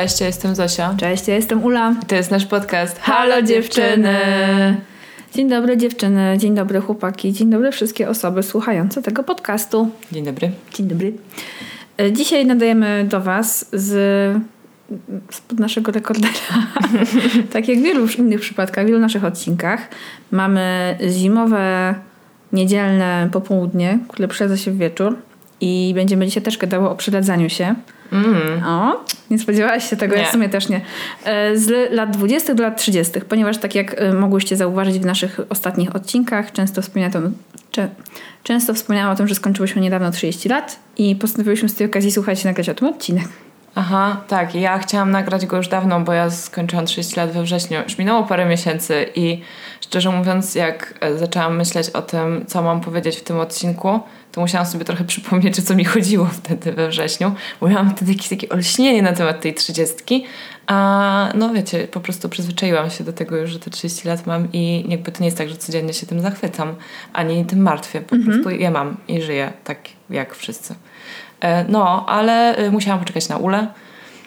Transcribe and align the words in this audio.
Cześć, 0.00 0.20
ja 0.20 0.26
jestem 0.26 0.54
Zosia. 0.54 0.94
Cześć, 0.96 1.28
ja 1.28 1.34
jestem 1.34 1.64
Ula. 1.64 1.94
To 2.06 2.14
jest 2.14 2.30
nasz 2.30 2.46
podcast 2.46 2.98
Halo 2.98 3.42
dziewczyny! 3.42 4.16
Dzień 5.34 5.48
dobry 5.48 5.76
dziewczyny, 5.76 6.38
dzień 6.38 6.54
dobry 6.54 6.80
chłopaki, 6.80 7.32
dzień 7.32 7.50
dobry 7.50 7.72
wszystkie 7.72 8.08
osoby 8.08 8.42
słuchające 8.42 9.02
tego 9.02 9.24
podcastu. 9.24 9.90
Dzień 10.12 10.24
dobry. 10.24 10.50
Dzień 10.74 10.86
dobry. 10.86 11.12
E, 11.98 12.12
Dzisiaj 12.12 12.46
nadajemy 12.46 13.06
do 13.08 13.20
Was 13.20 13.66
z 13.72 14.42
spod 15.30 15.58
naszego 15.58 15.92
rekordera. 15.92 16.32
tak 17.52 17.68
jak 17.68 17.78
w 17.78 17.82
wielu 17.82 18.06
innych 18.18 18.40
przypadkach, 18.40 18.84
w 18.84 18.88
wielu 18.88 19.00
naszych 19.00 19.24
odcinkach. 19.24 19.88
Mamy 20.30 20.96
zimowe, 21.10 21.94
niedzielne 22.52 23.28
popołudnie, 23.32 23.98
które 24.08 24.28
przedza 24.28 24.56
się 24.56 24.70
w 24.70 24.78
wieczór. 24.78 25.16
I 25.60 25.92
będziemy 25.94 26.26
dzisiaj 26.26 26.42
też 26.42 26.58
gadały 26.58 26.88
o 26.90 26.96
przyladzaniu 26.96 27.50
się. 27.50 27.74
Mm. 28.12 28.64
O, 28.66 29.04
nie 29.30 29.38
spodziewałaś 29.38 29.90
się 29.90 29.96
tego, 29.96 30.14
ja 30.14 30.20
Nie. 30.20 30.28
w 30.28 30.30
sumie 30.30 30.48
też 30.48 30.68
nie. 30.68 30.80
E, 31.24 31.56
Z 31.56 31.92
lat 31.92 32.10
20. 32.16 32.54
do 32.54 32.62
lat 32.62 32.76
30., 32.78 33.20
ponieważ 33.28 33.58
tak 33.58 33.74
jak 33.74 34.00
e, 34.00 34.12
mogłyście 34.12 34.56
zauważyć 34.56 34.98
w 34.98 35.04
naszych 35.04 35.40
ostatnich 35.48 35.96
odcinkach, 35.96 36.52
często 36.52 36.82
wspominałam, 36.82 37.32
cze, 37.70 37.88
często 38.42 38.74
wspomniałam 38.74 39.12
o 39.12 39.16
tym, 39.16 39.28
że 39.28 39.34
skończyłyśmy 39.34 39.82
niedawno 39.82 40.10
30 40.10 40.48
lat 40.48 40.78
i 40.98 41.16
postanowiłyśmy 41.16 41.68
z 41.68 41.74
tej 41.74 41.86
okazji 41.86 42.12
słuchać 42.12 42.44
i 42.44 42.46
nagrać 42.46 42.68
o 42.68 42.74
tym 42.74 42.88
odcinek. 42.88 43.28
Aha, 43.80 44.20
tak. 44.28 44.54
Ja 44.54 44.78
chciałam 44.78 45.10
nagrać 45.10 45.46
go 45.46 45.56
już 45.56 45.68
dawno, 45.68 46.00
bo 46.00 46.12
ja 46.12 46.30
skończyłam 46.30 46.86
30 46.86 47.16
lat 47.16 47.30
we 47.30 47.42
wrześniu. 47.42 47.82
Już 47.84 47.98
minęło 47.98 48.22
parę 48.22 48.46
miesięcy 48.46 49.06
i 49.14 49.40
szczerze 49.80 50.10
mówiąc, 50.10 50.54
jak 50.54 50.94
e, 51.00 51.18
zaczęłam 51.18 51.56
myśleć 51.56 51.90
o 51.90 52.02
tym, 52.02 52.44
co 52.46 52.62
mam 52.62 52.80
powiedzieć 52.80 53.16
w 53.16 53.22
tym 53.22 53.40
odcinku, 53.40 54.00
to 54.32 54.40
musiałam 54.40 54.66
sobie 54.66 54.84
trochę 54.84 55.04
przypomnieć, 55.12 55.58
o 55.58 55.62
co 55.62 55.74
mi 55.74 55.84
chodziło 55.84 56.26
wtedy 56.26 56.72
we 56.72 56.88
wrześniu, 56.88 57.32
bo 57.60 57.68
miałam 57.68 57.90
wtedy 57.90 58.12
jakieś 58.12 58.28
takie 58.28 58.48
olśnienie 58.48 59.02
na 59.02 59.12
temat 59.12 59.40
tej 59.40 59.54
trzydziestki, 59.54 60.24
a 60.66 61.28
no 61.34 61.52
wiecie, 61.52 61.88
po 61.88 62.00
prostu 62.00 62.28
przyzwyczaiłam 62.28 62.90
się 62.90 63.04
do 63.04 63.12
tego 63.12 63.36
już, 63.36 63.50
że 63.50 63.58
te 63.58 63.70
30 63.70 64.08
lat 64.08 64.26
mam 64.26 64.48
i 64.52 64.84
jakby 64.88 65.12
to 65.12 65.20
nie 65.20 65.26
jest 65.26 65.38
tak, 65.38 65.48
że 65.48 65.56
codziennie 65.56 65.94
się 65.94 66.06
tym 66.06 66.20
zachwycam, 66.20 66.74
ani 67.12 67.44
tym 67.44 67.62
martwię, 67.62 68.00
po 68.00 68.16
prostu 68.24 68.50
je 68.50 68.70
mam 68.70 68.96
i 69.08 69.22
żyję 69.22 69.52
tak 69.64 69.78
jak 70.10 70.34
wszyscy. 70.34 70.74
E, 71.40 71.64
No, 71.64 72.06
ale 72.08 72.58
y, 72.58 72.70
musiałam 72.70 73.00
poczekać 73.00 73.28
na 73.28 73.36
Ulę, 73.36 73.66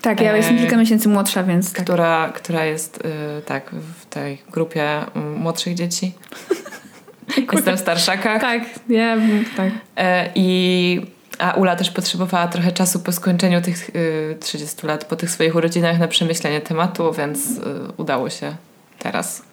Tak, 0.01 0.21
ja 0.21 0.33
E, 0.33 0.37
jestem 0.37 0.57
kilka 0.57 0.77
miesięcy 0.77 1.09
młodsza, 1.09 1.43
więc 1.43 1.73
tak. 1.73 1.83
która, 1.83 2.31
która 2.35 2.65
jest 2.65 2.97
y, 2.97 3.41
tak 3.41 3.71
w 4.01 4.05
tej 4.05 4.41
grupie 4.51 5.01
y, 5.15 5.19
młodszych 5.19 5.73
dzieci. 5.73 6.11
Jestem 7.53 7.77
w 7.77 7.79
starszakach. 7.79 8.41
Tak, 8.41 8.63
ja 8.89 9.17
tak. 9.57 9.71
E, 9.97 10.29
I 10.35 11.01
a 11.39 11.51
Ula 11.51 11.75
też 11.75 11.91
potrzebowała 11.91 12.47
trochę 12.47 12.71
czasu 12.71 12.99
po 12.99 13.11
skończeniu 13.11 13.61
tych 13.61 13.89
y, 13.95 14.37
30 14.39 14.87
lat, 14.87 15.05
po 15.05 15.15
tych 15.15 15.29
swoich 15.29 15.55
urodzinach 15.55 15.99
na 15.99 16.07
przemyślenie 16.07 16.61
tematu, 16.61 17.13
więc 17.13 17.57
y, 17.57 17.61
udało 17.97 18.29
się 18.29 18.55
teraz. 18.99 19.43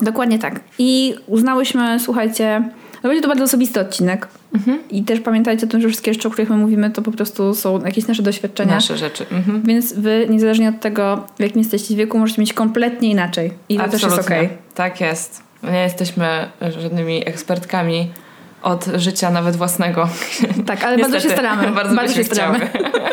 Dokładnie 0.00 0.38
tak. 0.38 0.60
I 0.78 1.14
uznałyśmy, 1.26 2.00
słuchajcie, 2.00 2.68
no 3.06 3.10
będzie 3.10 3.22
to 3.22 3.28
bardzo 3.28 3.44
osobisty 3.44 3.80
odcinek. 3.80 4.28
I 4.90 5.04
też 5.04 5.20
pamiętajcie 5.20 5.66
o 5.66 5.68
tym, 5.68 5.80
że 5.80 5.88
wszystkie 5.88 6.14
rzeczy, 6.14 6.28
o 6.28 6.30
których 6.30 6.50
my 6.50 6.56
mówimy, 6.56 6.90
to 6.90 7.02
po 7.02 7.12
prostu 7.12 7.54
są 7.54 7.84
jakieś 7.84 8.06
nasze 8.06 8.22
doświadczenia. 8.22 8.74
Nasze 8.74 8.96
rzeczy. 8.98 9.26
Mhm. 9.32 9.62
Więc 9.62 9.92
wy, 9.92 10.26
niezależnie 10.30 10.68
od 10.68 10.80
tego, 10.80 11.26
w 11.38 11.40
jakim 11.40 11.58
jesteście 11.58 11.96
wieku, 11.96 12.18
możecie 12.18 12.40
mieć 12.40 12.52
kompletnie 12.52 13.10
inaczej. 13.10 13.52
I 13.68 13.76
to 13.76 13.84
też 13.84 13.92
jest 13.92 14.04
Absolutnie. 14.04 14.36
okej. 14.36 14.48
Tak 14.74 15.00
jest. 15.00 15.42
Nie 15.62 15.82
jesteśmy 15.82 16.26
żadnymi 16.80 17.28
ekspertkami 17.28 18.10
od 18.62 18.84
życia 18.94 19.30
nawet 19.30 19.56
własnego. 19.56 20.08
Tak, 20.66 20.84
ale 20.84 20.98
bardzo 20.98 21.20
się 21.20 21.30
staramy. 21.30 21.72
Bardzo, 21.76 21.94
bardzo 21.94 22.14
się 22.14 22.24
staramy. 22.24 22.58
chciały. 22.60 22.84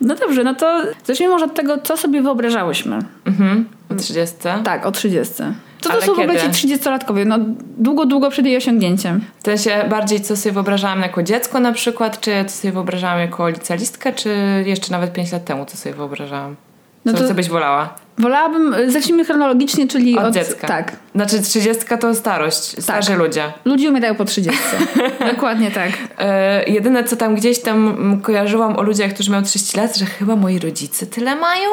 No 0.00 0.14
dobrze, 0.14 0.44
no 0.44 0.54
to 0.54 0.82
zacznijmy 1.04 1.34
może 1.34 1.44
od 1.44 1.54
tego, 1.54 1.78
co 1.78 1.96
sobie 1.96 2.22
wyobrażałyśmy. 2.22 2.98
Mhm. 3.26 3.68
O 3.90 3.94
30. 3.94 4.36
Tak, 4.64 4.86
o 4.86 4.92
30. 4.92 5.32
Co 5.80 5.88
to 5.88 5.94
Ale 5.94 6.02
są 6.02 6.14
w 6.14 6.18
ogóle 6.18 6.36
kiedy? 6.36 6.54
ci 6.54 6.68
30-latkowie? 6.68 7.26
No 7.26 7.38
długo, 7.78 8.06
długo 8.06 8.30
przed 8.30 8.46
jej 8.46 8.56
osiągnięciem. 8.56 9.20
W 9.40 9.44
sensie 9.44 9.84
bardziej 9.90 10.20
co 10.20 10.36
sobie 10.36 10.52
wyobrażałam 10.52 11.00
jako 11.02 11.22
dziecko 11.22 11.60
na 11.60 11.72
przykład, 11.72 12.20
czy 12.20 12.44
co 12.46 12.56
sobie 12.56 12.72
wyobrażałam 12.72 13.18
jako 13.18 13.48
licealistkę, 13.48 14.12
czy 14.12 14.30
jeszcze 14.66 14.92
nawet 14.92 15.12
5 15.12 15.32
lat 15.32 15.44
temu 15.44 15.66
co 15.66 15.76
sobie 15.76 15.94
wyobrażałam? 15.94 16.56
No 17.04 17.12
co, 17.12 17.18
to- 17.18 17.28
co 17.28 17.34
byś 17.34 17.48
wolała? 17.48 17.94
Wolałabym, 18.18 18.74
zacznijmy 18.90 19.24
chronologicznie, 19.24 19.88
czyli 19.88 20.18
Od, 20.18 20.24
od, 20.24 20.34
dziecka. 20.34 20.66
Tak. 20.66 20.92
Znaczy 21.14 21.42
30 21.42 21.84
to 22.00 22.14
starość, 22.14 22.82
starzy 22.82 23.16
ludzie. 23.16 23.52
Ludzie 23.64 23.90
umierają 23.90 24.14
po 24.14 24.24
30. 24.24 24.60
Dokładnie 25.34 25.70
tak. 25.70 25.90
E, 26.18 26.64
jedyne 26.64 27.04
co 27.04 27.16
tam 27.16 27.34
gdzieś 27.34 27.60
tam 27.62 28.20
kojarzyłam 28.22 28.76
o 28.76 28.82
ludziach, 28.82 29.12
którzy 29.12 29.30
mają 29.30 29.42
30 29.42 29.76
lat, 29.76 29.96
że 29.96 30.06
chyba 30.06 30.36
moi 30.36 30.58
rodzice 30.58 31.06
tyle 31.06 31.36
mają, 31.36 31.68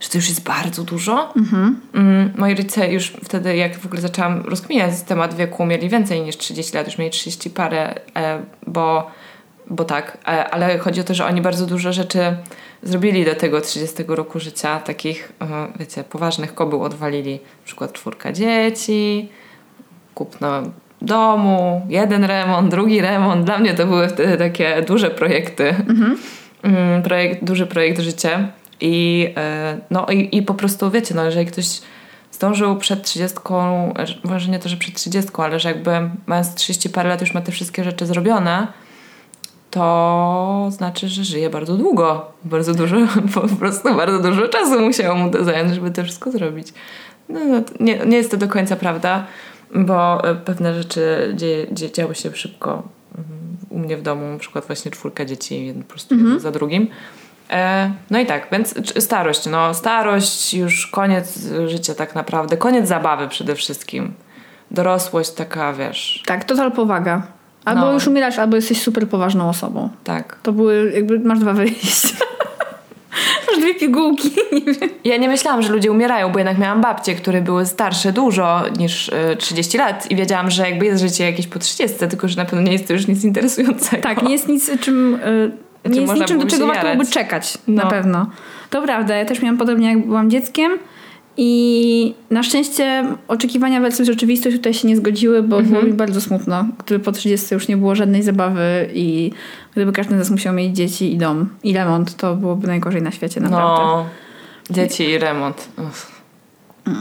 że 0.00 0.08
to 0.08 0.18
już 0.18 0.28
jest 0.28 0.42
bardzo 0.42 0.84
dużo. 0.84 1.34
Mm, 1.94 2.32
moi 2.36 2.54
rodzice 2.54 2.92
już 2.92 3.12
wtedy, 3.24 3.56
jak 3.56 3.78
w 3.78 3.86
ogóle 3.86 4.00
zaczęłam 4.00 4.40
rozkminiać 4.40 5.02
temat 5.02 5.34
wieku, 5.34 5.66
mieli 5.66 5.88
więcej 5.88 6.20
niż 6.20 6.36
30 6.36 6.76
lat, 6.76 6.86
już 6.86 6.98
mieli 6.98 7.10
30 7.10 7.50
parę, 7.50 7.94
e, 8.16 8.42
bo, 8.66 9.10
bo 9.70 9.84
tak, 9.84 10.18
e, 10.28 10.50
ale 10.50 10.78
chodzi 10.78 11.00
o 11.00 11.04
to, 11.04 11.14
że 11.14 11.26
oni 11.26 11.40
bardzo 11.40 11.66
dużo 11.66 11.92
rzeczy 11.92 12.36
zrobili 12.82 13.24
do 13.24 13.34
tego 13.34 13.60
30 13.60 14.04
roku 14.08 14.40
życia, 14.40 14.78
takich, 14.78 15.32
wiecie, 15.78 16.04
poważnych 16.04 16.54
kobył 16.54 16.82
odwalili, 16.82 17.32
na 17.32 17.64
przykład 17.64 17.92
czwórka 17.92 18.32
dzieci, 18.32 19.28
kupno 20.14 20.62
domu, 21.02 21.86
jeden 21.88 22.24
remont, 22.24 22.70
drugi 22.70 23.00
remont. 23.00 23.44
Dla 23.44 23.58
mnie 23.58 23.74
to 23.74 23.86
były 23.86 24.08
wtedy 24.08 24.36
takie 24.36 24.82
duże 24.82 25.10
projekty. 25.10 25.74
Mm, 26.62 27.02
Projekt, 27.02 27.44
duży 27.44 27.66
projekt 27.66 28.00
życia. 28.00 28.48
I, 28.80 29.28
e, 29.36 29.78
no, 29.90 30.06
i, 30.06 30.36
I 30.36 30.42
po 30.42 30.54
prostu 30.54 30.90
wiecie, 30.90 31.14
no, 31.14 31.24
jeżeli 31.24 31.46
ktoś 31.46 31.80
zdążył 32.32 32.76
przed 32.76 33.02
30, 33.02 33.38
że- 34.04 34.14
może 34.24 34.50
nie 34.50 34.58
to, 34.58 34.68
że 34.68 34.76
przed 34.76 34.94
30, 34.94 35.30
ale 35.36 35.60
że 35.60 35.68
jakby 35.68 35.90
mając 36.26 36.54
30 36.54 36.90
parę 36.90 37.08
lat 37.08 37.20
już 37.20 37.34
ma 37.34 37.40
te 37.40 37.52
wszystkie 37.52 37.84
rzeczy 37.84 38.06
zrobione, 38.06 38.66
to 39.70 40.68
znaczy, 40.70 41.08
że 41.08 41.24
żyje 41.24 41.50
bardzo 41.50 41.76
długo. 41.76 42.32
Bardzo 42.44 42.74
dużo, 42.74 42.96
po 43.34 43.40
prostu 43.40 43.96
bardzo 43.96 44.18
dużo 44.18 44.48
czasu 44.48 44.80
musiało 44.80 45.14
mu 45.14 45.30
to 45.30 45.44
zająć, 45.44 45.74
żeby 45.74 45.90
to 45.90 46.04
wszystko 46.04 46.30
zrobić. 46.30 46.68
No, 47.28 47.40
no, 47.44 47.62
nie, 47.80 47.98
nie 48.06 48.16
jest 48.16 48.30
to 48.30 48.36
do 48.36 48.48
końca 48.48 48.76
prawda, 48.76 49.26
bo 49.74 50.24
e, 50.24 50.34
pewne 50.34 50.74
rzeczy 50.74 51.32
dzieje, 51.36 51.66
dzie, 51.72 51.92
działy 51.92 52.14
się 52.14 52.36
szybko. 52.36 52.82
Mhm. 53.18 53.56
U 53.70 53.78
mnie 53.78 53.96
w 53.96 54.02
domu 54.02 54.32
na 54.32 54.38
przykład 54.38 54.66
właśnie 54.66 54.90
czwórka 54.90 55.24
dzieci, 55.24 55.66
jeden 55.66 55.82
po 55.82 55.90
prostu 55.90 56.14
jeden 56.14 56.40
za 56.40 56.50
drugim. 56.50 56.88
E, 57.50 57.90
no 58.10 58.18
i 58.20 58.26
tak, 58.26 58.46
więc 58.52 58.74
starość, 59.04 59.46
no 59.46 59.74
starość, 59.74 60.54
już 60.54 60.86
koniec 60.86 61.38
życia 61.66 61.94
tak 61.94 62.14
naprawdę, 62.14 62.56
koniec 62.56 62.88
zabawy 62.88 63.28
przede 63.28 63.54
wszystkim. 63.54 64.12
Dorosłość 64.70 65.30
taka, 65.30 65.72
wiesz, 65.72 66.22
Tak, 66.26 66.44
total 66.44 66.72
powaga. 66.72 67.22
Albo 67.64 67.80
No. 67.80 67.92
już 67.92 68.06
umierasz, 68.06 68.38
albo 68.38 68.56
jesteś 68.56 68.82
super 68.82 69.08
poważną 69.08 69.48
osobą. 69.48 69.88
tak. 70.04 70.38
To 70.42 70.52
były, 70.52 70.92
jakby 70.94 71.18
masz 71.20 71.38
dwa 71.38 71.52
wyjścia. 71.52 72.16
masz 73.50 73.58
dwie 73.60 73.74
pigułki, 73.74 74.30
nie 74.52 74.72
wiem. 74.74 74.90
Ja 75.04 75.16
nie 75.16 75.28
myślałam, 75.28 75.62
że 75.62 75.72
ludzie 75.72 75.92
umierają, 75.92 76.32
bo 76.32 76.38
jednak 76.38 76.58
miałam 76.58 76.80
babcie, 76.80 77.14
które 77.14 77.40
były 77.42 77.66
starsze 77.66 78.12
dużo 78.12 78.62
niż 78.78 79.08
e, 79.12 79.36
30 79.36 79.78
lat 79.78 80.10
i 80.10 80.16
wiedziałam, 80.16 80.50
że 80.50 80.70
jakby 80.70 80.86
jest 80.86 81.02
życie 81.02 81.24
jakieś 81.24 81.46
po 81.46 81.58
30, 81.58 81.98
tylko 81.98 82.28
że 82.28 82.36
na 82.36 82.44
pewno 82.44 82.60
nie 82.62 82.72
jest 82.72 82.86
to 82.86 82.92
już 82.92 83.06
nic 83.06 83.24
interesującego. 83.24 84.02
Tak, 84.02 84.22
nie 84.22 84.32
jest 84.32 84.48
nic, 84.48 84.70
czym... 84.80 85.14
y, 85.14 85.18
Czym 85.20 85.69
nie 85.88 86.00
jest 86.00 86.14
niczym, 86.14 86.38
do 86.38 86.46
czego 86.46 86.66
warto 86.66 86.82
byłoby 86.82 87.06
czekać. 87.06 87.58
No. 87.68 87.84
Na 87.84 87.90
pewno. 87.90 88.26
To 88.70 88.82
prawda, 88.82 89.16
ja 89.16 89.24
też 89.24 89.42
miałam 89.42 89.58
podobnie, 89.58 89.88
jak 89.88 90.06
byłam 90.06 90.30
dzieckiem. 90.30 90.72
I 91.36 92.14
na 92.30 92.42
szczęście 92.42 93.04
oczekiwania 93.28 93.80
versus 93.80 94.06
rzeczywistość 94.06 94.56
tutaj 94.56 94.74
się 94.74 94.88
nie 94.88 94.96
zgodziły, 94.96 95.42
bo 95.42 95.62
było 95.62 95.82
mi 95.82 95.92
bardzo 95.92 96.20
smutno, 96.20 96.64
gdyby 96.86 97.04
po 97.04 97.12
30 97.12 97.54
już 97.54 97.68
nie 97.68 97.76
było 97.76 97.94
żadnej 97.94 98.22
zabawy 98.22 98.88
i 98.94 99.32
gdyby 99.72 99.92
każdy 99.92 100.14
z 100.14 100.18
nas 100.18 100.30
musiał 100.30 100.54
mieć 100.54 100.76
dzieci 100.76 101.12
i 101.12 101.18
dom 101.18 101.48
i 101.64 101.74
remont, 101.74 102.16
to 102.16 102.36
byłoby 102.36 102.66
najgorzej 102.66 103.02
na 103.02 103.10
świecie, 103.10 103.40
naprawdę. 103.40 103.84
No, 103.84 104.06
dzieci 104.70 105.04
i 105.04 105.18
remont. 105.18 105.68
Uff. 105.88 106.20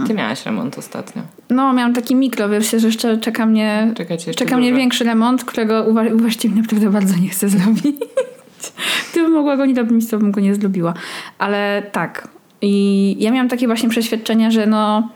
Ty 0.08 0.14
miałaś 0.14 0.46
remont 0.46 0.78
ostatnio. 0.78 1.22
No, 1.50 1.74
miałam 1.74 1.94
taki 1.94 2.16
mikro, 2.16 2.50
wiesz, 2.50 2.72
że 2.72 2.88
jeszcze 2.88 3.18
czeka 3.18 3.46
mnie, 3.46 3.94
Czekajcie, 3.98 4.34
czeka 4.34 4.58
mnie 4.58 4.74
większy 4.74 5.04
remont, 5.04 5.44
którego 5.44 5.84
uwa- 5.84 6.14
uważcie 6.16 6.50
mi 6.50 6.62
naprawdę 6.62 6.90
bardzo 6.90 7.16
nie 7.16 7.30
chcę 7.30 7.50
zrobić. 7.50 7.96
Gdybym 9.12 9.32
mogła 9.32 9.58
go 9.58 9.66
nie 9.66 9.74
robić, 9.74 10.10
to 10.10 10.18
bym 10.18 10.32
go 10.32 10.42
nie 10.42 10.56
zrobiła. 10.56 10.94
Ale 11.38 11.84
tak. 11.92 12.28
I 12.62 13.16
ja 13.20 13.32
miałam 13.32 13.50
takie 13.50 13.68
właśnie 13.68 13.90
przeświadczenie, 13.90 14.52
że 14.52 14.66
no 14.66 15.10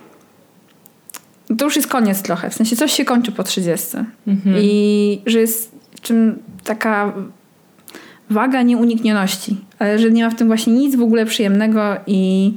to 1.57 1.65
już 1.65 1.75
jest 1.75 1.87
koniec 1.87 2.21
trochę. 2.21 2.49
W 2.49 2.53
sensie 2.53 2.75
coś 2.75 2.93
się 2.93 3.05
kończy 3.05 3.31
po 3.31 3.43
30. 3.43 3.87
Mhm. 4.27 4.55
I 4.59 5.21
że 5.25 5.39
jest 5.39 5.75
czym 6.01 6.39
taka 6.63 7.13
waga 8.29 8.61
nieuniknioności. 8.61 9.57
Ale 9.79 9.99
że 9.99 10.11
nie 10.11 10.23
ma 10.23 10.29
w 10.29 10.35
tym 10.35 10.47
właśnie 10.47 10.73
nic 10.73 10.95
w 10.95 11.01
ogóle 11.01 11.25
przyjemnego 11.25 11.81
i 12.07 12.53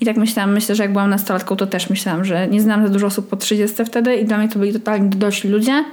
i 0.00 0.06
tak 0.06 0.16
myślałam, 0.16 0.52
myślę, 0.52 0.74
że 0.74 0.82
jak 0.82 0.92
byłam 0.92 1.10
nastolatką, 1.10 1.56
to 1.56 1.66
też 1.66 1.90
myślałam, 1.90 2.24
że 2.24 2.48
nie 2.48 2.60
znam 2.60 2.86
za 2.86 2.92
dużo 2.92 3.06
osób 3.06 3.28
po 3.28 3.36
30 3.36 3.84
wtedy 3.84 4.16
i 4.16 4.24
dla 4.24 4.38
mnie 4.38 4.48
to 4.48 4.58
byli 4.58 4.72
totalnie 4.72 5.10
dorośli 5.10 5.50
ludzie. 5.50 5.84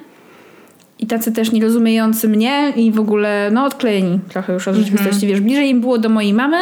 I 0.99 1.07
tacy 1.07 1.31
też 1.31 1.51
nierozumiejący 1.51 2.29
mnie 2.29 2.73
i 2.75 2.91
w 2.91 2.99
ogóle, 2.99 3.49
no, 3.51 3.65
odklejeni 3.65 4.19
trochę 4.29 4.53
już 4.53 4.67
od 4.67 4.75
rzeczywistości. 4.75 5.27
Wiesz, 5.27 5.41
bliżej 5.41 5.69
im 5.69 5.81
było 5.81 5.97
do 5.97 6.09
mojej 6.09 6.33
mamy 6.33 6.57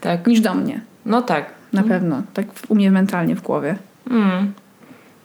Tak. 0.00 0.26
niż 0.26 0.40
do 0.40 0.54
mnie. 0.54 0.80
No 1.06 1.22
tak. 1.22 1.46
Na 1.72 1.82
pewno. 1.82 2.22
Tak 2.34 2.46
u 2.68 2.74
mnie 2.74 2.90
mentalnie 2.90 3.36
w 3.36 3.42
głowie. 3.42 3.76
Mm. 4.10 4.52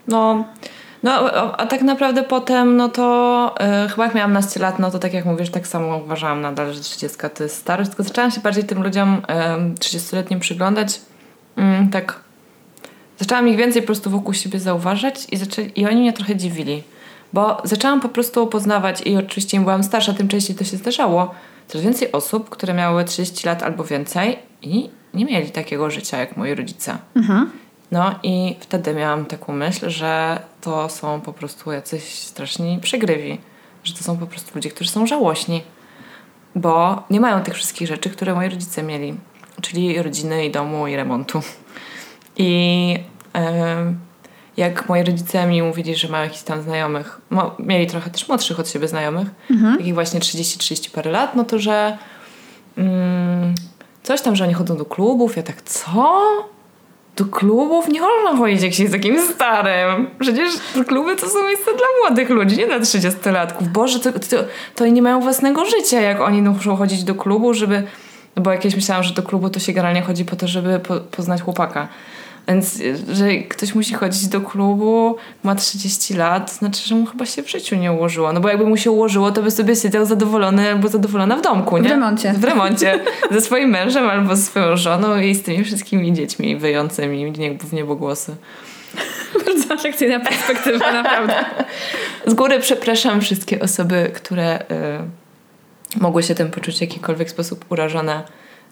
No, 0.08 0.46
no 1.04 1.12
a, 1.58 1.66
tak 1.66 1.82
naprawdę 1.82 2.24
potem, 2.24 2.78
no 2.78 2.90
to 2.90 3.56
e, 3.60 3.88
chyba 3.90 4.06
jak 4.06 4.16
miałam 4.16 4.34
naście 4.34 4.60
lat, 4.60 4.80
no 4.80 4.92
to 4.92 5.00
tak 5.00 5.14
jak 5.14 5.26
mówisz, 5.26 5.50
tak 5.50 5.68
samo 5.68 5.98
uważałam 5.98 6.42
nadal, 6.42 6.74
że 6.74 6.80
30 6.80 7.18
to 7.36 7.44
jest 7.44 7.56
starość, 7.56 7.90
tylko 7.90 8.04
zaczęłam 8.04 8.32
się 8.32 8.42
bardziej 8.42 8.64
tym 8.64 8.84
ludziom 8.84 9.22
e, 9.28 9.58
30-letnim 9.80 10.40
przyglądać. 10.40 11.02
Mm, 11.56 11.90
tak. 11.90 12.20
Zaczęłam 13.20 13.48
ich 13.48 13.58
więcej 13.58 13.82
po 13.82 13.86
prostu 13.86 14.10
wokół 14.10 14.34
siebie 14.34 14.60
zauważać 14.60 15.28
i, 15.32 15.38
zaczęli, 15.38 15.72
i 15.76 15.86
oni 15.86 16.02
mnie 16.02 16.14
trochę 16.14 16.36
dziwili. 16.36 16.84
Bo 17.34 17.62
zaczęłam 17.64 18.02
po 18.02 18.10
prostu 18.10 18.48
poznawać 18.48 19.02
i 19.02 19.18
oczywiście 19.18 19.58
im 19.58 19.64
byłam 19.64 19.84
starsza, 19.84 20.14
tym 20.14 20.28
częściej 20.28 20.56
to 20.56 20.64
się 20.64 20.78
zdarzało. 20.78 21.36
Coraz 21.68 21.84
więcej 21.86 22.12
osób, 22.12 22.50
które 22.50 22.74
miały 22.74 23.06
30 23.06 23.48
lat 23.48 23.64
albo 23.64 23.84
więcej 23.84 24.40
i 24.62 24.90
nie 25.14 25.26
mieli 25.26 25.52
takiego 25.52 25.90
życia 25.90 26.18
jak 26.18 26.38
moi 26.38 26.56
rodzice. 26.56 26.98
Mhm. 27.16 27.52
No 27.92 28.16
i 28.24 28.56
wtedy 28.60 28.94
miałam 28.94 29.26
taką 29.26 29.54
myśl, 29.54 29.90
że 29.90 30.40
to 30.62 30.90
są 30.90 31.22
po 31.22 31.34
prostu 31.34 31.72
jacyś 31.72 32.04
straszni 32.04 32.80
przegrywi. 32.82 33.38
Że 33.84 33.94
to 33.94 34.04
są 34.04 34.18
po 34.18 34.28
prostu 34.28 34.52
ludzie, 34.56 34.70
którzy 34.70 34.90
są 34.90 35.08
żałośni. 35.08 35.64
Bo 36.56 37.04
nie 37.10 37.20
mają 37.20 37.44
tych 37.44 37.54
wszystkich 37.54 37.88
rzeczy, 37.88 38.10
które 38.10 38.36
moi 38.36 38.50
rodzice 38.50 38.84
mieli. 38.84 39.14
Czyli 39.62 40.02
rodziny 40.02 40.46
i 40.46 40.52
domu 40.52 40.88
i 40.88 40.96
remontu. 40.96 41.42
I 42.38 43.00
em, 43.34 44.00
jak 44.58 44.90
moi 44.90 45.04
rodzice 45.04 45.48
mi 45.48 45.62
mówili, 45.62 45.96
że 45.96 46.08
mają 46.08 46.24
jakichś 46.24 46.44
tam 46.44 46.62
znajomych, 46.62 47.22
mieli 47.60 47.88
trochę 47.88 48.10
też 48.10 48.28
młodszych 48.28 48.60
od 48.60 48.70
siebie 48.70 48.88
znajomych, 48.88 49.28
takich 49.78 49.94
właśnie 49.94 50.20
30-30 50.20 50.92
parę 50.92 51.12
lat, 51.12 51.36
no 51.36 51.44
to 51.44 51.60
że 51.60 51.98
mm, 52.78 53.56
coś 54.04 54.22
tam, 54.22 54.36
że 54.36 54.44
oni 54.44 54.54
chodzą 54.54 54.78
do 54.78 54.86
klubów. 54.86 55.38
Ja 55.38 55.44
tak, 55.44 55.62
co? 55.62 56.22
Do 57.16 57.26
klubów 57.26 57.88
nie 57.88 58.02
można 58.02 58.38
chodzić, 58.38 58.62
jak 58.62 58.74
się 58.74 58.84
jest 58.84 58.96
takim 58.96 59.22
starym. 59.22 60.10
Przecież 60.20 60.50
kluby 60.88 61.16
to 61.16 61.30
są 61.30 61.44
miejsca 61.44 61.72
dla 61.72 61.86
młodych 62.02 62.30
ludzi, 62.30 62.58
nie 62.58 62.68
dla 62.68 62.80
30-latków. 62.80 63.68
Boże, 63.68 64.00
to, 64.00 64.12
to, 64.12 64.38
to 64.76 64.84
oni 64.84 64.94
nie 64.94 65.02
mają 65.02 65.20
własnego 65.20 65.66
życia, 65.66 66.02
jak 66.02 66.22
oni 66.22 66.42
muszą 66.42 66.76
chodzić 66.76 67.04
do 67.04 67.16
klubu, 67.16 67.54
żeby... 67.54 67.84
No 68.36 68.44
bo 68.44 68.52
jakieś 68.52 68.76
myślałam, 68.76 69.04
że 69.04 69.14
do 69.14 69.24
klubu 69.24 69.50
to 69.50 69.60
się 69.60 69.74
generalnie 69.74 70.02
chodzi 70.02 70.26
po 70.26 70.36
to, 70.36 70.48
żeby 70.48 70.80
po, 70.80 71.00
poznać 71.00 71.42
chłopaka. 71.42 71.88
Więc, 72.48 72.80
że 73.12 73.38
ktoś 73.38 73.76
musi 73.76 73.94
chodzić 73.94 74.28
do 74.28 74.42
klubu, 74.42 75.16
ma 75.44 75.56
30 75.56 76.14
lat, 76.14 76.52
znaczy, 76.52 76.88
że 76.88 76.96
mu 76.96 77.06
chyba 77.06 77.26
się 77.26 77.44
w 77.44 77.50
życiu 77.50 77.76
nie 77.76 77.92
ułożyło. 77.92 78.34
No 78.34 78.40
bo 78.40 78.50
jakby 78.50 78.66
mu 78.66 78.78
się 78.78 78.92
ułożyło, 78.92 79.32
to 79.32 79.42
by 79.42 79.52
sobie 79.52 79.76
siedział 79.76 80.06
zadowolony 80.06 80.72
albo 80.72 80.88
zadowolona 80.88 81.36
w 81.36 81.42
domku, 81.42 81.78
nie? 81.78 81.90
W 81.90 81.92
remoncie. 81.92 82.34
W 82.34 82.44
remoncie. 82.44 83.00
ze 83.32 83.42
swoim 83.42 83.70
mężem 83.70 84.10
albo 84.10 84.36
ze 84.36 84.42
swoją 84.42 84.78
żoną 84.78 85.20
i 85.20 85.36
z 85.36 85.44
tymi 85.44 85.64
wszystkimi 85.64 86.14
dziećmi 86.14 86.58
wyjącymi 86.58 87.34
w 87.64 87.74
niebogłosy. 87.74 88.36
Bardzo 89.46 89.74
atrakcyjna 89.74 90.20
perspektywa, 90.20 90.92
naprawdę. 90.92 91.46
Z 92.26 92.34
góry 92.34 92.60
przepraszam 92.60 93.22
wszystkie 93.22 93.60
osoby, 93.60 94.12
które 94.14 94.60
y, 94.60 96.00
mogły 96.00 96.24
się 96.24 96.36
tym 96.36 96.52
poczuć 96.52 96.78
w 96.78 96.82
jakikolwiek 96.82 97.30
sposób 97.30 97.66
urażone. 97.70 98.24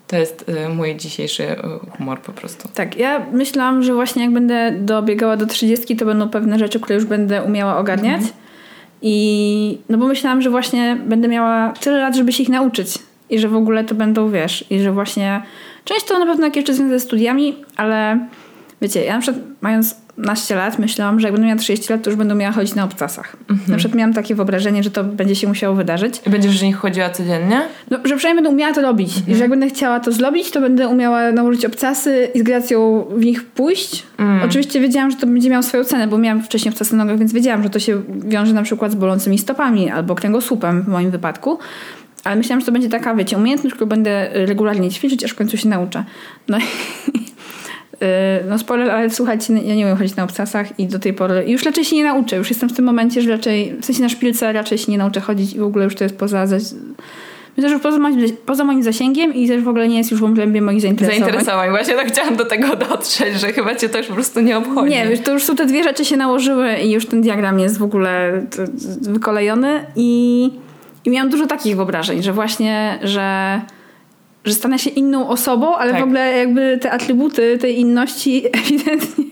To 0.08 0.18
jest 0.18 0.50
y, 0.50 0.70
mój 0.70 0.96
dzisiejszy 0.96 1.44
y, 1.44 1.58
humor 1.98 2.22
po 2.22 2.32
prostu. 2.32 2.70
Tak, 2.74 2.98
ja 2.98 3.26
myślałam, 3.32 3.84
że 3.84 3.94
właśnie 3.94 4.24
jak 4.24 4.34
będę 4.34 4.72
dobiegała 4.72 5.38
do 5.38 5.46
30, 5.46 5.96
to 5.96 6.06
będą 6.06 6.30
pewne 6.30 6.60
rzeczy, 6.60 6.80
które 6.80 6.96
już 6.96 7.06
będę 7.06 7.44
umiała 7.44 7.78
ogarniać. 7.78 8.22
I 9.02 9.78
no 9.90 9.98
bo 9.98 10.08
myślałam, 10.08 10.42
że 10.42 10.50
właśnie 10.50 10.98
będę 11.06 11.28
miała 11.28 11.74
tyle 11.80 11.98
lat, 11.98 12.16
żeby 12.16 12.34
się 12.34 12.44
ich 12.44 12.50
nauczyć. 12.50 12.88
I 13.30 13.40
że 13.40 13.48
w 13.48 13.56
ogóle 13.56 13.84
to 13.84 13.96
będą, 13.96 14.30
wiesz, 14.30 14.66
i 14.70 14.80
że 14.80 14.92
właśnie 14.92 15.42
część 15.84 16.06
to 16.06 16.20
na 16.20 16.26
pewno 16.26 16.46
jakieś 16.46 16.62
rzeczy 16.62 16.74
związane 16.74 17.00
ze 17.00 17.06
studiami, 17.06 17.56
ale 17.76 18.28
wiecie, 18.86 19.04
ja 19.06 19.14
na 19.14 19.22
przykład 19.22 19.44
mając 19.62 19.96
naście 20.18 20.56
lat 20.56 20.80
myślałam, 20.80 21.20
że 21.20 21.28
jak 21.28 21.34
będę 21.34 21.48
miała 21.48 21.60
30 21.60 21.94
lat, 21.94 22.04
to 22.04 22.10
już 22.10 22.18
będę 22.18 22.36
miała 22.36 22.54
chodzić 22.54 22.76
na 22.76 22.84
obcasach. 22.84 23.38
Na 23.68 23.78
przykład 23.78 23.98
miałam 23.98 24.14
takie 24.14 24.36
wyobrażenie, 24.36 24.84
że 24.84 24.92
to 24.92 25.04
będzie 25.04 25.36
się 25.36 25.48
musiało 25.48 25.76
wydarzyć. 25.76 26.22
I 26.28 26.30
będziesz 26.30 26.60
w 26.60 26.64
nich 26.64 26.78
chodziła 26.78 27.10
codziennie? 27.10 27.62
No, 27.92 27.98
że 28.06 28.18
przynajmniej 28.18 28.44
będę 28.44 28.50
umiała 28.50 28.74
to 28.74 28.82
robić. 28.82 29.14
I 29.28 29.36
że 29.36 29.42
jak 29.42 29.50
będę 29.50 29.68
chciała 29.70 30.00
to 30.00 30.12
zrobić, 30.12 30.52
to 30.52 30.62
będę 30.62 30.88
umiała 30.88 31.32
nałożyć 31.32 31.66
obcasy 31.66 32.30
i 32.34 32.40
z 32.40 32.44
gracją 32.44 33.06
w 33.18 33.26
nich 33.26 33.46
pójść. 33.46 34.04
Oczywiście 34.46 34.80
wiedziałam, 34.80 35.12
że 35.12 35.18
to 35.18 35.28
będzie 35.28 35.50
miało 35.50 35.64
swoją 35.64 35.84
cenę, 35.84 36.08
bo 36.08 36.18
miałam 36.18 36.44
wcześniej 36.44 36.74
obcasy 36.74 36.96
na 36.96 37.04
nogach, 37.04 37.20
więc 37.20 37.34
wiedziałam, 37.34 37.64
że 37.64 37.70
to 37.70 37.80
się 37.80 38.02
wiąże 38.10 38.54
na 38.54 38.64
przykład 38.64 38.92
z 38.92 38.96
bolącymi 38.96 39.38
stopami 39.38 39.90
albo 39.90 40.16
kręgosłupem 40.16 40.82
w 40.82 40.88
moim 40.88 41.12
wypadku. 41.12 41.60
Ale 42.24 42.36
myślałam, 42.36 42.60
że 42.60 42.66
to 42.66 42.72
będzie 42.72 42.90
taka, 42.90 43.16
wiecie, 43.16 43.38
umiejętność, 43.38 43.76
którą 43.76 43.90
będę 43.90 44.30
regularnie 44.34 44.90
ćwiczyć, 44.90 45.24
aż 45.24 45.32
w 45.32 45.36
końcu 45.36 45.58
się 45.58 45.70
nauczę. 45.70 46.04
No 46.48 46.58
i 46.58 46.62
No 48.50 48.58
spoiler, 48.58 48.92
ale 48.92 49.10
słuchajcie, 49.10 49.54
ja 49.54 49.76
nie 49.76 49.86
umiem 49.86 49.98
chodzić 49.98 50.16
na 50.16 50.24
obcasach 50.24 50.80
i 50.80 50.88
do 50.88 51.00
tej 51.00 51.14
pory 51.14 51.44
już 51.48 51.64
raczej 51.64 51.86
się 51.86 51.96
nie 51.96 52.04
nauczę. 52.04 52.36
Już 52.36 52.50
jestem 52.50 52.70
w 52.70 52.74
tym 52.74 52.86
momencie, 52.86 53.22
że 53.22 53.32
raczej, 53.32 53.76
w 53.82 53.86
sensie 53.86 54.02
na 54.02 54.10
szpilce 54.10 54.54
raczej 54.54 54.78
się 54.78 54.92
nie 54.92 54.98
nauczę 54.98 55.22
chodzić 55.22 55.54
i 55.54 55.60
w 55.60 55.64
ogóle 55.64 55.86
już 55.86 55.96
to 55.96 56.04
jest 56.04 56.18
poza, 56.18 56.46
myślę, 57.58 57.70
że 57.70 57.80
poza 57.80 58.00
moim, 58.00 58.26
poza 58.46 58.64
moim 58.64 58.84
zasięgiem 58.84 59.34
i 59.34 59.48
też 59.48 59.62
w 59.62 59.68
ogóle 59.68 59.88
nie 59.88 59.98
jest 59.98 60.12
już 60.12 60.20
w 60.20 60.24
obrębie 60.24 60.62
moich 60.62 60.82
zainteresowań. 60.82 61.22
Zainteresowań. 61.22 61.70
Właśnie 61.70 61.94
tak 61.94 62.08
chciałam 62.08 62.36
do 62.36 62.46
tego 62.46 62.76
dotrzeć, 62.76 63.40
że 63.40 63.54
chyba 63.54 63.76
cię 63.76 63.90
to 63.90 63.98
już 63.98 64.08
po 64.08 64.14
prostu 64.14 64.42
nie 64.42 64.58
obchodzi. 64.58 64.90
Nie, 64.90 65.08
wiesz, 65.08 65.20
to 65.20 65.32
już 65.32 65.44
są 65.44 65.56
te 65.56 65.66
dwie 65.66 65.84
rzeczy 65.84 66.06
się 66.06 66.18
nałożyły 66.18 66.76
i 66.76 66.92
już 66.92 67.06
ten 67.06 67.22
diagram 67.22 67.60
jest 67.60 67.78
w 67.78 67.84
ogóle 67.84 68.42
wykolejony 69.02 69.86
i, 69.96 70.52
i 71.06 71.10
miałam 71.10 71.30
dużo 71.30 71.48
takich 71.48 71.76
wyobrażeń, 71.76 72.24
że 72.24 72.34
właśnie, 72.34 73.00
że, 73.04 73.62
że 74.46 74.54
stanę 74.54 74.80
się 74.80 74.90
inną 74.90 75.30
osobą, 75.30 75.76
ale 75.76 75.92
Tak. 75.92 76.00
w 76.02 76.04
ogóle 76.04 76.38
jakby 76.38 76.80
te 76.82 76.92
atrybuty 76.92 77.58
tej 77.58 77.80
inności 77.80 78.44
ewidentnie 78.64 79.26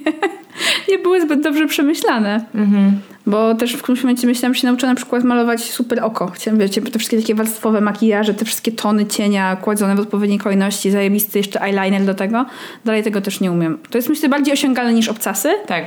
nie 0.90 1.00
były 1.00 1.22
zbyt 1.22 1.42
dobrze 1.42 1.68
przemyślane. 1.68 2.46
Mhm. 2.56 3.00
Bo 3.26 3.56
też 3.56 3.74
w 3.74 3.82
którymś 3.82 4.04
momencie 4.04 4.28
myślałam, 4.28 4.54
że 4.54 4.62
się 4.62 4.68
nauczę 4.68 4.88
na 4.88 4.96
przykład 4.96 5.24
malować 5.24 5.62
super 5.62 6.04
oko. 6.04 6.28
Chciałam, 6.28 6.60
wiecie, 6.60 6.82
te 6.82 7.00
wszystkie 7.00 7.18
takie 7.22 7.36
warstwowe 7.36 7.82
makijaże, 7.82 8.34
te 8.34 8.46
wszystkie 8.46 8.72
tony 8.72 9.06
cienia 9.06 9.56
kładzone 9.56 9.96
w 9.96 10.00
odpowiedniej 10.00 10.40
kolejności, 10.40 10.92
zajebisty 10.92 11.40
jeszcze 11.40 11.62
eyeliner 11.62 12.06
do 12.06 12.14
tego. 12.14 12.46
Dalej 12.86 13.04
tego 13.04 13.22
też 13.22 13.40
nie 13.40 13.52
umiem. 13.52 13.78
To 13.90 13.98
jest 13.98 14.10
myślę 14.10 14.30
bardziej 14.30 14.54
osiągalne 14.54 14.94
niż 14.94 15.08
obcasy, 15.10 15.50
Tak. 15.68 15.86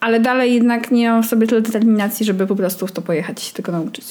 ale 0.00 0.20
dalej 0.20 0.54
jednak 0.54 0.90
nie 0.90 1.10
mam 1.10 1.22
w 1.22 1.26
sobie 1.26 1.46
tyle 1.46 1.60
determinacji, 1.60 2.26
żeby 2.26 2.46
po 2.46 2.56
prostu 2.56 2.86
w 2.86 2.92
to 2.92 3.02
pojechać 3.02 3.42
i 3.42 3.46
się 3.46 3.52
tego 3.52 3.72
nauczyć. 3.72 4.04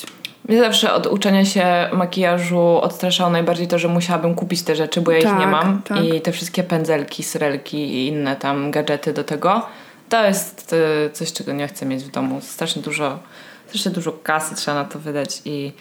Mnie 0.47 0.59
zawsze 0.59 0.93
od 0.93 1.07
uczenia 1.07 1.45
się 1.45 1.65
makijażu 1.93 2.59
odstraszało 2.81 3.29
najbardziej 3.29 3.67
to, 3.67 3.79
że 3.79 3.87
musiałabym 3.87 4.35
kupić 4.35 4.63
te 4.63 4.75
rzeczy, 4.75 5.01
bo 5.01 5.11
ja 5.11 5.17
ich 5.17 5.23
Tak, 5.23 5.39
nie 5.39 5.47
mam. 5.47 5.81
tak. 5.81 6.03
I 6.03 6.21
te 6.21 6.31
wszystkie 6.31 6.63
pędzelki, 6.63 7.23
srelki 7.23 7.77
i 7.77 8.07
inne 8.07 8.35
tam 8.35 8.71
gadżety 8.71 9.13
do 9.13 9.23
tego. 9.23 9.65
To 10.09 10.25
jest 10.25 10.73
y, 10.73 11.09
coś, 11.13 11.33
czego 11.33 11.53
nie 11.53 11.67
chcę 11.67 11.85
mieć 11.85 12.03
w 12.03 12.11
domu. 12.11 12.41
Strasznie 12.41 12.81
dużo, 12.81 13.19
strasznie 13.67 13.91
dużo 13.91 14.11
kasy 14.11 14.55
trzeba 14.55 14.77
na 14.77 14.85
to 14.85 14.99
wydać 14.99 15.41
i 15.45 15.73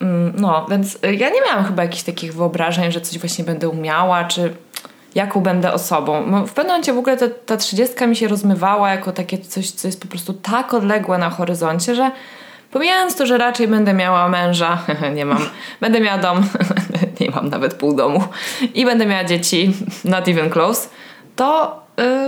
mm, 0.00 0.32
no, 0.36 0.66
więc 0.70 0.94
y, 0.94 1.14
ja 1.14 1.30
nie 1.30 1.40
miałam 1.40 1.64
chyba 1.64 1.82
jakichś 1.82 2.02
takich 2.02 2.34
wyobrażeń, 2.34 2.92
że 2.92 3.00
coś 3.00 3.18
właśnie 3.18 3.44
będę 3.44 3.68
umiała, 3.68 4.24
czy 4.24 4.54
jaką 5.14 5.40
będę 5.40 5.72
osobą. 5.72 6.26
No, 6.26 6.46
w 6.46 6.52
pewnym 6.52 6.66
momencie 6.66 6.92
w 6.92 6.98
ogóle 6.98 7.16
ta, 7.16 7.26
ta 7.46 7.56
trzydziestka 7.56 8.06
mi 8.06 8.16
się 8.16 8.28
rozmywała 8.28 8.90
jako 8.90 9.12
takie 9.12 9.38
coś, 9.38 9.70
co 9.70 9.88
jest 9.88 10.00
po 10.02 10.08
prostu 10.08 10.32
tak 10.32 10.74
odległe 10.74 11.18
na 11.18 11.30
horyzoncie, 11.30 11.94
że 11.94 12.10
pomijając 12.70 13.16
to, 13.16 13.26
że 13.26 13.38
raczej 13.38 13.68
będę 13.68 13.94
miała 13.94 14.28
męża, 14.28 14.84
nie 15.16 15.24
mam, 15.24 15.46
będę 15.80 16.00
miała 16.00 16.18
dom, 16.18 16.46
nie 17.20 17.30
mam 17.30 17.48
nawet 17.48 17.74
pół 17.74 17.96
domu 17.96 18.24
i 18.74 18.84
będę 18.84 19.06
miała 19.06 19.24
dzieci, 19.24 19.72
not 20.04 20.28
even 20.28 20.50
close, 20.50 20.88
to, 21.36 21.80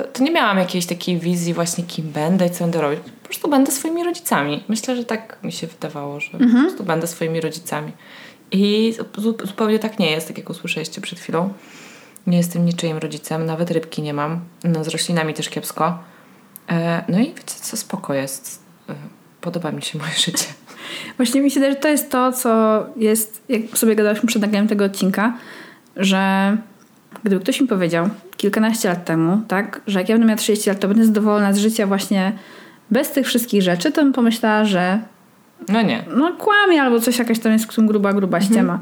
y, 0.03 0.09
to 0.13 0.23
nie 0.23 0.31
miałam 0.31 0.59
jakiejś 0.59 0.87
takiej 0.87 1.19
wizji 1.19 1.55
właśnie 1.55 1.85
kim 1.85 2.05
będę 2.13 2.47
i 2.47 2.51
co 2.51 2.65
będę 2.65 2.81
robić. 2.81 3.01
Po 3.23 3.29
prostu 3.33 3.49
będę 3.51 3.73
swoimi 3.73 4.05
rodzicami. 4.05 4.65
Myślę, 4.69 4.97
że 4.97 5.05
tak 5.05 5.39
mi 5.43 5.53
się 5.53 5.67
wydawało, 5.67 6.21
że 6.21 6.31
po 6.31 6.39
prostu 6.61 6.85
będę 6.85 7.07
swoimi 7.07 7.41
rodzicami. 7.41 7.93
I 8.53 8.95
zu- 9.19 9.47
zupełnie 9.47 9.79
tak 9.79 9.99
nie 9.99 10.11
jest, 10.11 10.29
tak 10.29 10.39
jak 10.39 10.51
usłyszeliście 10.51 11.01
przed 11.01 11.21
chwilą. 11.21 11.53
Nie 12.27 12.37
jestem 12.39 12.65
niczyim 12.67 12.99
rodzicem, 12.99 13.47
nawet 13.47 13.71
rybki 13.71 14.03
nie 14.03 14.15
mam. 14.15 14.41
No, 14.65 14.85
z 14.85 14.89
roślinami 14.89 15.35
też 15.35 15.49
kiepsko. 15.49 15.99
E, 16.71 17.05
no 17.09 17.19
i 17.19 17.25
wiecie 17.27 17.55
co, 17.61 17.77
spoko 17.77 18.15
jest. 18.15 18.63
Podoba 19.41 19.73
mi 19.73 19.83
się 19.83 19.99
moje 19.99 20.13
życie. 20.13 20.45
Właśnie 21.17 21.41
mi 21.41 21.51
się 21.51 21.61
wydaje, 21.61 21.73
że 21.73 21.81
to 21.81 21.89
jest 21.89 22.11
to, 22.11 22.33
co 22.33 22.87
jest, 22.97 23.43
jak 23.49 23.79
sobie 23.79 23.97
gadałyśmy 23.97 24.27
przed 24.27 24.43
nagraniem 24.43 24.69
tego 24.69 24.85
odcinka, 24.85 25.37
że 25.97 26.57
gdyby 27.25 27.43
ktoś 27.43 27.61
mi 27.61 27.69
powiedział 27.69 28.09
kilkanaście 28.37 28.89
lat 28.89 29.05
temu, 29.05 29.43
tak, 29.49 29.81
że 29.87 29.99
jak 29.99 30.09
ja 30.09 30.15
będę 30.15 30.27
miała 30.27 30.39
30 30.39 30.71
lat, 30.71 30.81
to 30.81 30.89
będę 30.89 31.05
zadowolona 31.05 31.53
z 31.53 31.59
życia 31.59 31.87
właśnie 31.87 32.33
bez 32.91 33.11
tych 33.11 33.27
wszystkich 33.27 33.63
rzeczy, 33.63 33.93
to 33.93 34.03
bym 34.03 34.13
pomyślała, 34.13 34.65
że 34.65 35.01
no 35.69 35.83
nie. 35.83 36.05
No 36.17 36.33
kłamie 36.33 36.83
albo 36.83 37.01
coś 37.01 37.19
jakaś 37.19 37.39
tam 37.39 37.53
jest 37.53 37.81
gruba, 37.81 38.13
gruba 38.13 38.39
mhm. 38.39 38.53
ściema. 38.53 38.79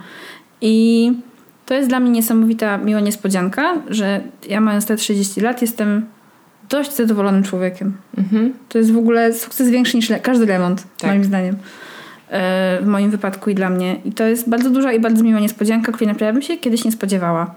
I 0.61 1.12
to 1.67 1.75
jest 1.75 1.88
dla 1.88 2.00
mnie 2.00 2.11
niesamowita 2.11 2.79
miła 2.79 3.00
niespodzianka, 3.00 3.75
że 3.88 4.21
ja 4.49 4.61
mając 4.61 4.87
te 4.87 4.97
30 4.97 5.41
lat 5.41 5.62
jestem 5.62 6.07
dość 6.69 6.95
zadowolonym 6.95 7.43
człowiekiem. 7.43 7.97
Mhm. 8.19 8.53
To 8.69 8.79
jest 8.79 8.93
w 8.93 8.99
ogóle 8.99 9.33
sukces 9.33 9.71
większy 9.71 9.97
niż 9.97 10.13
każdy 10.23 10.47
remont, 10.47 10.85
tak. 10.99 11.11
moim 11.11 11.25
zdaniem. 11.25 11.57
E, 12.31 12.79
w 12.83 12.87
moim 12.87 13.11
wypadku 13.11 13.51
i 13.51 13.55
dla 13.55 13.71
mnie. 13.71 13.97
I 14.05 14.13
to 14.13 14.25
jest 14.25 14.49
bardzo 14.49 14.71
duża 14.71 14.93
i 14.93 15.01
bardzo 15.01 15.25
miła 15.25 15.41
niespodzianka, 15.41 15.93
której 15.93 16.09
naprawdę 16.09 16.33
bym 16.33 16.43
się 16.43 16.57
kiedyś 16.57 16.85
nie 16.85 16.93
spodziewała. 16.93 17.55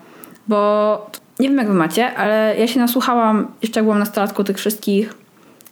Bo 0.48 1.12
nie 1.40 1.50
wiem 1.50 1.58
jak 1.58 1.68
wy 1.68 1.74
macie, 1.74 2.14
ale 2.16 2.56
ja 2.60 2.68
się 2.68 2.80
nasłuchałam, 2.80 3.48
jeszcze 3.62 3.80
jak 3.80 3.86
byłam 3.86 4.00
nastolatką 4.00 4.44
tych 4.44 4.58
wszystkich 4.58 5.14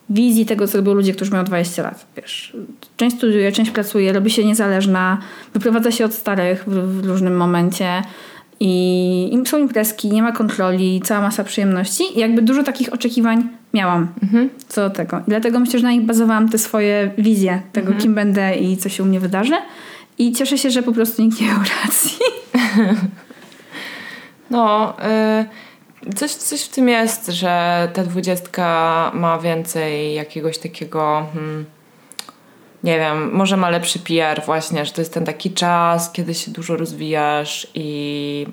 wizji 0.09 0.45
tego, 0.45 0.67
co 0.67 0.77
robią 0.77 0.93
ludzie, 0.93 1.13
którzy 1.13 1.31
mają 1.31 1.43
20 1.43 1.83
lat. 1.83 2.05
Wiesz, 2.17 2.57
część 2.97 3.15
studiuje, 3.17 3.51
część 3.51 3.71
pracuje, 3.71 4.13
robi 4.13 4.31
się 4.31 4.45
niezależna, 4.45 5.17
wyprowadza 5.53 5.91
się 5.91 6.05
od 6.05 6.13
starych 6.13 6.63
w, 6.67 7.01
w 7.01 7.05
różnym 7.05 7.37
momencie 7.37 8.01
i, 8.59 9.33
i 9.33 9.47
są 9.47 9.57
imprezki, 9.57 10.09
nie 10.09 10.23
ma 10.23 10.31
kontroli, 10.31 11.01
cała 11.03 11.21
masa 11.21 11.43
przyjemności 11.43 12.03
i 12.15 12.19
jakby 12.19 12.41
dużo 12.41 12.63
takich 12.63 12.93
oczekiwań 12.93 13.47
miałam 13.73 14.07
mhm. 14.23 14.49
co 14.67 14.89
do 14.89 14.95
tego. 14.95 15.19
I 15.19 15.23
dlatego 15.27 15.59
myślę, 15.59 15.79
że 15.79 15.85
na 15.85 15.91
nich 15.91 16.01
bazowałam 16.01 16.49
te 16.49 16.57
swoje 16.57 17.11
wizje 17.17 17.61
tego, 17.71 17.87
mhm. 17.87 18.01
kim 18.01 18.15
będę 18.15 18.55
i 18.55 18.77
co 18.77 18.89
się 18.89 19.03
u 19.03 19.05
mnie 19.05 19.19
wydarzy. 19.19 19.55
I 20.17 20.31
cieszę 20.31 20.57
się, 20.57 20.71
że 20.71 20.83
po 20.83 20.93
prostu 20.93 21.21
nikt 21.21 21.41
nie 21.41 21.47
miał 21.47 21.59
racji. 21.85 22.19
No, 24.51 24.93
y, 26.09 26.13
coś, 26.13 26.31
coś 26.31 26.63
w 26.63 26.69
tym 26.69 26.89
jest, 26.89 27.27
że 27.27 27.87
ta 27.93 28.03
dwudziestka 28.03 29.11
ma 29.13 29.39
więcej 29.39 30.13
jakiegoś 30.13 30.57
takiego... 30.57 31.25
Hmm, 31.33 31.65
nie 32.83 32.99
wiem, 32.99 33.31
może 33.31 33.57
ma 33.57 33.69
lepszy 33.69 33.99
PR 33.99 34.41
właśnie, 34.45 34.85
że 34.85 34.91
to 34.91 35.01
jest 35.01 35.13
ten 35.13 35.25
taki 35.25 35.51
czas, 35.51 36.11
kiedy 36.11 36.33
się 36.33 36.51
dużo 36.51 36.77
rozwijasz 36.77 37.67
i 37.75 38.47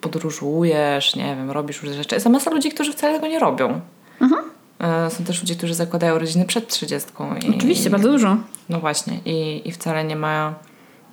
podróżujesz, 0.00 1.16
nie 1.16 1.36
wiem, 1.36 1.50
robisz 1.50 1.82
różne 1.82 1.96
rzeczy. 1.96 2.14
Jest 2.14 2.26
masa 2.26 2.50
ludzi, 2.50 2.70
którzy 2.70 2.92
wcale 2.92 3.14
tego 3.14 3.26
nie 3.26 3.38
robią. 3.38 3.80
Mhm. 4.20 4.44
E, 4.80 5.10
są 5.10 5.24
też 5.24 5.40
ludzie, 5.40 5.54
którzy 5.54 5.74
zakładają 5.74 6.18
rodziny 6.18 6.44
przed 6.44 6.68
trzydziestką. 6.68 7.34
Oczywiście, 7.56 7.90
bardzo 7.90 8.12
dużo. 8.12 8.36
No 8.68 8.80
właśnie. 8.80 9.18
I, 9.24 9.68
i 9.68 9.72
wcale 9.72 10.04
nie 10.04 10.16
mają, 10.16 10.54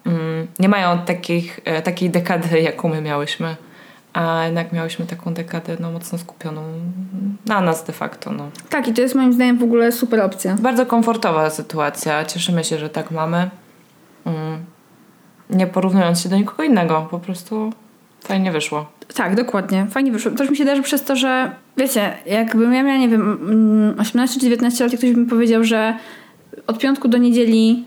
mm, 0.06 0.48
nie 0.60 0.70
mają 0.70 1.00
takich, 1.00 1.60
e, 1.66 1.82
takiej 1.82 2.10
dekady, 2.10 2.62
jaką 2.72 2.90
my 2.90 3.02
miałyśmy 3.02 3.56
a 4.18 4.46
jednak 4.46 4.74
miałyśmy 4.74 5.06
taką 5.06 5.34
dekadę 5.34 5.78
no, 5.80 5.92
mocno 5.92 6.18
skupioną 6.18 6.62
na 7.46 7.62
nas 7.62 7.84
de 7.84 7.94
facto. 7.94 8.32
No. 8.32 8.50
Tak, 8.70 8.88
i 8.88 8.94
to 8.94 9.02
jest 9.02 9.16
moim 9.16 9.34
zdaniem 9.34 9.58
w 9.58 9.64
ogóle 9.64 9.92
super 9.92 10.20
opcja. 10.20 10.56
Bardzo 10.60 10.86
komfortowa 10.86 11.50
sytuacja. 11.50 12.26
Cieszymy 12.26 12.64
się, 12.64 12.78
że 12.78 12.90
tak 12.90 13.12
mamy. 13.12 13.50
Mm. 14.26 14.66
Nie 15.50 15.68
porównując 15.68 16.22
się 16.22 16.30
do 16.30 16.38
nikogo 16.38 16.64
innego, 16.64 17.08
po 17.12 17.20
prostu 17.20 17.74
fajnie 18.24 18.52
wyszło. 18.52 18.86
Tak, 19.16 19.36
dokładnie. 19.36 19.88
Fajnie 19.92 20.12
wyszło. 20.12 20.32
Też 20.32 20.50
mi 20.50 20.58
się 20.58 20.66
darzy 20.66 20.82
przez 20.82 21.04
to, 21.04 21.16
że 21.16 21.52
wiecie, 21.78 22.18
jakbym 22.26 22.74
ja 22.74 22.84
miała, 22.84 22.98
nie 22.98 23.10
wiem, 23.10 23.96
18 24.00 24.40
czy 24.40 24.46
19 24.46 24.84
lat, 24.84 24.94
ktoś 24.94 25.12
by 25.12 25.20
mi 25.20 25.28
powiedział, 25.28 25.64
że 25.64 25.98
od 26.68 26.80
piątku 26.80 27.08
do 27.08 27.18
niedzieli 27.18 27.86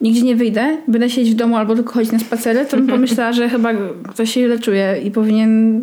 nigdzie 0.00 0.22
nie 0.22 0.36
wyjdę, 0.36 0.76
będę 0.88 1.10
siedzieć 1.10 1.34
w 1.34 1.36
domu 1.36 1.56
albo 1.56 1.74
tylko 1.74 1.92
chodzić 1.92 2.12
na 2.12 2.18
spacery, 2.18 2.66
to 2.66 2.76
bym 2.76 2.86
pomyślała, 2.96 3.32
że 3.32 3.48
chyba 3.48 3.70
ktoś 4.08 4.30
się 4.30 4.44
źle 4.44 4.58
czuje 4.58 5.00
i 5.04 5.10
powinien 5.10 5.80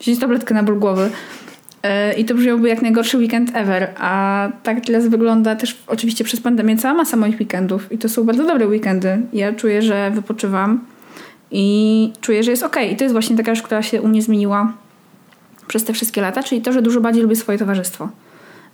wziąć 0.00 0.18
tabletkę 0.18 0.54
na 0.54 0.62
ból 0.62 0.78
głowy. 0.78 1.10
E, 1.82 2.12
I 2.12 2.24
to 2.24 2.34
brzmiałby 2.34 2.68
jak 2.68 2.82
najgorszy 2.82 3.18
weekend 3.18 3.50
ever. 3.54 3.90
A 3.98 4.48
tak 4.62 4.80
teraz 4.84 5.06
wygląda 5.06 5.56
też 5.56 5.78
oczywiście 5.86 6.24
przez 6.24 6.40
pandemię 6.40 6.76
cała 6.76 6.94
masa 6.94 7.16
moich 7.16 7.40
weekendów. 7.40 7.92
I 7.92 7.98
to 7.98 8.08
są 8.08 8.24
bardzo 8.24 8.46
dobre 8.46 8.66
weekendy. 8.66 9.20
Ja 9.32 9.52
czuję, 9.52 9.82
że 9.82 10.10
wypoczywam 10.10 10.80
i 11.50 12.12
czuję, 12.20 12.42
że 12.42 12.50
jest 12.50 12.62
ok. 12.62 12.76
I 12.92 12.96
to 12.96 13.04
jest 13.04 13.12
właśnie 13.12 13.36
taka 13.36 13.54
rzecz, 13.54 13.64
która 13.64 13.82
się 13.82 14.02
u 14.02 14.08
mnie 14.08 14.22
zmieniła 14.22 14.72
przez 15.66 15.84
te 15.84 15.92
wszystkie 15.92 16.20
lata, 16.20 16.42
czyli 16.42 16.62
to, 16.62 16.72
że 16.72 16.82
dużo 16.82 17.00
bardziej 17.00 17.22
lubię 17.22 17.36
swoje 17.36 17.58
towarzystwo. 17.58 18.08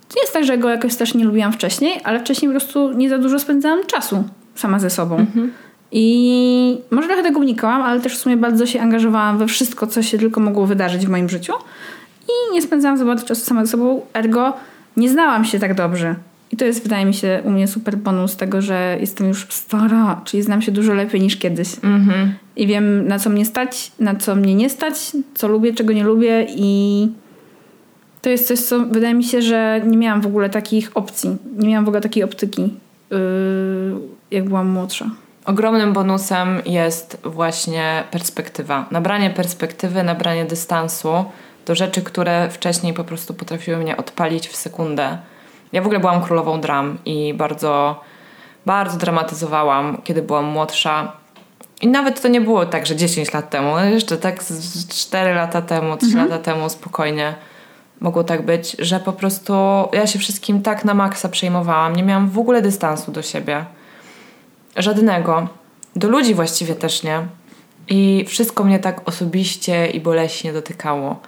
To 0.09 0.15
nie 0.15 0.21
jest 0.21 0.33
tak, 0.33 0.43
że 0.43 0.57
go 0.57 0.69
jakoś 0.69 0.95
też 0.95 1.13
nie 1.13 1.25
lubiłam 1.25 1.53
wcześniej, 1.53 1.99
ale 2.03 2.19
wcześniej 2.19 2.51
po 2.51 2.59
prostu 2.59 2.91
nie 2.91 3.09
za 3.09 3.17
dużo 3.17 3.39
spędzałam 3.39 3.85
czasu 3.85 4.23
sama 4.55 4.79
ze 4.79 4.89
sobą. 4.89 5.17
Mhm. 5.17 5.51
I 5.91 6.77
może 6.91 7.07
trochę 7.07 7.23
tego 7.23 7.39
unikałam, 7.39 7.81
ale 7.81 8.01
też 8.01 8.13
w 8.13 8.17
sumie 8.17 8.37
bardzo 8.37 8.65
się 8.65 8.81
angażowałam 8.81 9.37
we 9.37 9.47
wszystko, 9.47 9.87
co 9.87 10.03
się 10.03 10.17
tylko 10.17 10.39
mogło 10.39 10.65
wydarzyć 10.65 11.05
w 11.05 11.09
moim 11.09 11.29
życiu. 11.29 11.53
I 12.27 12.53
nie 12.53 12.61
spędzałam 12.61 12.97
za 12.97 13.05
bardzo 13.05 13.25
czasu 13.25 13.45
sama 13.45 13.65
ze 13.65 13.71
sobą, 13.71 14.01
ergo 14.13 14.53
nie 14.97 15.09
znałam 15.09 15.45
się 15.45 15.59
tak 15.59 15.73
dobrze. 15.73 16.15
I 16.51 16.57
to 16.57 16.65
jest, 16.65 16.83
wydaje 16.83 17.05
mi 17.05 17.13
się, 17.13 17.41
u 17.43 17.49
mnie 17.49 17.67
super 17.67 17.97
bonus 17.97 18.35
tego, 18.35 18.61
że 18.61 18.97
jestem 18.99 19.27
już 19.27 19.47
stara, 19.49 20.21
czyli 20.25 20.43
znam 20.43 20.61
się 20.61 20.71
dużo 20.71 20.93
lepiej 20.93 21.21
niż 21.21 21.37
kiedyś. 21.37 21.69
Mhm. 21.83 22.33
I 22.55 22.67
wiem, 22.67 23.07
na 23.07 23.19
co 23.19 23.29
mnie 23.29 23.45
stać, 23.45 23.91
na 23.99 24.15
co 24.15 24.35
mnie 24.35 24.55
nie 24.55 24.69
stać, 24.69 25.11
co 25.33 25.47
lubię, 25.47 25.73
czego 25.73 25.93
nie 25.93 26.03
lubię 26.03 26.47
i 26.49 27.07
to 28.21 28.29
jest 28.29 28.47
coś, 28.47 28.59
co 28.59 28.79
wydaje 28.79 29.13
mi 29.13 29.23
się, 29.23 29.41
że 29.41 29.81
nie 29.85 29.97
miałam 29.97 30.21
w 30.21 30.25
ogóle 30.25 30.49
takich 30.49 30.91
opcji. 30.93 31.37
Nie 31.57 31.67
miałam 31.67 31.85
w 31.85 31.87
ogóle 31.87 32.01
takiej 32.01 32.23
optyki 32.23 32.69
Y, 33.11 34.14
jak 34.31 34.49
byłam 34.49 34.69
młodsza. 34.69 35.05
Ogromnym 35.45 35.93
bonusem 35.93 36.61
jest 36.65 37.17
właśnie 37.23 38.03
perspektywa. 38.11 38.85
Nabranie 38.91 39.29
perspektywy, 39.29 40.03
nabranie 40.03 40.45
dystansu 40.45 41.25
do 41.65 41.75
rzeczy, 41.75 42.01
które 42.01 42.49
wcześniej 42.49 42.93
po 42.93 43.03
prostu 43.03 43.33
potrafiły 43.33 43.77
mnie 43.77 43.97
odpalić 43.97 44.47
w 44.47 44.55
sekundę. 44.55 45.17
Ja 45.71 45.81
w 45.81 45.85
ogóle 45.85 45.99
byłam 45.99 46.21
królową 46.21 46.61
dram 46.61 46.97
i 47.05 47.33
bardzo, 47.33 48.01
bardzo 48.65 48.97
dramatyzowałam, 48.97 50.01
kiedy 50.03 50.21
byłam 50.21 50.45
młodsza. 50.45 51.11
I 51.81 51.87
nawet 51.87 52.21
to 52.21 52.27
nie 52.27 52.41
było 52.41 52.65
tak, 52.65 52.85
że 52.85 52.95
10 52.95 53.33
lat 53.33 53.49
temu, 53.49 53.79
jeszcze 53.79 54.17
tak 54.17 54.39
4 54.89 55.33
lata 55.33 55.61
temu, 55.61 55.97
3 55.97 56.05
mhm. 56.05 56.29
lata 56.29 56.43
temu 56.43 56.69
spokojnie 56.69 57.35
mogło 57.99 58.23
tak 58.23 58.41
być, 58.41 58.75
że 58.79 58.99
po 58.99 59.13
prostu 59.13 59.53
ja 59.93 60.07
się 60.07 60.19
wszystkim 60.19 60.61
tak 60.61 60.85
na 60.85 60.93
maksa 60.93 61.29
przejmowałam. 61.29 61.95
Nie 61.95 62.03
miałam 62.03 62.29
w 62.29 62.39
ogóle 62.39 62.61
dystansu 62.61 63.11
do 63.11 63.21
siebie. 63.21 63.65
Żadnego. 64.75 65.47
Do 65.95 66.07
ludzi 66.07 66.33
właściwie 66.33 66.75
też 66.75 67.03
nie. 67.03 67.21
I 67.87 68.25
wszystko 68.27 68.63
mnie 68.63 68.79
tak 68.79 69.09
osobiście 69.09 69.87
i 69.87 69.99
boleśnie 69.99 70.53
dotykało. 70.53 71.19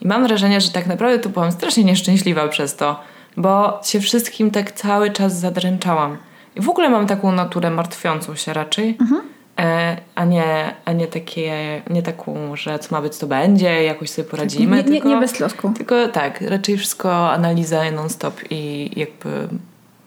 I 0.00 0.06
mam 0.06 0.26
wrażenie, 0.26 0.60
że 0.60 0.70
tak 0.70 0.86
naprawdę 0.86 1.18
to 1.18 1.28
byłam 1.28 1.52
strasznie 1.52 1.84
nieszczęśliwa 1.84 2.48
przez 2.48 2.76
to, 2.76 3.00
bo 3.36 3.80
się 3.84 4.00
wszystkim 4.00 4.50
tak 4.50 4.72
cały 4.72 5.10
czas 5.10 5.40
zadręczałam. 5.40 6.16
I 6.56 6.60
w 6.60 6.68
ogóle 6.68 6.90
mam 6.90 7.06
taką 7.06 7.32
naturę 7.32 7.70
martwiącą 7.70 8.34
się 8.34 8.52
raczej. 8.52 8.96
Mhm. 9.00 9.22
E, 9.58 9.96
a 10.14 10.24
nie, 10.24 10.74
a 10.84 10.92
nie 10.92 11.06
takie, 11.06 11.82
nie 11.90 12.02
taką, 12.02 12.56
że 12.56 12.78
co 12.78 12.94
ma 12.94 13.02
być, 13.02 13.18
to 13.18 13.26
będzie, 13.26 13.84
jakoś 13.84 14.10
sobie 14.10 14.28
poradzimy. 14.28 14.76
Nie, 14.76 14.82
nie, 14.82 14.88
tylko, 14.88 15.08
nie 15.08 15.16
bez 15.16 15.32
trosku. 15.32 15.72
Tylko 15.76 16.08
tak, 16.08 16.40
raczej 16.40 16.78
wszystko 16.78 17.32
analiza 17.32 17.90
non-stop 17.90 18.40
i 18.50 18.90
jakby 18.96 19.48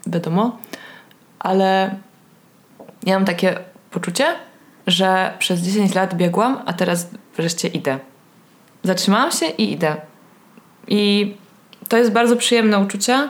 wiadomo. 0.07 0.57
Ale 1.39 1.95
ja 3.05 3.15
mam 3.15 3.25
takie 3.25 3.59
poczucie, 3.91 4.25
że 4.87 5.33
przez 5.39 5.61
10 5.61 5.95
lat 5.95 6.13
biegłam, 6.13 6.61
a 6.65 6.73
teraz 6.73 7.09
wreszcie 7.37 7.67
idę. 7.67 7.99
Zatrzymałam 8.83 9.31
się 9.31 9.45
i 9.45 9.71
idę. 9.71 9.95
I 10.87 11.33
to 11.89 11.97
jest 11.97 12.11
bardzo 12.11 12.35
przyjemne 12.35 12.79
uczucie, 12.79 13.29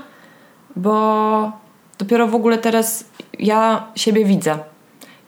bo 0.75 1.51
dopiero 1.97 2.27
w 2.27 2.35
ogóle 2.35 2.57
teraz 2.57 3.05
ja 3.39 3.87
siebie 3.95 4.25
widzę 4.25 4.59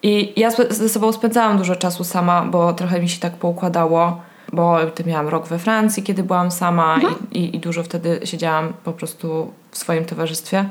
i 0.03 0.33
ja 0.35 0.51
ze 0.69 0.89
sobą 0.89 1.11
spędzałam 1.11 1.57
dużo 1.57 1.75
czasu 1.75 2.03
sama, 2.03 2.41
bo 2.41 2.73
trochę 2.73 3.01
mi 3.01 3.09
się 3.09 3.19
tak 3.19 3.33
poukładało, 3.33 4.21
bo 4.53 4.77
miałam 5.05 5.27
rok 5.27 5.47
we 5.47 5.59
Francji, 5.59 6.03
kiedy 6.03 6.23
byłam 6.23 6.51
sama 6.51 6.95
mhm. 6.95 7.15
i, 7.31 7.39
i, 7.39 7.55
i, 7.55 7.59
dużo 7.59 7.83
wtedy 7.83 8.19
siedziałam 8.23 8.73
po 8.83 8.93
prostu 8.93 9.53
w 9.71 9.77
swoim 9.77 10.05
towarzystwie. 10.05 10.65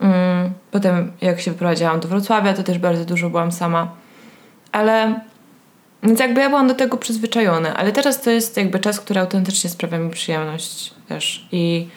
Mm, 0.00 0.52
potem 0.70 1.12
jak 1.20 1.40
się 1.40 1.50
wyprowadziłam 1.50 2.00
do 2.00 2.08
Wrocławia, 2.08 2.54
to 2.54 2.62
też 2.62 2.78
bardzo 2.78 3.04
dużo 3.04 3.30
byłam 3.30 3.52
sama. 3.52 3.90
Ale 4.72 5.20
więc 6.02 6.20
jakby 6.20 6.40
ja 6.40 6.48
byłam 6.48 6.68
do 6.68 6.74
tego 6.74 6.96
przyzwyczajona, 6.96 7.76
ale 7.76 7.92
teraz 7.92 8.20
to 8.20 8.30
jest 8.30 8.56
jakby 8.56 8.78
czas, 8.78 9.00
który 9.00 9.20
autentycznie 9.20 9.70
sprawia 9.70 9.98
mi 9.98 10.10
przyjemność 10.10 10.94
też 11.08 11.48
i 11.52 11.88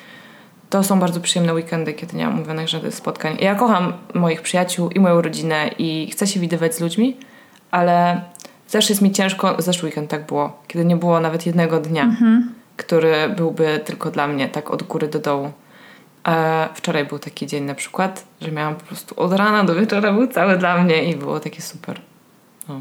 to 0.70 0.84
są 0.84 1.00
bardzo 1.00 1.20
przyjemne 1.20 1.54
weekendy, 1.54 1.94
kiedy 1.94 2.18
nie 2.18 2.26
mam 2.26 2.36
umówionych 2.36 2.68
żadnych 2.68 2.96
spotkań. 2.96 3.38
Ja 3.40 3.56
kocham 3.56 3.94
moich 4.14 4.42
przyjaciół 4.42 4.90
i 4.90 5.00
moją 5.00 5.22
rodzinę 5.22 5.70
i 5.78 6.10
chcę 6.12 6.28
się 6.28 6.40
widywać 6.40 6.76
z 6.76 6.80
ludźmi, 6.80 7.18
ale 7.72 8.22
zawsze 8.68 8.94
jest 8.94 9.02
mi 9.02 9.12
ciężko, 9.12 9.56
zeszły 9.60 9.90
weekend 9.90 10.10
tak 10.10 10.26
było, 10.26 10.62
kiedy 10.68 10.86
nie 10.86 10.96
było 10.96 11.20
nawet 11.20 11.46
jednego 11.46 11.80
dnia, 11.80 12.04
mhm. 12.04 12.54
który 12.78 13.14
byłby 13.38 13.80
tylko 13.86 14.12
dla 14.12 14.28
mnie, 14.28 14.50
tak 14.50 14.72
od 14.72 14.84
góry 14.84 15.08
do 15.08 15.20
dołu. 15.20 15.52
Wczoraj 16.74 17.06
był 17.06 17.20
taki 17.20 17.48
dzień 17.48 17.64
na 17.64 17.76
przykład, 17.76 18.26
że 18.42 18.52
miałam 18.52 18.76
po 18.76 18.86
prostu 18.86 19.20
od 19.20 19.34
rana 19.34 19.64
do 19.64 19.76
wieczora 19.76 20.14
był 20.14 20.28
cały 20.28 20.58
dla 20.58 20.84
mnie 20.84 21.12
i 21.12 21.16
było 21.16 21.40
takie 21.40 21.62
super. 21.62 22.02
No. 22.70 22.80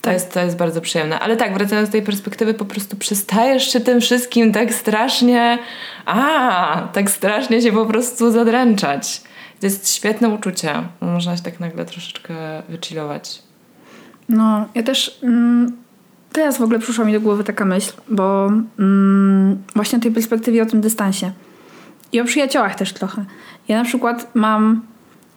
To, 0.00 0.12
jest, 0.12 0.34
to 0.34 0.40
jest 0.40 0.56
bardzo 0.56 0.80
przyjemne. 0.80 1.20
Ale 1.20 1.36
tak, 1.36 1.54
wracając 1.54 1.88
do 1.88 1.92
tej 1.92 2.02
perspektywy, 2.02 2.54
po 2.54 2.64
prostu 2.64 2.96
przestajesz 2.96 3.72
się 3.72 3.80
tym 3.80 4.00
wszystkim 4.00 4.52
tak 4.52 4.74
strasznie, 4.74 5.58
a 6.06 6.88
tak 6.92 7.10
strasznie 7.10 7.62
się 7.62 7.72
po 7.72 7.86
prostu 7.86 8.30
zadręczać. 8.30 9.22
To 9.60 9.66
jest 9.66 9.94
świetne 9.94 10.28
uczucie. 10.28 10.74
Można 11.00 11.36
się 11.36 11.42
tak 11.42 11.60
nagle 11.60 11.84
troszeczkę 11.84 12.34
wychillować. 12.68 13.42
No, 14.28 14.66
ja 14.74 14.82
też 14.82 15.18
mm, 15.22 15.76
teraz 16.32 16.58
w 16.58 16.62
ogóle 16.62 16.78
przyszła 16.78 17.04
mi 17.04 17.12
do 17.12 17.20
głowy 17.20 17.44
taka 17.44 17.64
myśl, 17.64 17.92
bo 18.10 18.46
mm, 18.78 19.62
właśnie 19.74 19.98
o 19.98 20.00
tej 20.00 20.12
perspektywie, 20.12 20.62
o 20.62 20.66
tym 20.66 20.80
dystansie. 20.80 21.32
I 22.12 22.20
o 22.20 22.24
przyjaciołach 22.24 22.74
też 22.74 22.92
trochę. 22.92 23.24
Ja 23.68 23.78
na 23.78 23.84
przykład 23.84 24.30
mam 24.34 24.82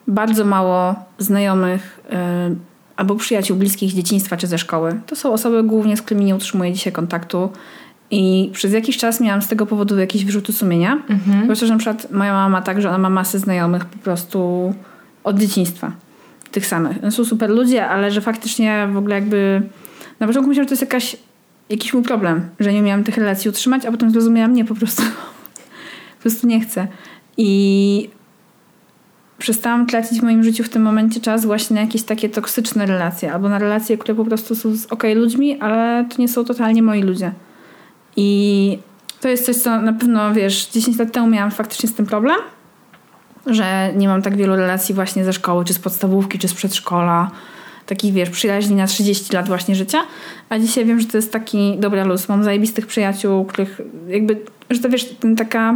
bardzo 0.08 0.46
mało 0.46 0.96
znajomych 1.18 2.00
yy, 2.10 2.56
albo 2.96 3.16
przyjaciół 3.16 3.58
bliskich 3.58 3.92
z 3.92 3.96
dzieciństwa 3.96 4.38
czy 4.38 4.48
ze 4.48 4.58
szkoły. 4.58 5.00
To 5.08 5.16
są 5.16 5.34
osoby 5.34 5.64
głównie, 5.64 5.98
z 5.98 6.02
którymi 6.02 6.26
nie 6.26 6.36
utrzymuję 6.36 6.74
dzisiaj 6.74 6.94
kontaktu. 6.94 7.50
I 8.12 8.50
przez 8.54 8.74
jakiś 8.74 8.98
czas 8.98 9.22
miałam 9.22 9.42
z 9.42 9.48
tego 9.48 9.66
powodu 9.66 10.00
jakieś 10.00 10.26
wyrzuty 10.26 10.54
sumienia. 10.54 10.94
Mhm. 11.10 11.44
Zwłaszcza, 11.44 11.66
że 11.66 11.74
na 11.74 11.80
przykład 11.80 12.12
moja 12.12 12.34
mama 12.34 12.50
ma 12.50 12.62
tak, 12.62 12.82
że 12.82 12.90
ona 12.90 12.98
ma 12.98 13.10
masę 13.10 13.40
znajomych 13.40 13.86
po 13.86 13.98
prostu 13.98 14.74
od 15.24 15.40
dzieciństwa. 15.40 15.92
Tych 16.52 16.66
samych. 16.66 16.98
Są 17.10 17.26
super 17.26 17.50
ludzie, 17.50 17.88
ale 17.88 18.12
że 18.12 18.22
faktycznie 18.22 18.88
w 18.94 18.98
ogóle 18.98 19.16
jakby... 19.16 19.62
Na 20.20 20.28
początku 20.28 20.50
myślałam, 20.50 20.66
że 20.66 20.70
to 20.70 20.74
jest 20.74 20.94
jakaś, 20.94 21.18
jakiś 21.70 21.94
mój 21.94 22.04
problem, 22.04 22.50
że 22.60 22.74
nie 22.74 22.82
miałam 22.82 23.04
tych 23.04 23.18
relacji 23.18 23.50
utrzymać, 23.50 23.86
a 23.86 23.92
potem 23.92 24.12
zrozumiałam, 24.12 24.54
nie, 24.54 24.66
po 24.66 24.76
prostu 24.76 25.04
po 26.22 26.30
prostu 26.30 26.48
nie 26.48 26.62
chcę. 26.62 26.88
I 27.38 28.10
przestałam 29.38 29.88
tracić 29.88 30.20
w 30.20 30.24
moim 30.24 30.44
życiu 30.44 30.64
w 30.64 30.70
tym 30.70 30.82
momencie 30.82 31.20
czas 31.20 31.46
właśnie 31.46 31.74
na 31.74 31.82
jakieś 31.82 32.04
takie 32.04 32.30
toksyczne 32.30 32.86
relacje, 32.86 33.34
albo 33.34 33.50
na 33.50 33.60
relacje, 33.60 33.98
które 33.98 34.16
po 34.16 34.26
prostu 34.26 34.56
są 34.56 34.76
z 34.76 34.86
ok 34.86 35.04
ludźmi, 35.16 35.60
ale 35.60 36.06
to 36.10 36.22
nie 36.22 36.28
są 36.28 36.46
totalnie 36.46 36.84
moi 36.84 37.02
ludzie. 37.02 37.32
I 38.16 38.80
to 39.22 39.28
jest 39.28 39.46
coś, 39.46 39.56
co 39.56 39.82
na 39.82 39.94
pewno, 39.94 40.34
wiesz, 40.34 40.68
10 40.68 40.98
lat 41.00 41.12
temu 41.12 41.28
miałam 41.28 41.52
faktycznie 41.52 41.90
z 41.90 41.94
tym 41.94 42.06
problem, 42.06 42.36
że 43.46 43.94
nie 43.96 44.08
mam 44.08 44.22
tak 44.22 44.38
wielu 44.38 44.56
relacji 44.56 44.96
właśnie 44.96 45.26
ze 45.26 45.34
szkoły, 45.34 45.66
czy 45.66 45.74
z 45.74 45.80
podstawówki, 45.80 46.40
czy 46.40 46.48
z 46.48 46.54
przedszkola, 46.54 47.32
takich, 47.86 48.14
wiesz, 48.14 48.30
przyjaźni 48.30 48.76
na 48.76 48.88
30 48.88 49.34
lat 49.34 49.48
właśnie 49.48 49.76
życia, 49.76 49.98
a 50.50 50.60
dzisiaj 50.60 50.86
wiem, 50.86 51.00
że 51.00 51.08
to 51.08 51.18
jest 51.18 51.32
taki 51.32 51.78
dobra 51.80 52.04
luz. 52.04 52.30
Mam 52.30 52.44
zajebistych 52.44 52.88
przyjaciół, 52.88 53.46
których 53.46 53.82
jakby, 54.08 54.42
że 54.70 54.80
to 54.80 54.90
wiesz, 54.90 55.16
taka 55.38 55.76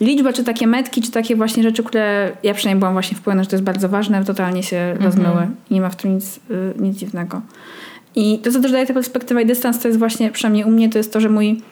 liczba, 0.00 0.32
czy 0.32 0.44
takie 0.44 0.66
metki, 0.66 1.02
czy 1.02 1.10
takie 1.10 1.36
właśnie 1.36 1.62
rzeczy, 1.62 1.82
które 1.82 2.32
ja 2.42 2.54
przynajmniej 2.54 2.78
byłam 2.80 2.92
właśnie 2.92 3.16
wpłynąć, 3.16 3.46
że 3.46 3.50
to 3.50 3.56
jest 3.56 3.64
bardzo 3.64 3.88
ważne, 3.88 4.24
totalnie 4.24 4.62
się 4.62 4.76
mhm. 4.76 5.04
rozmyły 5.04 5.46
nie 5.70 5.80
ma 5.80 5.90
w 5.90 5.96
tym 5.96 6.14
nic, 6.14 6.36
y, 6.36 6.74
nic 6.78 6.96
dziwnego. 6.96 7.40
I 8.14 8.38
to, 8.38 8.52
co 8.52 8.60
też 8.60 8.72
daje 8.72 8.86
ta 8.86 8.94
perspektywa 8.94 9.40
i 9.40 9.46
dystans, 9.46 9.78
to 9.78 9.88
jest 9.88 9.98
właśnie, 9.98 10.30
przynajmniej 10.30 10.64
u 10.64 10.70
mnie, 10.70 10.88
to 10.88 10.98
jest 10.98 11.12
to, 11.12 11.20
że 11.20 11.28
mój 11.28 11.62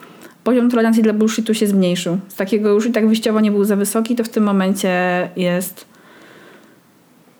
poziom 0.44 0.70
tolerancji 0.70 1.02
dla 1.02 1.12
bullshitu 1.12 1.54
się 1.54 1.66
zmniejszył. 1.66 2.18
Z 2.28 2.34
takiego 2.34 2.68
już 2.68 2.86
i 2.86 2.92
tak 2.92 3.06
wyjściowo 3.06 3.40
nie 3.40 3.50
był 3.50 3.64
za 3.64 3.76
wysoki, 3.76 4.16
to 4.16 4.24
w 4.24 4.28
tym 4.28 4.44
momencie 4.44 4.90
jest 5.36 5.84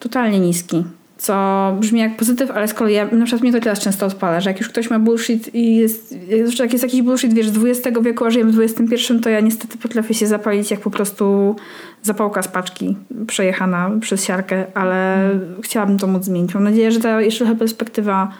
totalnie 0.00 0.40
niski 0.40 0.84
co 1.18 1.76
brzmi 1.80 2.00
jak 2.00 2.16
pozytyw, 2.16 2.50
ale 2.50 2.68
z 2.68 2.74
kolei 2.74 2.94
ja, 2.94 3.04
na 3.12 3.24
przykład 3.24 3.42
mnie 3.42 3.52
to 3.52 3.60
teraz 3.60 3.80
często 3.80 4.06
odpala, 4.06 4.40
że 4.40 4.50
jak 4.50 4.58
już 4.58 4.68
ktoś 4.68 4.90
ma 4.90 4.98
bullshit 4.98 5.54
i 5.54 5.76
jest, 5.76 6.14
jak 6.58 6.72
jest 6.72 6.84
jakiś 6.84 7.02
bullshit, 7.02 7.34
wiesz, 7.34 7.48
z 7.48 7.64
XX 7.64 7.98
wieku, 8.02 8.24
a 8.24 8.30
żyjemy 8.30 8.52
w 8.52 8.60
XXI, 8.60 9.20
to 9.22 9.30
ja 9.30 9.40
niestety 9.40 9.78
potrafię 9.78 10.14
się 10.14 10.26
zapalić 10.26 10.70
jak 10.70 10.80
po 10.80 10.90
prostu 10.90 11.56
zapałka 12.02 12.42
z 12.42 12.48
paczki 12.48 12.96
przejechana 13.26 13.90
przez 14.00 14.24
siarkę, 14.24 14.64
ale 14.74 14.94
hmm. 14.94 15.62
chciałabym 15.62 15.98
to 15.98 16.06
móc 16.06 16.24
zmienić. 16.24 16.54
Mam 16.54 16.64
nadzieję, 16.64 16.92
że 16.92 17.00
ta 17.00 17.20
jeszcze 17.20 17.44
trochę 17.44 17.58
perspektywa 17.58 18.32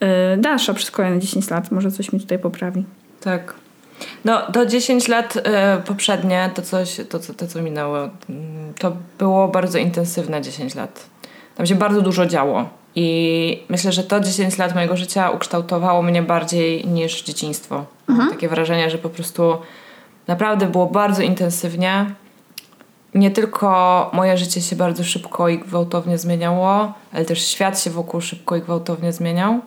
yy, 0.00 0.06
dalsza 0.38 0.74
przez 0.74 0.90
kolejne 0.90 1.18
10 1.18 1.50
lat 1.50 1.72
może 1.72 1.90
coś 1.90 2.12
mi 2.12 2.20
tutaj 2.20 2.38
poprawi. 2.38 2.84
Tak. 3.20 3.54
No, 4.24 4.42
do 4.50 4.66
10 4.66 5.08
lat 5.08 5.36
y, 5.36 5.40
poprzednie, 5.86 6.50
to, 6.54 6.62
coś, 6.62 6.96
to, 7.08 7.18
to, 7.18 7.34
to 7.34 7.46
co 7.46 7.62
minęło, 7.62 7.98
to 8.78 8.96
było 9.18 9.48
bardzo 9.48 9.78
intensywne 9.78 10.42
10 10.42 10.74
lat 10.74 11.15
tam 11.56 11.66
się 11.66 11.74
bardzo 11.74 12.02
dużo 12.02 12.26
działo. 12.26 12.68
I 12.94 13.62
myślę, 13.68 13.92
że 13.92 14.04
to 14.04 14.20
10 14.20 14.58
lat 14.58 14.74
mojego 14.74 14.96
życia 14.96 15.30
ukształtowało 15.30 16.02
mnie 16.02 16.22
bardziej 16.22 16.86
niż 16.86 17.22
dzieciństwo. 17.22 17.84
Mhm. 18.08 18.30
takie 18.30 18.48
wrażenie, 18.48 18.90
że 18.90 18.98
po 18.98 19.08
prostu 19.08 19.56
naprawdę 20.26 20.66
było 20.66 20.86
bardzo 20.86 21.22
intensywnie. 21.22 22.06
Nie 23.14 23.30
tylko 23.30 24.10
moje 24.12 24.38
życie 24.38 24.60
się 24.60 24.76
bardzo 24.76 25.04
szybko 25.04 25.48
i 25.48 25.58
gwałtownie 25.58 26.18
zmieniało, 26.18 26.92
ale 27.12 27.24
też 27.24 27.46
świat 27.46 27.80
się 27.80 27.90
wokół 27.90 28.20
szybko 28.20 28.56
i 28.56 28.60
gwałtownie 28.60 29.12
zmieniał. 29.12 29.60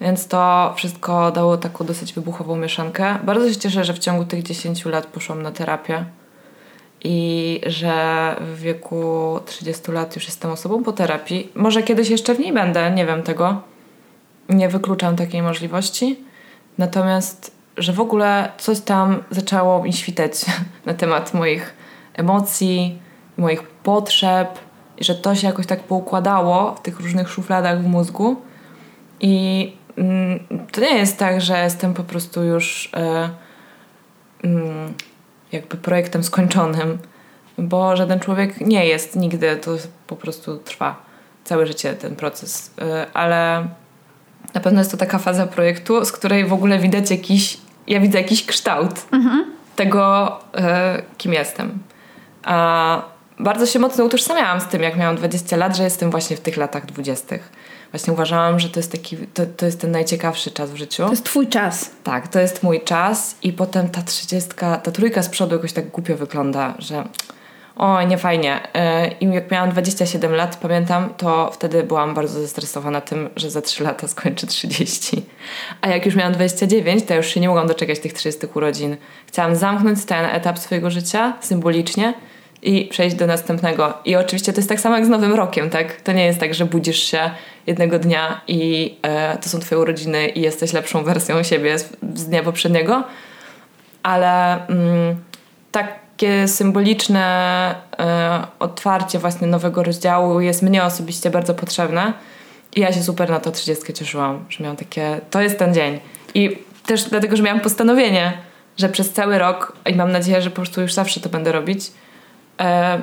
Więc 0.00 0.28
to 0.28 0.72
wszystko 0.76 1.30
dało 1.30 1.56
taką 1.56 1.84
dosyć 1.84 2.12
wybuchową 2.12 2.56
mieszankę. 2.56 3.18
Bardzo 3.24 3.48
się 3.48 3.56
cieszę, 3.56 3.84
że 3.84 3.94
w 3.94 3.98
ciągu 3.98 4.24
tych 4.24 4.42
10 4.42 4.84
lat 4.84 5.06
poszłam 5.06 5.42
na 5.42 5.50
terapię 5.50 6.04
i 7.04 7.60
że 7.66 8.36
w 8.40 8.60
wieku 8.60 9.40
30 9.46 9.92
lat 9.92 10.16
już 10.16 10.24
jestem 10.24 10.50
osobą 10.50 10.84
po 10.84 10.92
terapii. 10.92 11.52
Może 11.54 11.82
kiedyś 11.82 12.08
jeszcze 12.08 12.34
w 12.34 12.38
niej 12.38 12.52
będę, 12.52 12.90
nie 12.90 13.06
wiem 13.06 13.22
tego. 13.22 13.62
Nie 14.48 14.68
wykluczam 14.68 15.16
takiej 15.16 15.42
możliwości. 15.42 16.20
Natomiast, 16.78 17.52
że 17.76 17.92
w 17.92 18.00
ogóle 18.00 18.52
coś 18.58 18.80
tam 18.80 19.22
zaczęło 19.30 19.82
mi 19.82 19.92
świtać 19.92 20.32
na 20.86 20.94
temat 20.94 21.34
moich 21.34 21.74
emocji, 22.14 22.98
moich 23.36 23.62
potrzeb, 23.62 24.58
i 24.98 25.04
że 25.04 25.14
to 25.14 25.34
się 25.34 25.46
jakoś 25.46 25.66
tak 25.66 25.80
poukładało 25.80 26.74
w 26.74 26.82
tych 26.82 27.00
różnych 27.00 27.28
szufladach 27.28 27.82
w 27.82 27.86
mózgu. 27.86 28.36
I 29.20 29.72
mm, 29.96 30.40
to 30.72 30.80
nie 30.80 30.96
jest 30.96 31.18
tak, 31.18 31.40
że 31.40 31.64
jestem 31.64 31.94
po 31.94 32.04
prostu 32.04 32.42
już. 32.42 32.92
Yy, 34.42 35.08
jakby 35.52 35.76
projektem 35.76 36.24
skończonym, 36.24 36.98
bo 37.58 37.96
żaden 37.96 38.20
człowiek 38.20 38.60
nie 38.60 38.86
jest 38.86 39.16
nigdy, 39.16 39.56
to 39.56 39.76
po 40.06 40.16
prostu 40.16 40.58
trwa 40.58 41.02
całe 41.44 41.66
życie 41.66 41.94
ten 41.94 42.16
proces, 42.16 42.70
y, 42.78 43.12
ale 43.14 43.68
na 44.54 44.60
pewno 44.60 44.80
jest 44.80 44.90
to 44.90 44.96
taka 44.96 45.18
faza 45.18 45.46
projektu, 45.46 46.04
z 46.04 46.12
której 46.12 46.46
w 46.46 46.52
ogóle 46.52 46.78
widać 46.78 47.10
jakiś, 47.10 47.58
ja 47.86 48.00
widzę 48.00 48.18
jakiś 48.18 48.46
kształt 48.46 49.06
mhm. 49.12 49.44
tego, 49.76 50.36
y, 50.54 50.60
kim 51.18 51.32
jestem. 51.32 51.78
A 52.44 53.02
bardzo 53.38 53.66
się 53.66 53.78
mocno 53.78 54.04
utożsamiałam 54.04 54.60
z 54.60 54.66
tym, 54.66 54.82
jak 54.82 54.96
miałam 54.96 55.16
20 55.16 55.56
lat, 55.56 55.76
że 55.76 55.84
jestem 55.84 56.10
właśnie 56.10 56.36
w 56.36 56.40
tych 56.40 56.56
latach 56.56 56.86
20 56.86 57.36
właśnie 57.90 58.12
uważałam, 58.12 58.60
że 58.60 58.68
to 58.68 58.80
jest 58.80 58.92
taki, 58.92 59.16
to, 59.16 59.42
to 59.56 59.66
jest 59.66 59.80
ten 59.80 59.90
najciekawszy 59.90 60.50
czas 60.50 60.70
w 60.70 60.76
życiu. 60.76 61.04
To 61.04 61.10
jest 61.10 61.24
twój 61.24 61.48
czas. 61.48 61.90
Tak, 62.04 62.28
to 62.28 62.40
jest 62.40 62.62
mój 62.62 62.80
czas 62.80 63.36
i 63.42 63.52
potem 63.52 63.88
ta 63.88 64.02
trzydziestka, 64.02 64.76
ta 64.76 64.90
trójka 64.90 65.22
z 65.22 65.28
przodu 65.28 65.56
jakoś 65.56 65.72
tak 65.72 65.88
głupio 65.88 66.16
wygląda, 66.16 66.74
że 66.78 67.04
o, 67.78 68.02
nie 68.02 68.18
fajnie. 68.18 68.60
Y, 69.10 69.14
I 69.20 69.34
jak 69.34 69.50
miałam 69.50 69.70
27 69.70 70.34
lat, 70.34 70.56
pamiętam, 70.56 71.14
to 71.16 71.50
wtedy 71.52 71.82
byłam 71.82 72.14
bardzo 72.14 72.40
zestresowana 72.40 73.00
tym, 73.00 73.30
że 73.36 73.50
za 73.50 73.62
3 73.62 73.84
lata 73.84 74.08
skończę 74.08 74.46
30. 74.46 75.26
A 75.80 75.88
jak 75.88 76.06
już 76.06 76.14
miałam 76.14 76.32
29, 76.32 77.04
to 77.04 77.14
już 77.14 77.26
się 77.26 77.40
nie 77.40 77.48
mogłam 77.48 77.66
doczekać 77.66 77.98
tych 77.98 78.12
30 78.12 78.46
urodzin. 78.54 78.96
Chciałam 79.26 79.56
zamknąć 79.56 80.04
ten 80.04 80.24
etap 80.24 80.58
swojego 80.58 80.90
życia 80.90 81.36
symbolicznie 81.40 82.14
i 82.62 82.88
przejść 82.90 83.16
do 83.16 83.26
następnego. 83.26 83.94
I 84.04 84.16
oczywiście 84.16 84.52
to 84.52 84.58
jest 84.58 84.68
tak 84.68 84.80
samo 84.80 84.96
jak 84.96 85.06
z 85.06 85.08
Nowym 85.08 85.32
Rokiem, 85.32 85.70
tak? 85.70 86.00
To 86.00 86.12
nie 86.12 86.24
jest 86.24 86.40
tak, 86.40 86.54
że 86.54 86.64
budzisz 86.64 87.02
się 87.02 87.30
jednego 87.66 87.98
dnia 87.98 88.40
i 88.48 88.94
e, 89.02 89.38
to 89.38 89.48
są 89.48 89.58
twoje 89.58 89.80
urodziny 89.80 90.28
i 90.28 90.40
jesteś 90.40 90.72
lepszą 90.72 91.04
wersją 91.04 91.42
siebie 91.42 91.78
z, 91.78 91.90
z 92.14 92.26
dnia 92.26 92.42
poprzedniego, 92.42 93.04
ale 94.02 94.66
mm, 94.66 95.16
takie 95.72 96.48
symboliczne 96.48 97.74
e, 97.98 98.46
otwarcie 98.58 99.18
właśnie 99.18 99.46
nowego 99.46 99.82
rozdziału 99.82 100.40
jest 100.40 100.62
mnie 100.62 100.84
osobiście 100.84 101.30
bardzo 101.30 101.54
potrzebne 101.54 102.12
i 102.76 102.80
ja 102.80 102.92
się 102.92 103.02
super 103.02 103.30
na 103.30 103.40
to 103.40 103.50
30 103.50 103.92
cieszyłam, 103.92 104.44
że 104.48 104.64
miałam 104.64 104.76
takie, 104.76 105.20
to 105.30 105.40
jest 105.40 105.58
ten 105.58 105.74
dzień. 105.74 106.00
I 106.34 106.58
też 106.86 107.04
dlatego, 107.04 107.36
że 107.36 107.42
miałam 107.42 107.60
postanowienie, 107.60 108.32
że 108.76 108.88
przez 108.88 109.12
cały 109.12 109.38
rok 109.38 109.76
i 109.86 109.94
mam 109.94 110.12
nadzieję, 110.12 110.42
że 110.42 110.50
po 110.50 110.56
prostu 110.56 110.80
już 110.80 110.92
zawsze 110.92 111.20
to 111.20 111.28
będę 111.28 111.52
robić, 111.52 111.90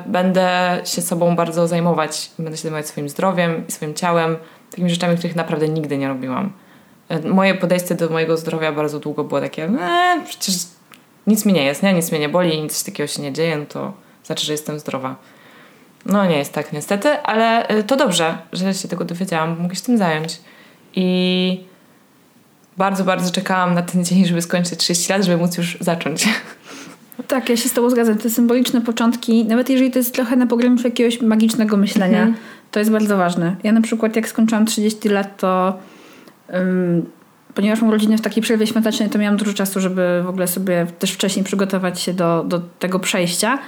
będę 0.06 0.80
się 0.84 1.02
sobą 1.02 1.36
bardzo 1.36 1.68
zajmować. 1.68 2.30
Będę 2.38 2.56
się 2.56 2.62
zajmować 2.62 2.86
swoim 2.86 3.08
zdrowiem 3.08 3.64
i 3.68 3.72
swoim 3.72 3.94
ciałem, 3.94 4.36
takimi 4.70 4.90
rzeczami, 4.90 5.16
których 5.16 5.36
naprawdę 5.36 5.68
nigdy 5.68 5.98
nie 5.98 6.08
robiłam. 6.08 6.52
E, 7.08 7.28
moje 7.28 7.54
podejście 7.54 7.94
do 7.94 8.08
mojego 8.08 8.36
zdrowia 8.36 8.72
bardzo 8.72 9.00
długo 9.00 9.24
było 9.24 9.40
takie, 9.40 9.64
e, 9.64 10.22
przecież 10.28 10.54
nic 11.26 11.44
mi 11.44 11.52
nie 11.52 11.64
jest, 11.64 11.82
nie? 11.82 11.92
nic 11.92 12.10
mnie 12.10 12.20
nie 12.20 12.28
boli, 12.28 12.62
nic 12.62 12.84
takiego 12.84 13.06
się 13.06 13.22
nie 13.22 13.32
dzieje, 13.32 13.58
no 13.58 13.66
to 13.66 13.92
znaczy, 14.24 14.46
że 14.46 14.52
jestem 14.52 14.78
zdrowa. 14.78 15.16
No 16.06 16.26
nie 16.26 16.38
jest 16.38 16.52
tak 16.52 16.72
niestety, 16.72 17.08
ale 17.08 17.68
e, 17.68 17.82
to 17.82 17.96
dobrze, 17.96 18.38
że 18.52 18.74
się 18.74 18.88
tego 18.88 19.04
dowiedziałam, 19.04 19.60
mogę 19.60 19.74
się 19.74 19.82
tym 19.82 19.98
zająć. 19.98 20.40
I 20.94 21.64
bardzo, 22.76 23.04
bardzo 23.04 23.32
czekałam 23.32 23.74
na 23.74 23.82
ten 23.82 24.04
dzień, 24.04 24.24
żeby 24.24 24.42
skończyć 24.42 24.78
30 24.78 25.12
lat, 25.12 25.22
żeby 25.24 25.36
móc 25.36 25.56
już 25.56 25.78
zacząć. 25.80 26.28
Tak, 27.28 27.48
ja 27.48 27.56
się 27.56 27.68
z 27.68 27.72
tobą 27.72 27.90
zgadzam. 27.90 28.18
Te 28.18 28.30
symboliczne 28.30 28.80
początki, 28.80 29.44
nawet 29.44 29.70
jeżeli 29.70 29.90
to 29.90 29.98
jest 29.98 30.14
trochę 30.14 30.36
na 30.36 30.46
pograniczu 30.46 30.84
jakiegoś 30.84 31.22
magicznego 31.22 31.76
myślenia, 31.76 32.18
Mhm. 32.18 32.36
to 32.70 32.78
jest 32.78 32.90
bardzo 32.90 33.16
ważne. 33.16 33.56
Ja 33.62 33.72
na 33.72 33.80
przykład 33.80 34.16
jak 34.16 34.28
skończyłam 34.28 34.66
30 34.66 35.08
lat, 35.08 35.36
to 35.36 35.78
ym, 36.54 37.06
ponieważ 37.54 37.82
mam 37.82 37.90
rodzinę 37.90 38.18
w 38.18 38.20
takiej 38.20 38.42
przerwie 38.42 38.66
świątecznej, 38.66 39.08
to 39.10 39.18
miałam 39.18 39.36
dużo 39.36 39.52
czasu, 39.52 39.80
żeby 39.80 40.22
w 40.24 40.28
ogóle 40.28 40.46
sobie 40.48 40.86
też 40.98 41.12
wcześniej 41.12 41.44
przygotować 41.44 42.00
się 42.00 42.14
do, 42.14 42.44
do 42.48 42.60
tego 42.78 42.98
przejścia. 42.98 43.58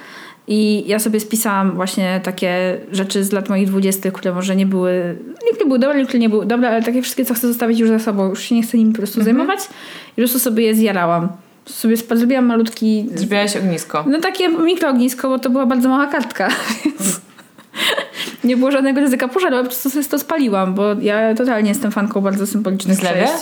I 0.51 0.85
ja 0.87 0.99
sobie 0.99 1.21
spisałam 1.21 1.73
właśnie 1.75 2.21
takie 2.25 2.79
rzeczy 2.93 3.25
z 3.25 3.33
lat 3.33 3.49
moich 3.49 3.67
dwudziestych, 3.67 4.13
które 4.13 4.35
może 4.35 4.57
nie 4.57 4.67
były, 4.67 5.17
niektóre 5.47 5.67
były 5.67 5.79
dobre, 5.79 5.99
niektóre 5.99 6.19
nie 6.19 6.29
były 6.29 6.47
dobre, 6.47 6.69
ale 6.69 6.83
takie 6.83 7.03
wszystkie, 7.03 7.25
co 7.25 7.35
chcę 7.35 7.49
zostawić 7.49 7.79
już 7.79 7.89
za 7.89 7.99
sobą, 7.99 8.29
już 8.29 8.43
się 8.43 8.55
nie 8.55 8.63
chcę 8.63 8.79
nimi 8.79 8.93
po 8.93 8.99
prostu 8.99 9.23
zajmować. 9.23 9.59
I 10.07 10.11
po 10.11 10.15
prostu 10.17 10.39
sobie 10.39 10.65
je 10.65 10.75
zjarałam. 10.75 11.29
Sobie 11.69 11.97
zrobiłam 11.97 12.47
malutki 12.47 13.07
Zrobiłaś 13.15 13.57
ognisko. 13.57 14.05
no 14.07 14.21
takie 14.21 14.49
mikroognisko, 14.49 15.29
bo 15.29 15.39
to 15.39 15.51
była 15.51 15.67
bardzo 15.67 15.89
mała 15.89 16.07
kartka, 16.07 16.49
więc 16.85 17.21
nie 18.45 18.57
było 18.57 18.71
żadnego 18.71 19.01
ryzyka 19.01 19.29
pożaru, 19.29 19.55
ale 19.55 19.65
po 19.65 19.69
prostu 19.71 19.91
sobie 19.91 20.05
to 20.05 20.19
spaliłam, 20.19 20.75
bo 20.75 20.85
ja 21.01 21.35
totalnie 21.35 21.69
jestem 21.69 21.91
fanką 21.93 22.21
bardzo 22.21 22.47
symbolicznych 22.47 22.99
przejść. 22.99 23.33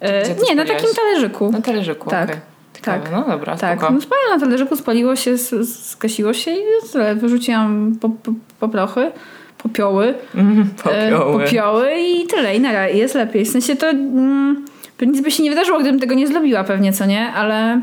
E, 0.00 0.22
nie, 0.48 0.54
na 0.54 0.64
takim 0.64 0.88
talerzyku. 0.96 1.50
Na 1.52 1.62
talerzyku, 1.62 2.10
Tak. 2.10 2.36
Ciekawe. 2.74 3.00
Tak. 3.00 3.12
No 3.12 3.24
dobra, 3.28 3.56
Tak, 3.56 3.78
spoko. 3.78 3.92
no 3.94 4.00
spaliłam 4.00 4.30
na 4.34 4.46
talerzyku, 4.46 4.76
spaliło 4.76 5.16
się, 5.16 5.38
skasiło 5.84 6.32
się 6.32 6.50
i 6.50 6.60
tyle. 6.92 7.14
Wyrzuciłam 7.14 7.96
po, 8.00 8.08
po, 8.08 8.32
poprochy, 8.60 9.12
popioły, 9.58 10.14
Mm, 10.34 10.60
e, 10.60 10.82
popioły. 10.82 11.44
popioły 11.44 11.90
i 12.00 12.26
tyle. 12.26 12.56
I 12.56 12.60
i 12.94 12.98
jest 12.98 13.14
lepiej. 13.14 13.44
W 13.44 13.48
sensie 13.50 13.76
to 13.76 13.90
mm, 13.90 14.64
nic 15.00 15.20
by 15.20 15.30
się 15.30 15.42
nie 15.42 15.50
wydarzyło, 15.50 15.80
gdybym 15.80 16.00
tego 16.00 16.14
nie 16.14 16.26
zrobiła 16.26 16.64
pewnie, 16.64 16.92
co 16.92 17.06
nie? 17.06 17.32
Ale 17.32 17.80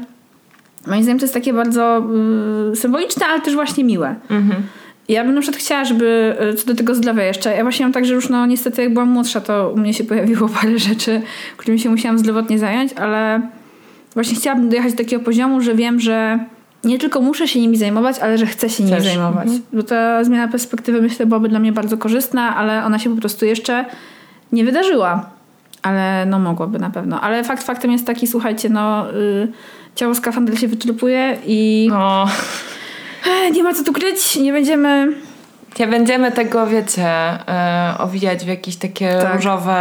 moim 0.88 1.04
zdaniem 1.04 1.20
to 1.20 1.24
jest 1.24 1.34
takie 1.34 1.54
bardzo 1.54 2.04
y, 2.72 2.76
symboliczne, 2.76 3.26
ale 3.26 3.42
też 3.42 3.54
właśnie 3.54 3.84
miłe. 3.84 4.16
Mhm. 4.30 4.64
Ja 5.10 5.24
bym 5.24 5.36
na 5.36 5.42
przykład 5.42 5.62
chciała, 5.62 5.86
żeby 5.86 6.36
y, 6.52 6.54
co 6.54 6.66
do 6.68 6.76
tego 6.76 6.96
zdrowia 6.96 7.24
jeszcze. 7.24 7.56
Ja 7.56 7.64
właśnie 7.64 7.86
mam 7.86 7.94
tak, 7.94 8.06
że 8.06 8.14
już 8.14 8.30
no 8.30 8.46
niestety 8.46 8.82
jak 8.82 8.94
byłam 8.94 9.10
młodsza, 9.10 9.42
to 9.42 9.72
u 9.76 9.78
mnie 9.78 9.94
się 9.94 10.04
pojawiło 10.04 10.50
parę 10.62 10.80
rzeczy, 10.80 11.22
którymi 11.58 11.80
się 11.80 11.90
musiałam 11.90 12.20
zdrowotnie 12.20 12.60
zająć, 12.60 12.94
ale 12.94 13.42
właśnie 14.14 14.36
chciałabym 14.36 14.70
dojechać 14.70 14.92
do 14.92 14.98
takiego 14.98 15.24
poziomu, 15.24 15.62
że 15.62 15.76
wiem, 15.76 16.00
że 16.00 16.40
nie 16.84 17.00
tylko 17.00 17.22
muszę 17.22 17.48
się 17.48 17.60
nimi 17.62 17.78
zajmować, 17.78 18.20
ale 18.20 18.38
że 18.38 18.46
chcę 18.46 18.70
się 18.70 18.84
nimi 18.84 18.96
Chcesz. 18.96 19.08
zajmować. 19.08 19.44
Mhm. 19.44 19.62
Bo 19.74 19.84
ta 19.84 20.24
zmiana 20.24 20.48
perspektywy 20.48 21.02
myślę 21.02 21.26
byłaby 21.26 21.50
dla 21.50 21.60
mnie 21.60 21.72
bardzo 21.72 21.98
korzystna, 21.98 22.56
ale 22.56 22.86
ona 22.86 23.00
się 23.00 23.10
po 23.10 23.22
prostu 23.22 23.46
jeszcze 23.46 23.86
nie 24.52 24.66
wydarzyła. 24.66 25.30
Ale 25.82 26.26
no 26.26 26.40
mogłaby 26.40 26.80
na 26.80 26.90
pewno. 26.90 27.22
Ale 27.22 27.44
fakt 27.44 27.64
faktem 27.64 27.92
jest 27.92 28.08
taki, 28.08 28.28
słuchajcie, 28.28 28.70
no 28.70 29.14
y, 29.14 29.52
ciało 29.96 30.16
skafander 30.16 30.60
się 30.60 30.68
wyczerpuje 30.68 31.38
i 31.46 31.88
No, 31.92 32.26
e, 33.48 33.52
nie 33.52 33.64
ma 33.64 33.74
co 33.74 33.84
tu 33.84 33.94
kryć, 33.94 34.36
nie 34.36 34.52
będziemy 34.52 35.14
nie 35.80 35.88
będziemy 35.88 36.32
tego, 36.32 36.68
wiecie, 36.68 37.08
e, 37.08 37.96
owijać 37.98 38.46
w 38.46 38.48
jakieś 38.48 38.76
takie 38.76 39.18
Tak. 39.22 39.36
różowe, 39.36 39.74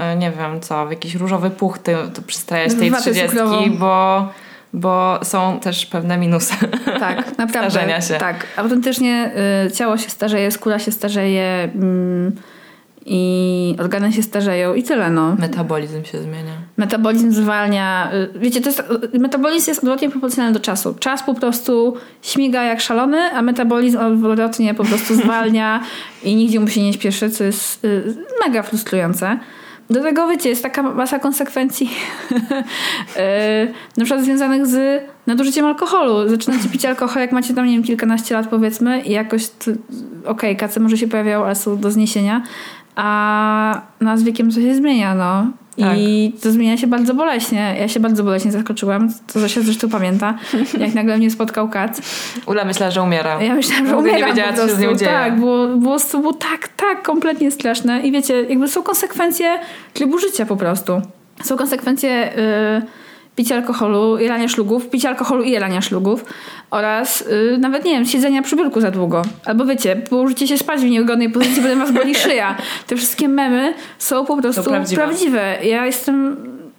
e, 0.00 0.16
nie 0.16 0.30
wiem 0.30 0.60
co, 0.60 0.86
w 0.86 0.90
jakieś 0.90 1.14
różowe 1.14 1.50
puchty 1.50 1.96
to 2.14 2.22
przystrajać 2.22 2.74
tej 2.74 2.92
trzydziestki, 2.92 3.70
bo, 3.78 4.28
bo 4.72 5.18
są 5.22 5.60
też 5.60 5.86
pewne 5.86 6.18
minusy. 6.18 6.54
Tak, 7.00 7.16
naprawdę. 7.38 7.70
Starzenia 7.70 8.00
się. 8.00 8.14
Tak, 8.14 8.46
autentycznie 8.56 9.30
y, 9.66 9.70
ciało 9.72 9.96
się 9.96 10.10
starzeje, 10.10 10.50
skóra 10.50 10.78
się 10.78 10.92
starzeje 10.92 11.70
mm, 11.74 12.36
i 13.08 13.74
organy 13.78 14.12
się 14.12 14.22
starzeją 14.22 14.74
i 14.74 14.82
tyle, 14.82 15.10
no. 15.10 15.36
Metabolizm 15.38 16.04
się 16.04 16.18
zmienia. 16.18 16.52
Metabolizm 16.76 17.32
zwalnia. 17.32 18.10
y, 18.34 18.38
Wiecie, 18.38 18.60
to 18.60 18.68
jest, 18.68 18.82
y, 19.14 19.18
metabolizm 19.18 19.70
jest 19.70 19.80
odwrotnie 19.80 20.10
proporcjonalny 20.10 20.54
do 20.54 20.60
czasu. 20.60 20.94
Czas 21.00 21.22
po 21.22 21.34
prostu 21.34 21.96
śmiga 22.22 22.62
jak 22.62 22.80
szalony, 22.80 23.18
a 23.34 23.42
metabolizm 23.42 23.98
odwrotnie 23.98 24.74
po 24.74 24.84
prostu 24.84 25.14
zwalnia 25.24 25.82
i 26.24 26.34
nigdzie 26.34 26.60
mu 26.60 26.68
się 26.68 26.82
nie 26.82 26.92
śpieszy, 26.92 27.30
co 27.30 27.44
jest 27.44 27.84
y, 27.84 28.14
mega 28.46 28.62
frustrujące. 28.62 29.38
Do 29.90 30.02
tego, 30.02 30.28
wiecie, 30.28 30.48
jest 30.48 30.62
taka 30.62 30.82
masa 30.82 31.18
konsekwencji 31.18 31.90
na 33.96 34.04
przykład 34.04 34.24
związanych 34.24 34.66
z 34.66 35.02
nadużyciem 35.26 35.66
alkoholu. 35.66 36.28
Zaczynacie 36.28 36.68
pić 36.68 36.84
alkohol, 36.84 37.22
jak 37.22 37.32
macie 37.32 37.54
tam, 37.54 37.66
nie 37.66 37.72
wiem, 37.72 37.82
kilkanaście 37.82 38.34
lat 38.34 38.46
powiedzmy 38.48 39.00
i 39.00 39.12
jakoś, 39.12 39.42
okej, 40.24 40.56
kace 40.56 40.80
może 40.80 40.98
się 40.98 41.08
pojawiają, 41.08 41.44
ale 41.44 41.54
są 41.54 41.78
do 41.78 41.90
zniesienia, 41.90 42.42
a 42.96 43.80
no, 44.00 44.18
z 44.18 44.22
wiekiem 44.22 44.50
to 44.50 44.60
się 44.60 44.74
zmienia, 44.74 45.14
no. 45.14 45.46
I 45.96 46.32
to 46.42 46.50
zmienia 46.50 46.76
się 46.76 46.86
bardzo 46.86 47.14
boleśnie. 47.14 47.76
Ja 47.80 47.88
się 47.88 48.00
bardzo 48.00 48.24
boleśnie 48.24 48.52
zaskoczyłam, 48.52 49.08
to 49.32 49.40
Zosia 49.40 49.60
zresztą 49.60 49.88
pamięta, 49.88 50.34
jak 50.80 50.94
nagle 50.94 51.18
mnie 51.18 51.30
spotkał 51.30 51.68
kat. 51.68 52.00
Ula 52.46 52.64
myślała, 52.64 52.90
że 52.90 53.02
umiera. 53.02 53.42
Ja 53.42 53.54
myślałam, 53.54 53.86
że 53.86 53.96
ogóle 53.96 54.12
nie 54.12 54.24
wiedziała, 54.24 54.52
co 54.52 54.68
się 54.68 54.74
z 54.74 54.78
nią 54.78 54.94
dzieje. 54.94 55.10
Tak, 55.10 55.38
było, 55.38 55.68
było, 55.68 55.98
było 56.12 56.32
tak, 56.32 56.68
tak 56.68 57.02
kompletnie 57.02 57.50
straszne. 57.50 58.00
I 58.00 58.12
wiecie, 58.12 58.42
jakby 58.42 58.68
są 58.68 58.82
konsekwencje 58.82 59.58
trybu 59.92 60.18
życia 60.18 60.46
po 60.46 60.56
prostu. 60.56 61.02
Są 61.44 61.56
konsekwencje 61.56 62.38
y, 62.38 63.05
picia 63.36 63.56
alkoholu, 63.56 64.18
jelania 64.18 64.48
szlugów, 64.48 64.90
picia 64.90 65.08
alkoholu 65.08 65.42
i 65.42 65.50
jelania 65.50 65.80
szlugów 65.80 66.24
oraz 66.70 67.20
y, 67.20 67.58
nawet, 67.58 67.84
nie 67.84 67.92
wiem, 67.92 68.04
siedzenia 68.04 68.42
przy 68.42 68.56
biurku 68.56 68.80
za 68.80 68.90
długo. 68.90 69.22
Albo 69.44 69.64
wiecie, 69.64 69.96
położycie 69.96 70.48
się 70.48 70.58
spać 70.58 70.80
w 70.80 70.84
niewygodnej 70.84 71.30
pozycji, 71.30 71.62
potem 71.62 71.78
was 71.78 71.92
boli 71.92 72.14
szyja. 72.14 72.56
Te 72.86 72.96
wszystkie 72.96 73.28
memy 73.28 73.74
są 73.98 74.26
po 74.26 74.36
prostu 74.36 74.62
prawdziwe. 74.62 75.02
prawdziwe. 75.02 75.56
Ja 75.64 75.86
jestem... 75.86 76.36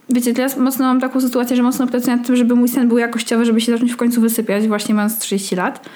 Wiecie, 0.09 0.33
teraz 0.33 0.57
mocno 0.57 0.85
mam 0.85 1.01
taką 1.01 1.21
sytuację, 1.21 1.55
że 1.55 1.63
mocno 1.63 1.87
pracuję 1.87 2.17
nad 2.17 2.27
tym, 2.27 2.35
żeby 2.35 2.55
mój 2.55 2.67
sen 2.67 2.87
był 2.87 2.97
jakościowy, 2.97 3.45
żeby 3.45 3.61
się 3.61 3.71
zacząć 3.71 3.91
w 3.91 3.97
końcu 3.97 4.21
wysypiać, 4.21 4.67
właśnie 4.67 4.95
mając 4.95 5.19
30 5.19 5.55
lat. 5.55 5.89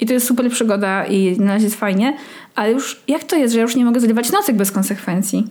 I 0.00 0.06
to 0.06 0.12
jest 0.12 0.26
super 0.26 0.50
przygoda 0.50 1.06
i 1.06 1.40
na 1.40 1.52
razie 1.52 1.64
jest 1.64 1.76
fajnie. 1.76 2.16
Ale 2.54 2.72
już 2.72 3.02
jak 3.08 3.24
to 3.24 3.36
jest, 3.36 3.52
że 3.52 3.58
ja 3.58 3.62
już 3.62 3.76
nie 3.76 3.84
mogę 3.84 4.00
zrywać 4.00 4.32
nocek 4.32 4.56
bez 4.56 4.72
konsekwencji? 4.72 5.46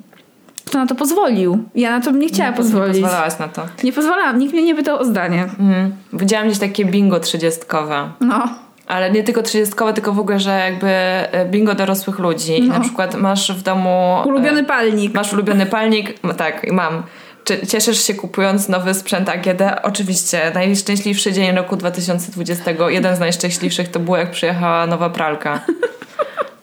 Kto 0.74 0.80
na 0.80 0.88
to 0.88 0.96
pozwolił? 0.96 1.64
Ja 1.76 1.92
na 1.92 2.02
to 2.06 2.12
bym 2.12 2.20
nie 2.22 2.28
chciała 2.28 2.50
Nie 2.50 2.56
pozwolić. 2.58 3.02
pozwalałaś 3.02 3.40
na 3.40 3.48
to. 3.48 3.62
Nie 3.84 3.94
pozwalałam, 3.94 4.40
nikt 4.40 4.54
mnie 4.54 4.64
nie 4.64 4.76
pytał 4.76 5.00
o 5.00 5.06
zdanie. 5.06 5.44
Mhm. 5.44 5.96
Widziałam 6.14 6.48
gdzieś 6.48 6.60
takie 6.60 6.86
bingo 6.86 7.20
trzydziestkowe. 7.20 8.10
No. 8.22 8.48
Ale 8.88 9.12
nie 9.12 9.24
tylko 9.24 9.42
trzydziestkowe, 9.44 9.94
tylko 9.94 10.14
w 10.14 10.20
ogóle, 10.20 10.40
że 10.40 10.60
jakby 10.60 10.88
e, 10.88 11.46
bingo 11.52 11.76
dorosłych 11.76 12.20
ludzi. 12.20 12.58
I 12.60 12.68
No. 12.68 12.74
na 12.74 12.80
przykład 12.80 13.16
masz 13.16 13.52
w 13.52 13.62
domu... 13.62 14.18
e, 14.24 14.28
Ulubiony 14.28 14.64
palnik. 14.64 15.14
Masz 15.14 15.34
ulubiony 15.34 15.66
palnik? 15.66 16.14
Tak, 16.38 16.72
mam. 16.72 17.04
Czy 17.44 17.68
cieszysz 17.68 18.04
się 18.08 18.14
kupując 18.14 18.70
nowy 18.70 18.94
sprzęt 18.94 19.30
AGD? 19.30 19.62
Oczywiście. 19.84 20.52
Najszczęśliwszy 20.54 21.34
dzień 21.34 21.56
roku 21.56 21.76
2020, 21.76 22.72
jeden 22.90 23.16
z 23.16 23.20
najszczęśliwszych 23.20 23.88
to 23.92 24.00
było 24.00 24.18
jak 24.18 24.32
przyjechała 24.32 24.88
nowa 24.88 25.10
pralka. 25.10 25.60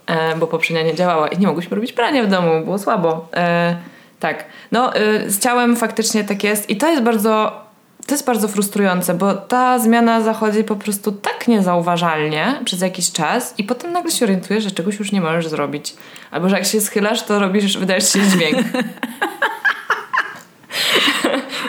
E, 0.07 0.37
bo 0.37 0.47
poprzednia 0.47 0.83
nie 0.83 0.95
działała 0.95 1.29
i 1.29 1.39
nie 1.39 1.47
mogłyśmy 1.47 1.75
robić 1.75 1.93
prania 1.93 2.23
w 2.23 2.27
domu, 2.27 2.65
było 2.65 2.79
słabo. 2.79 3.29
E, 3.37 3.77
tak. 4.21 4.45
No, 4.73 4.97
y, 4.97 5.31
z 5.31 5.39
ciałem 5.39 5.77
faktycznie 5.77 6.25
tak 6.25 6.45
jest 6.45 6.71
i 6.71 6.77
to 6.77 6.89
jest 6.89 7.03
bardzo 7.03 7.61
to 8.07 8.15
jest 8.15 8.27
bardzo 8.27 8.49
frustrujące, 8.49 9.15
bo 9.15 9.35
ta 9.35 9.79
zmiana 9.79 10.21
zachodzi 10.21 10.65
po 10.65 10.77
prostu 10.77 11.13
tak 11.13 11.49
niezauważalnie 11.49 12.61
przez 12.65 12.81
jakiś 12.81 13.13
czas 13.13 13.55
i 13.59 13.65
potem 13.65 13.93
nagle 13.93 14.11
się 14.11 14.25
orientujesz, 14.25 14.65
że 14.65 14.71
czegoś 14.71 14.99
już 14.99 15.13
nie 15.13 15.21
możesz 15.21 15.49
zrobić. 15.49 15.95
Albo 16.31 16.49
że 16.49 16.57
jak 16.57 16.67
się 16.67 16.81
schylasz, 16.81 17.23
to 17.23 17.39
robisz, 17.39 17.79
wydajesz 17.79 18.13
się 18.13 18.21
dźwięk. 18.21 18.57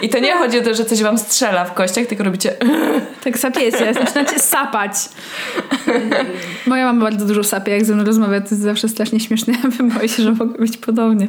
I 0.01 0.09
to 0.09 0.19
nie 0.19 0.33
chodzi 0.33 0.59
o 0.59 0.61
to, 0.61 0.73
że 0.73 0.85
coś 0.85 1.03
wam 1.03 1.17
strzela 1.17 1.65
w 1.65 1.73
kościach, 1.73 2.05
tylko 2.05 2.23
robicie 2.23 2.53
Tak 3.23 3.37
sapiecie, 3.37 3.93
zaczynacie 3.93 4.39
sapać. 4.39 4.93
Moja 6.67 6.85
mama 6.85 7.01
bardzo 7.01 7.25
dużo 7.25 7.43
sapie, 7.43 7.71
jak 7.71 7.85
ze 7.85 7.95
mną 7.95 8.03
rozmawia, 8.03 8.41
to 8.41 8.47
jest 8.51 8.61
zawsze 8.61 8.89
strasznie 8.89 9.19
śmieszne. 9.19 9.53
Boję 9.95 10.09
się, 10.09 10.23
że 10.23 10.31
mogę 10.31 10.59
być 10.59 10.77
podobnie. 10.77 11.27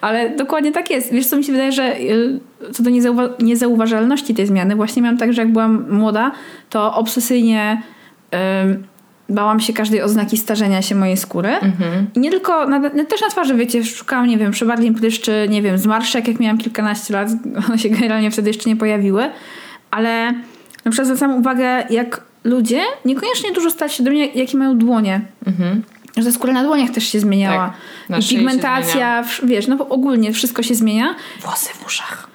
Ale 0.00 0.30
dokładnie 0.30 0.72
tak 0.72 0.90
jest. 0.90 1.12
Wiesz 1.12 1.26
co, 1.26 1.36
mi 1.36 1.44
się 1.44 1.52
wydaje, 1.52 1.72
że 1.72 1.96
y, 2.00 2.40
co 2.72 2.82
do 2.82 2.90
niezauwa- 2.90 3.42
niezauważalności 3.42 4.34
tej 4.34 4.46
zmiany, 4.46 4.76
właśnie 4.76 5.02
miałam 5.02 5.18
tak, 5.18 5.32
że 5.32 5.42
jak 5.42 5.52
byłam 5.52 5.86
młoda, 5.90 6.32
to 6.70 6.94
obsesyjnie 6.94 7.82
bałam 9.30 9.60
się 9.60 9.72
każdej 9.72 10.02
oznaki 10.02 10.36
starzenia 10.36 10.82
się 10.82 10.94
mojej 10.94 11.16
skóry. 11.16 11.52
I 12.14 12.20
nie 12.20 12.30
tylko, 12.30 12.66
na, 12.66 12.90
też 12.90 13.20
na 13.20 13.28
twarzy, 13.30 13.54
wiecie, 13.54 13.84
szukałam, 13.84 14.26
nie 14.26 14.38
wiem, 14.38 14.52
przebarwień 14.52 14.94
pryszczy, 14.94 15.46
nie 15.50 15.62
wiem, 15.62 15.78
zmarszczek, 15.78 16.28
jak 16.28 16.40
miałam 16.40 16.58
kilkanaście 16.58 17.14
lat, 17.14 17.28
one 17.68 17.78
się 17.78 17.88
generalnie 17.88 18.30
wtedy 18.30 18.50
jeszcze 18.50 18.70
nie 18.70 18.76
pojawiły, 18.76 19.30
ale 19.90 20.32
na 20.84 20.90
przykład 20.90 21.06
zwracam 21.06 21.36
uwagę, 21.36 21.84
jak 21.90 22.20
ludzie 22.44 22.82
niekoniecznie 23.04 23.52
dużo 23.52 23.70
stać 23.70 23.92
się 23.92 24.04
do 24.04 24.10
mnie, 24.10 24.26
jakie 24.26 24.58
mają 24.58 24.78
dłonie. 24.78 25.20
Że 26.16 26.24
ta 26.24 26.32
skóra 26.32 26.52
na 26.52 26.64
dłoniach 26.64 26.90
też 26.90 27.04
się 27.04 27.20
zmieniała. 27.20 27.72
Tak, 28.08 28.24
I 28.24 28.28
pigmentacja, 28.28 29.24
wiesz, 29.42 29.66
no 29.66 29.88
ogólnie 29.88 30.32
wszystko 30.32 30.62
się 30.62 30.74
zmienia. 30.74 31.14
włosy 31.42 31.74
w 31.74 31.86
uszach. 31.86 32.28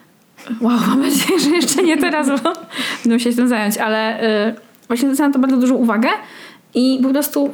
Wow, 0.62 0.80
mam 0.88 1.02
nadzieję, 1.02 1.40
że 1.40 1.50
jeszcze 1.50 1.84
nie 1.84 1.98
teraz, 1.98 2.28
bo 2.28 2.54
będę 3.06 3.20
się 3.20 3.34
tym 3.34 3.48
zająć, 3.48 3.78
ale 3.78 4.24
y, 4.50 4.56
właśnie 4.88 5.08
zwracałam 5.08 5.34
to 5.34 5.40
bardzo 5.40 5.58
dużą 5.58 5.76
uwagę 5.76 6.08
i 6.76 7.00
po 7.04 7.10
prostu 7.10 7.54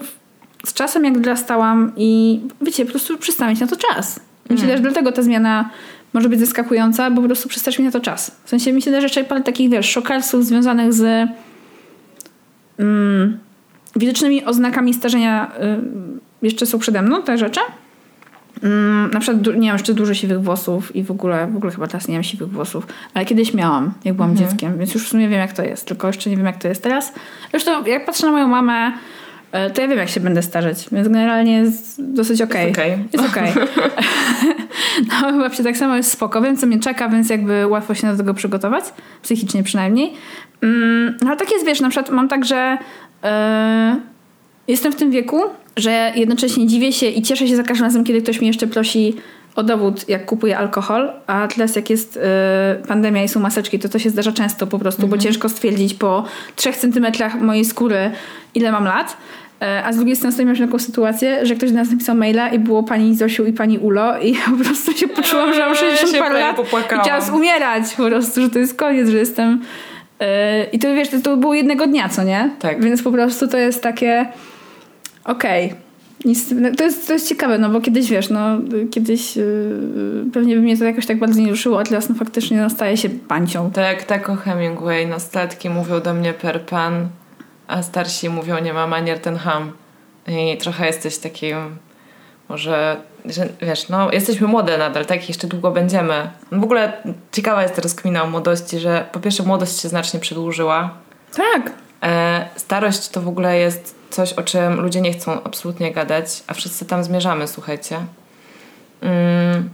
z 0.66 0.74
czasem 0.74 1.06
jak 1.06 1.20
dorastałam 1.20 1.92
i 1.98 2.40
wiecie, 2.62 2.86
po 2.86 2.92
prostu 2.92 3.18
przestałam 3.18 3.52
mieć 3.52 3.62
na 3.62 3.68
to 3.68 3.76
czas. 3.76 4.20
I 4.50 4.54
Myślę, 4.54 4.78
że 4.78 4.84
dlatego 4.84 5.12
ta 5.12 5.22
zmiana 5.22 5.70
może 6.14 6.30
być 6.30 6.40
zaskakująca, 6.40 7.12
bo 7.12 7.22
po 7.22 7.28
prostu 7.28 7.50
przestać 7.50 7.80
na 7.80 7.92
to 7.92 8.00
czas. 8.00 8.36
W 8.44 8.50
sensie 8.50 8.74
mi 8.74 8.82
się 8.82 8.92
da 8.92 9.00
jeszcze 9.00 9.24
parę 9.24 9.42
takich, 9.42 9.70
wiesz, 9.70 9.90
szokalsów 9.90 10.46
związanych 10.46 10.94
z 10.94 11.30
mm, 12.80 13.40
widocznymi 13.96 14.46
oznakami 14.46 14.94
starzenia 14.94 15.52
y, 16.42 16.46
jeszcze 16.46 16.66
są 16.66 16.80
przede 16.80 17.02
mną 17.02 17.24
te 17.24 17.38
rzeczy. 17.38 17.60
Mm, 18.64 19.12
na 19.12 19.20
przykład 19.20 19.56
nie 19.56 19.68
mam 19.68 19.78
jeszcze 19.78 19.94
dużo 19.94 20.14
siwych 20.14 20.42
włosów 20.42 20.96
i 20.96 21.04
w 21.04 21.12
ogóle, 21.12 21.48
w 21.48 21.56
ogóle 21.56 21.72
chyba 21.72 21.88
teraz 21.88 22.08
nie 22.08 22.14
mam 22.14 22.24
siwych 22.24 22.50
włosów, 22.50 22.88
ale 23.14 23.26
kiedyś 23.26 23.54
miałam, 23.54 23.94
jak 24.06 24.16
byłam 24.16 24.36
dzieckiem, 24.36 24.78
więc 24.78 24.94
już 24.94 25.06
w 25.06 25.08
sumie 25.08 25.30
wiem 25.30 25.40
jak 25.40 25.54
to 25.54 25.64
jest, 25.64 25.88
tylko 25.88 26.08
jeszcze 26.08 26.30
nie 26.30 26.38
wiem 26.38 26.46
jak 26.46 26.58
to 26.58 26.68
jest 26.68 26.84
teraz. 26.84 27.14
Zresztą 27.52 27.86
jak 27.86 28.06
patrzę 28.06 28.26
na 28.26 28.32
moją 28.32 28.48
mamę, 28.48 28.92
y, 29.68 29.74
to 29.74 29.82
ja 29.82 29.88
wiem 29.88 29.98
jak 29.98 30.10
się 30.10 30.20
będę 30.20 30.42
starzeć, 30.42 30.88
więc 30.92 31.08
generalnie 31.08 31.54
jest 31.54 32.14
dosyć 32.14 32.42
okej. 32.42 32.68
Jest 32.68 32.80
okej. 32.80 32.98
Jest 33.14 33.26
okej. 33.30 33.52
no 35.22 35.40
babcia 35.40 35.64
tak 35.64 35.78
samo 35.78 35.96
jest 35.96 36.12
spoko, 36.12 36.42
wiem 36.42 36.58
co 36.58 36.68
mnie 36.68 36.80
czeka, 36.80 37.10
więc 37.10 37.30
jakby 37.30 37.68
łatwo 37.68 37.96
się 37.96 38.12
do 38.12 38.18
tego 38.18 38.34
przygotować, 38.34 38.84
psychicznie 39.22 39.64
przynajmniej. 39.64 40.14
Mm, 40.62 41.18
no 41.22 41.28
ale 41.28 41.38
tak 41.38 41.52
jest, 41.52 41.66
wiesz, 41.66 41.82
na 41.82 41.90
przykład 41.90 42.12
mam 42.12 42.28
tak, 42.28 42.46
że 42.46 42.78
yy, 43.24 43.30
jestem 44.72 44.92
w 44.92 44.96
tym 44.96 45.12
wieku, 45.12 45.42
że 45.78 46.12
jednocześnie 46.16 46.68
dziwię 46.68 46.94
się 46.94 47.06
i 47.06 47.22
cieszę 47.22 47.48
się 47.48 47.56
za 47.56 47.64
każdym 47.64 47.86
razem, 47.86 48.04
kiedy 48.04 48.22
ktoś 48.22 48.40
mnie 48.40 48.48
jeszcze 48.48 48.68
prosi 48.68 49.16
o 49.56 49.64
dowód, 49.64 50.10
jak 50.10 50.26
kupuje 50.26 50.58
alkohol, 50.58 51.12
a 51.28 51.48
teraz 51.48 51.76
jak 51.76 51.90
jest 51.90 52.16
yy, 52.16 52.88
pandemia 52.88 53.24
i 53.24 53.28
są 53.28 53.40
maseczki, 53.40 53.80
to 53.80 53.90
to 53.90 54.00
się 54.00 54.10
zdarza 54.10 54.32
często 54.32 54.68
po 54.68 54.80
prostu, 54.80 55.08
bo 55.08 55.18
ciężko 55.18 55.50
stwierdzić 55.50 55.94
po 55.94 56.24
trzech 56.56 56.78
centymetrach 56.78 57.42
mojej 57.42 57.66
skóry, 57.66 58.12
ile 58.56 58.72
mam 58.72 58.84
lat. 58.86 59.18
E, 59.62 59.84
A 59.86 59.94
z 59.94 59.96
drugiej 59.96 60.16
strony 60.16 60.46
miałam 60.46 60.58
taką 60.58 60.80
sytuację, 60.80 61.46
że 61.46 61.56
ktoś 61.56 61.72
do 61.72 61.76
nas 61.78 61.92
napisał 61.92 62.16
maila 62.16 62.50
i 62.50 62.60
było 62.60 62.84
pani 62.84 63.16
Zosiu 63.16 63.46
i 63.46 63.54
pani 63.54 63.78
Ulo 63.78 64.20
i 64.20 64.32
ja 64.34 64.40
po 64.58 64.64
prostu 64.64 64.94
się 64.94 65.08
poczułam, 65.08 65.54
że 65.54 65.60
mam 65.60 65.70
Ja 65.70 65.76
60 65.76 66.12
się 66.12 66.20
parę 66.20 66.40
lat 66.40 66.56
popłakałam. 66.56 67.06
i 67.06 67.08
teraz 67.08 67.30
umierać 67.30 67.84
po 67.98 68.06
prostu, 68.06 68.42
że 68.42 68.50
to 68.50 68.60
jest 68.60 68.76
koniec, 68.76 69.10
że 69.10 69.18
jestem... 69.18 69.62
e, 70.20 70.64
I 70.64 70.80
to 70.80 70.88
wiesz, 70.96 71.10
to, 71.10 71.20
to 71.20 71.38
było 71.38 71.54
jednego 71.54 71.88
dnia, 71.88 72.10
co 72.10 72.24
nie? 72.24 72.50
Tak. 72.60 72.84
Więc 72.84 73.04
po 73.04 73.12
prostu 73.12 73.48
to 73.48 73.58
jest 73.58 73.84
takie 73.84 74.26
okej. 75.26 75.74
Nic, 76.26 76.52
no, 76.56 76.70
to, 76.78 76.84
jest, 76.84 77.08
to 77.08 77.14
jest 77.14 77.30
ciekawe, 77.30 77.58
no 77.58 77.70
bo 77.70 77.82
kiedyś 77.82 78.10
wiesz, 78.10 78.30
no 78.30 78.58
kiedyś 78.92 79.36
yy, 79.36 80.26
pewnie 80.34 80.56
by 80.56 80.62
mnie 80.62 80.78
to 80.78 80.84
jakoś 80.84 81.06
tak 81.06 81.20
bardzo 81.20 81.40
nie 81.42 81.50
ruszyło, 81.50 81.80
a 81.80 81.84
teraz 81.84 82.10
no 82.10 82.16
faktycznie 82.16 82.58
no, 82.58 82.70
staje 82.70 82.98
się 82.98 83.10
pancią. 83.10 83.72
Tak, 83.72 84.04
tak 84.04 84.30
o 84.30 84.36
Hemingway. 84.36 85.08
Nastolatki 85.08 85.70
mówią 85.70 86.02
do 86.02 86.14
mnie 86.14 86.34
per 86.34 86.62
pan, 86.62 87.08
a 87.68 87.84
starsi 87.84 88.30
mówią 88.30 88.60
nie 88.60 88.74
ma 88.74 88.88
manier 88.88 89.20
ten 89.20 89.38
ham. 89.38 89.72
I 90.28 90.58
trochę 90.58 90.88
jesteś 90.88 91.18
takim, 91.18 91.58
może, 92.50 92.98
że 93.26 93.50
wiesz, 93.62 93.90
no 93.90 94.12
jesteśmy 94.12 94.48
młode 94.48 94.78
nadal, 94.78 95.06
tak? 95.06 95.30
Jeszcze 95.30 95.48
długo 95.48 95.72
będziemy. 95.72 96.30
No 96.52 96.60
w 96.60 96.64
ogóle 96.64 96.94
ciekawa 97.32 97.62
jest 97.62 97.76
teraz 97.76 97.96
kmina 97.96 98.24
o 98.24 98.28
młodości, 98.28 98.80
że 98.80 99.06
po 99.12 99.20
pierwsze 99.20 99.44
młodość 99.44 99.82
się 99.82 99.90
znacznie 99.90 100.20
przedłużyła. 100.20 100.94
Tak. 101.36 101.72
E, 102.04 102.46
starość 102.56 103.10
to 103.10 103.22
w 103.22 103.28
ogóle 103.28 103.60
jest 103.60 104.01
coś, 104.12 104.34
o 104.34 104.44
czym 104.44 104.82
ludzie 104.82 105.02
nie 105.02 105.14
chcą 105.14 105.44
absolutnie 105.44 105.92
gadać, 105.92 106.44
a 106.48 106.54
wszyscy 106.54 106.86
tam 106.86 107.04
zmierzamy, 107.04 107.48
słuchajcie. 107.48 108.00
Mm, 109.02 109.70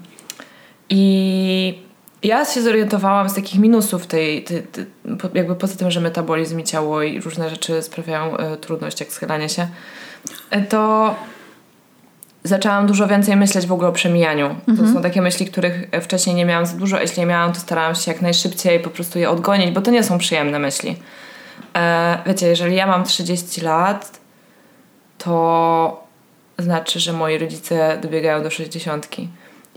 I 0.90 1.88
ja 2.24 2.46
się 2.46 2.62
zorientowałam 2.62 3.30
z 3.30 3.34
takich 3.34 3.60
minusów 3.60 4.08
tej, 4.08 4.44
tej, 4.44 4.64
tej, 4.64 4.86
jakby 5.34 5.56
poza 5.56 5.76
tym, 5.76 5.92
że 5.92 6.02
metabolizm 6.02 6.60
i 6.60 6.64
ciało 6.64 7.02
i 7.02 7.22
różne 7.22 7.50
rzeczy 7.50 7.82
sprawiają 7.82 8.38
e, 8.38 8.58
trudność, 8.58 9.00
jak 9.00 9.12
schylanie 9.12 9.50
się, 9.50 9.68
e, 10.50 10.62
to 10.62 11.16
zaczęłam 12.44 12.88
dużo 12.88 13.08
więcej 13.08 13.36
myśleć 13.36 13.68
w 13.68 13.72
ogóle 13.72 13.88
o 13.88 13.92
przemijaniu. 13.92 14.56
To 14.78 14.94
są 14.94 15.02
takie 15.02 15.22
myśli, 15.22 15.46
których 15.46 15.90
wcześniej 16.02 16.36
nie 16.36 16.46
miałam 16.46 16.66
za 16.66 16.78
dużo. 16.78 16.98
a 16.98 17.02
Jeśli 17.02 17.20
je 17.20 17.26
miałam, 17.26 17.54
to 17.54 17.60
starałam 17.60 17.96
się 17.96 18.12
jak 18.12 18.22
najszybciej 18.22 18.80
po 18.80 18.90
prostu 18.90 19.20
je 19.20 19.30
odgonić, 19.30 19.72
bo 19.72 19.82
to 19.82 19.92
nie 19.92 20.04
są 20.04 20.18
przyjemne 20.18 20.60
myśli. 20.60 20.96
E, 21.76 22.18
wiecie, 22.26 22.48
jeżeli 22.48 22.76
ja 22.76 22.88
mam 22.88 23.04
30 23.04 23.62
lat, 23.62 24.20
to 25.18 26.04
znaczy, 26.58 27.00
że 27.00 27.14
moi 27.14 27.38
rodzice 27.38 27.98
dobiegają 28.02 28.44
do 28.44 28.50
60. 28.50 29.08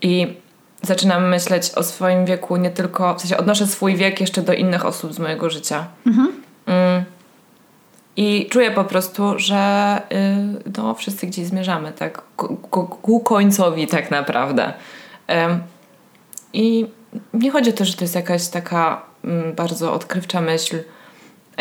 I 0.03 0.37
zaczynam 0.83 1.29
myśleć 1.29 1.71
o 1.71 1.83
swoim 1.83 2.25
wieku 2.25 2.57
nie 2.57 2.71
tylko, 2.71 3.15
w 3.15 3.21
sensie 3.21 3.37
odnoszę 3.37 3.67
swój 3.67 3.97
wiek 3.97 4.21
jeszcze 4.21 4.43
do 4.43 4.53
innych 4.53 4.87
osób 4.87 5.13
z 5.13 5.19
mojego 5.19 5.51
życia. 5.51 5.87
Mm. 6.67 7.05
I 8.17 8.47
czuję 8.51 8.71
po 8.71 8.85
prostu, 8.85 9.39
że 9.39 10.03
y, 10.67 10.73
no, 10.79 10.95
wszyscy 10.95 11.27
gdzieś 11.27 11.47
zmierzamy, 11.47 11.93
tak? 11.93 12.23
Ku, 12.37 12.57
ku, 12.57 12.87
ku 12.87 13.21
końcowi 13.21 13.87
tak 13.87 14.11
naprawdę. 14.11 14.73
Ym, 15.31 15.61
I 16.53 16.87
nie 17.35 17.51
chodzi 17.51 17.71
o 17.71 17.73
to, 17.73 17.85
że 17.85 17.95
to 17.95 18.05
jest 18.05 18.15
jakaś 18.15 18.49
taka 18.49 19.03
mm, 19.25 19.55
bardzo 19.55 19.93
odkrywcza 19.93 20.41
myśl. 20.41 20.77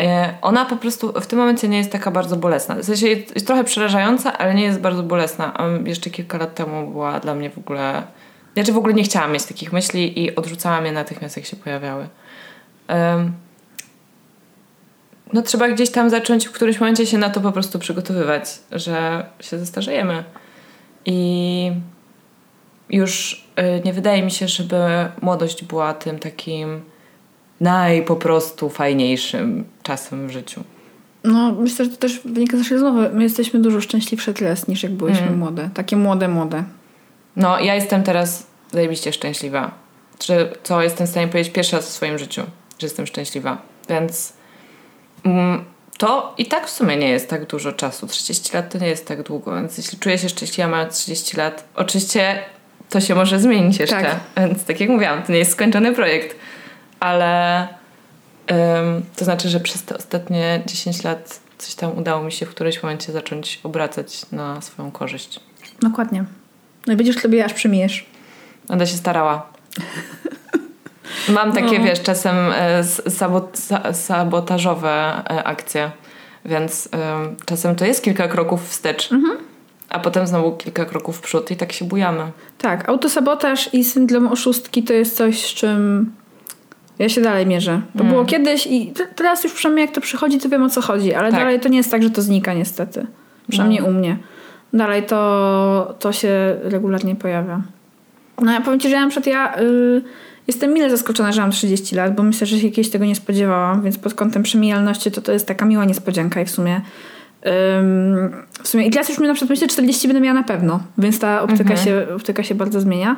E, 0.00 0.34
Ona 0.42 0.64
po 0.64 0.76
prostu 0.76 1.20
w 1.20 1.26
tym 1.26 1.38
momencie 1.38 1.68
nie 1.68 1.78
jest 1.78 1.92
taka 1.92 2.10
bardzo 2.10 2.36
bolesna. 2.36 2.74
W 2.74 2.84
sensie 2.84 3.08
jest, 3.08 3.46
trochę 3.46 3.64
przerażająca, 3.64 4.38
ale 4.38 4.54
nie 4.54 4.62
jest 4.62 4.80
bardzo 4.80 5.02
bolesna. 5.02 5.54
A 5.54 5.88
jeszcze 5.88 6.10
kilka 6.10 6.38
lat 6.38 6.54
temu 6.54 6.90
była 6.90 7.20
dla 7.20 7.34
mnie 7.34 7.50
w 7.50 7.58
ogóle... 7.58 8.02
Znaczy 8.54 8.72
w 8.72 8.76
ogóle 8.76 8.94
nie 8.94 9.02
chciałam 9.02 9.32
mieć 9.32 9.44
takich 9.44 9.72
myśli 9.72 10.24
i 10.24 10.36
odrzucałam 10.36 10.86
je 10.86 10.92
natychmiast, 10.92 11.36
jak 11.36 11.46
się 11.46 11.56
pojawiały. 11.56 12.08
No 15.32 15.42
trzeba 15.42 15.68
gdzieś 15.68 15.90
tam 15.90 16.10
zacząć 16.10 16.48
w 16.48 16.52
którymś 16.52 16.80
momencie 16.80 17.06
się 17.06 17.18
na 17.18 17.30
to 17.30 17.40
po 17.40 17.52
prostu 17.52 17.78
przygotowywać, 17.78 18.58
że 18.72 19.26
się 19.40 19.58
zestarzejemy. 19.58 20.24
I 21.04 21.72
już 22.90 23.44
y, 23.58 23.82
nie 23.84 23.92
wydaje 23.92 24.22
mi 24.22 24.30
się, 24.30 24.48
żeby 24.48 24.76
młodość 25.22 25.64
była 25.64 25.94
tym 25.94 26.18
takim 26.18 26.80
naj 27.60 28.02
po 28.04 28.16
prostu 28.16 28.68
fajniejszym 28.68 29.64
czasem 29.82 30.28
w 30.28 30.30
życiu. 30.30 30.64
No, 31.24 31.52
myślę, 31.52 31.84
że 31.84 31.90
to 31.90 31.96
też 31.96 32.20
wynika 32.24 32.56
z 32.56 32.60
naszej 32.60 32.78
rozmowy. 32.78 33.10
My 33.12 33.22
jesteśmy 33.22 33.60
dużo 33.60 33.80
szczęśliwsze 33.80 34.34
teraz 34.34 34.68
niż 34.68 34.82
jak 34.82 34.92
byliśmy 34.92 35.30
młode. 35.30 35.70
Takie 35.74 35.96
młode, 35.96 36.28
młode. 36.28 36.64
No, 37.36 37.60
ja 37.60 37.74
jestem 37.74 38.02
teraz 38.02 38.46
zajebiście 38.72 39.12
szczęśliwa. 39.12 39.70
Czy 40.18 40.48
co 40.62 40.82
jestem 40.82 41.06
w 41.06 41.10
stanie 41.10 41.28
powiedzieć 41.28 41.52
pierwszy 41.52 41.76
raz 41.76 41.88
w 41.88 41.92
swoim 41.92 42.18
życiu, 42.18 42.42
że 42.78 42.86
jestem 42.86 43.06
szczęśliwa. 43.06 43.58
Więc 43.88 44.32
mm, 45.24 45.64
to 45.98 46.34
i 46.38 46.46
tak 46.46 46.66
w 46.66 46.70
sumie 46.70 46.96
nie 46.96 47.08
jest 47.08 47.30
tak 47.30 47.46
dużo 47.46 47.72
czasu. 47.72 48.06
30 48.06 48.56
lat 48.56 48.72
to 48.72 48.78
nie 48.78 48.88
jest 48.88 49.06
tak 49.06 49.22
długo, 49.22 49.54
więc 49.54 49.78
jeśli 49.78 49.98
czuję 49.98 50.18
się 50.18 50.28
szczęśliwa 50.28 50.68
mając 50.68 50.98
30 50.98 51.36
lat, 51.36 51.64
oczywiście 51.74 52.38
to 52.90 53.00
się 53.00 53.14
może 53.14 53.40
zmienić 53.40 53.78
jeszcze. 53.78 54.02
Tak. 54.02 54.20
Więc 54.36 54.64
tak 54.64 54.80
jak 54.80 54.90
mówiłam, 54.90 55.22
to 55.22 55.32
nie 55.32 55.38
jest 55.38 55.52
skończony 55.52 55.94
projekt, 55.94 56.36
ale 57.00 57.68
ym, 58.50 59.02
to 59.16 59.24
znaczy, 59.24 59.48
że 59.48 59.60
przez 59.60 59.82
te 59.82 59.96
ostatnie 59.96 60.62
10 60.66 61.04
lat 61.04 61.40
coś 61.58 61.74
tam 61.74 61.98
udało 61.98 62.22
mi 62.22 62.32
się 62.32 62.46
w 62.46 62.50
którymś 62.50 62.82
momencie 62.82 63.12
zacząć 63.12 63.60
obracać 63.62 64.30
na 64.32 64.60
swoją 64.60 64.90
korzyść. 64.90 65.40
Dokładnie. 65.82 66.24
No 66.86 66.92
i 66.92 66.96
będziesz 66.96 67.16
sobie 67.16 67.44
aż 67.44 67.54
przymijesz. 67.54 68.06
Będę 68.68 68.86
się 68.86 68.96
starała. 68.96 69.46
Mam 71.28 71.52
takie, 71.52 71.78
No. 71.78 71.84
wiesz, 71.84 72.02
czasem 72.02 72.36
e, 72.54 72.84
sabot, 73.10 73.58
sa, 73.58 73.92
sabotażowe 73.94 75.22
e, 75.30 75.44
akcje, 75.44 75.90
więc 76.44 76.88
em, 76.92 77.36
czasem 77.46 77.76
to 77.76 77.84
jest 77.84 78.02
kilka 78.04 78.28
kroków 78.28 78.68
wstecz, 78.68 79.10
a 79.88 79.98
potem 79.98 80.26
znowu 80.26 80.52
kilka 80.56 80.84
kroków 80.84 81.16
w 81.18 81.20
przód 81.20 81.50
i 81.50 81.56
tak 81.56 81.72
się 81.72 81.84
bujamy. 81.84 82.32
Tak, 82.58 82.88
autosabotaż 82.88 83.74
i 83.74 83.84
syndrom 83.84 84.26
oszustki 84.28 84.82
to 84.82 84.92
jest 84.92 85.16
coś, 85.16 85.46
z 85.46 85.54
czym 85.54 86.12
ja 87.00 87.08
się 87.08 87.20
dalej 87.20 87.46
mierzę. 87.46 87.80
To 87.98 88.04
było 88.04 88.24
kiedyś 88.24 88.66
i 88.66 88.92
teraz 89.16 89.44
już 89.44 89.52
przynajmniej 89.52 89.86
jak 89.86 89.94
to 89.94 90.00
przychodzi, 90.00 90.38
to 90.38 90.48
wiem 90.48 90.62
o 90.62 90.68
co 90.70 90.80
chodzi, 90.80 91.14
ale 91.14 91.30
Tak. 91.30 91.40
dalej 91.40 91.60
to 91.60 91.68
nie 91.68 91.76
jest 91.76 91.90
tak, 91.90 92.02
że 92.02 92.10
to 92.10 92.22
znika 92.22 92.54
niestety. 92.54 93.06
Przynajmniej 93.50 93.82
u 93.82 93.90
mnie. 93.90 94.16
Dalej 94.72 95.02
to, 95.02 95.94
to 95.98 96.12
się 96.12 96.56
regularnie 96.62 97.16
pojawia. 97.16 97.60
No 98.42 98.52
ja 98.52 98.60
powiem 98.60 98.80
Ci, 98.80 98.88
że 98.88 98.94
ja 98.94 99.00
na 99.00 99.10
przykład 99.10 99.26
ja 99.26 99.60
y, 99.60 100.02
jestem 100.46 100.72
mile 100.74 100.90
zaskoczona, 100.90 101.32
że 101.32 101.40
mam 101.40 101.50
30 101.50 101.94
lat, 101.96 102.14
bo 102.14 102.22
myślę, 102.22 102.46
że 102.46 102.58
się 102.58 102.70
kiedyś 102.70 102.90
tego 102.90 103.04
nie 103.04 103.14
spodziewałam, 103.14 103.82
więc 103.82 103.98
pod 103.98 104.14
kątem 104.14 104.42
przemijalności 104.42 105.10
to 105.10 105.20
to 105.22 105.32
jest 105.32 105.46
taka 105.46 105.64
miła 105.64 105.84
niespodzianka 105.84 106.40
i 106.40 106.44
w 106.44 106.50
sumie 106.50 106.80
ym, 107.80 108.30
w 108.62 108.68
sumie 108.68 108.86
i 108.86 108.90
teraz 108.90 109.08
już 109.08 109.18
mi 109.18 109.26
na 109.26 109.34
przykład 109.34 109.50
myślę, 109.50 109.64
że 109.66 109.72
40 109.72 110.08
będę 110.08 110.20
miała 110.20 110.34
na 110.34 110.44
pewno, 110.44 110.80
więc 110.98 111.18
ta 111.18 111.42
optyka, 111.42 111.76
się, 111.76 112.06
optyka 112.16 112.42
się 112.42 112.54
bardzo 112.54 112.80
zmienia. 112.80 113.16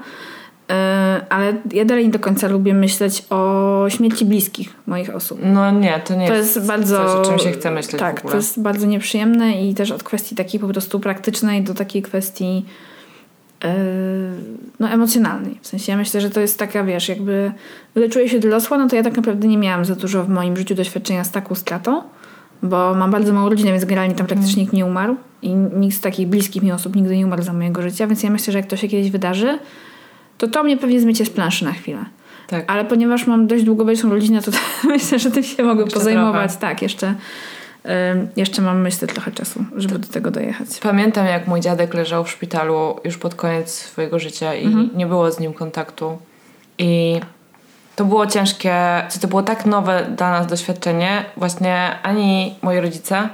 Yy, 0.73 1.27
ale 1.29 1.55
ja 1.73 1.85
dalej 1.85 2.05
nie 2.05 2.11
do 2.11 2.19
końca 2.19 2.49
lubię 2.49 2.75
myśleć 2.75 3.25
o 3.31 3.85
śmierci 3.89 4.25
bliskich 4.25 4.69
moich 4.87 5.15
osób. 5.15 5.39
No 5.43 5.71
nie, 5.71 6.01
to 6.05 6.15
nie 6.15 6.29
To 6.29 6.35
jest, 6.35 6.57
jest 6.57 6.69
bardzo. 6.69 6.97
coś, 6.97 7.11
o 7.11 7.31
czym 7.31 7.39
się 7.39 7.53
chce 7.53 7.71
myśleć 7.71 8.01
Tak, 8.01 8.21
to 8.21 8.37
jest 8.37 8.63
bardzo 8.63 8.87
nieprzyjemne 8.87 9.63
i 9.63 9.75
też 9.75 9.91
od 9.91 10.03
kwestii 10.03 10.35
takiej 10.35 10.61
po 10.61 10.69
prostu 10.69 11.01
praktycznej 11.01 11.63
do 11.63 11.75
takiej 11.75 12.03
kwestii 12.03 12.65
yy, 13.65 13.71
no, 14.81 14.89
emocjonalnej. 14.89 15.59
W 15.63 15.67
sensie 15.67 15.93
ja 15.93 15.99
myślę, 15.99 16.21
że 16.21 16.31
to 16.31 16.41
jest 16.41 16.59
taka, 16.59 16.85
wiesz, 16.85 17.09
jakby 17.09 17.53
czuję 18.11 18.29
się 18.29 18.41
dorosła, 18.41 18.79
no 18.79 18.89
to 18.89 18.97
ja 18.97 19.03
tak 19.03 19.17
naprawdę 19.17 19.49
nie 19.49 19.59
miałam 19.59 19.85
za 19.85 19.95
dużo 19.95 20.25
w 20.25 20.29
moim 20.29 20.57
życiu 20.57 20.75
doświadczenia 20.75 21.25
z 21.25 21.31
taką 21.31 21.55
stratą, 21.55 22.03
bo 22.63 22.95
mam 22.95 23.11
bardzo 23.11 23.33
małą 23.33 23.49
rodzinę, 23.49 23.71
więc 23.71 23.85
generalnie 23.85 24.15
tam 24.15 24.27
praktycznie 24.27 24.63
nikt 24.63 24.73
nie 24.73 24.87
umarł 24.87 25.17
i 25.43 25.55
nikt 25.55 25.97
z 25.97 26.01
takich 26.01 26.29
bliskich 26.29 26.63
mi 26.63 26.73
osób 26.73 26.97
nigdy 26.97 27.17
nie 27.17 27.27
umarł 27.27 27.43
za 27.43 27.53
mojego 27.53 27.83
życia, 27.83 28.07
więc 28.07 28.23
ja 28.23 28.31
myślę, 28.31 28.53
że 28.53 28.59
jak 28.59 28.67
to 28.67 28.77
się 28.77 28.89
kiedyś 28.89 29.11
wydarzy, 29.11 29.59
to 30.43 30.49
to 30.49 30.63
mnie 30.65 30.77
pewnie 30.77 31.01
zmiecie 31.01 31.25
z 31.27 31.31
planszy 31.31 31.65
na 31.65 31.73
chwilę. 31.73 32.05
Tak. 32.47 32.65
Ale 32.67 32.85
ponieważ 32.85 33.27
mam 33.27 33.47
dość 33.47 33.65
długowieczną 33.65 34.11
rodzinę, 34.11 34.43
to 34.47 34.51
myślę, 34.85 35.19
że 35.19 35.31
tym 35.31 35.43
się 35.43 35.63
mogę 35.63 35.83
Jeszcze 35.85 35.99
pozajmować. 35.99 36.51
trochę. 36.51 36.61
Tak, 36.61 36.83
jeszcze, 36.83 37.07
Ym, 38.13 38.29
jeszcze 38.37 38.63
mam, 38.63 38.81
myślę, 38.81 39.09
trochę 39.09 39.31
czasu, 39.33 39.65
żeby 39.77 39.99
do 39.99 40.09
tego 40.09 40.31
dojechać. 40.31 40.69
Pamiętam, 40.83 41.27
jak 41.27 41.47
mój 41.49 41.61
dziadek 41.61 41.95
leżał 41.95 42.25
w 42.25 42.31
szpitalu 42.31 42.97
już 43.05 43.19
pod 43.19 43.35
koniec 43.35 43.71
swojego 43.75 44.19
życia 44.19 44.55
i 44.55 44.65
Mhm. 44.67 44.91
nie 44.95 45.07
było 45.07 45.31
z 45.33 45.41
nim 45.41 45.53
kontaktu. 45.55 46.19
I 46.79 47.21
to 47.97 48.05
było 48.05 48.27
ciężkie, 48.27 48.75
to 49.21 49.29
było 49.29 49.43
tak 49.43 49.67
nowe 49.67 50.07
dla 50.17 50.31
nas 50.31 50.47
doświadczenie. 50.47 51.25
Właśnie 51.37 51.99
ani 52.03 52.55
moi 52.63 52.81
rodzice, 52.81 53.29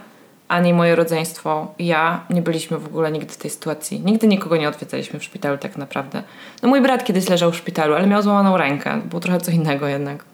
ani 0.48 0.74
moje 0.74 0.96
rodzeństwo 0.96 1.74
ja 1.78 2.24
nie 2.30 2.42
byliśmy 2.42 2.78
w 2.78 2.86
ogóle 2.86 3.12
nigdy 3.12 3.32
w 3.32 3.36
tej 3.36 3.50
sytuacji. 3.50 4.00
Nigdy 4.00 4.26
nikogo 4.26 4.56
nie 4.56 4.68
odwiedzaliśmy 4.68 5.18
w 5.18 5.24
szpitalu 5.24 5.58
tak 5.58 5.76
naprawdę. 5.76 6.22
No 6.62 6.68
mój 6.68 6.80
brat 6.80 7.04
kiedyś 7.04 7.28
leżał 7.28 7.52
w 7.52 7.56
szpitalu, 7.56 7.94
ale 7.94 8.06
miał 8.06 8.22
złamaną 8.22 8.56
rękę. 8.56 9.00
Było 9.04 9.20
trochę 9.20 9.40
co 9.40 9.50
innego 9.50 9.88
jednak. 9.88 10.24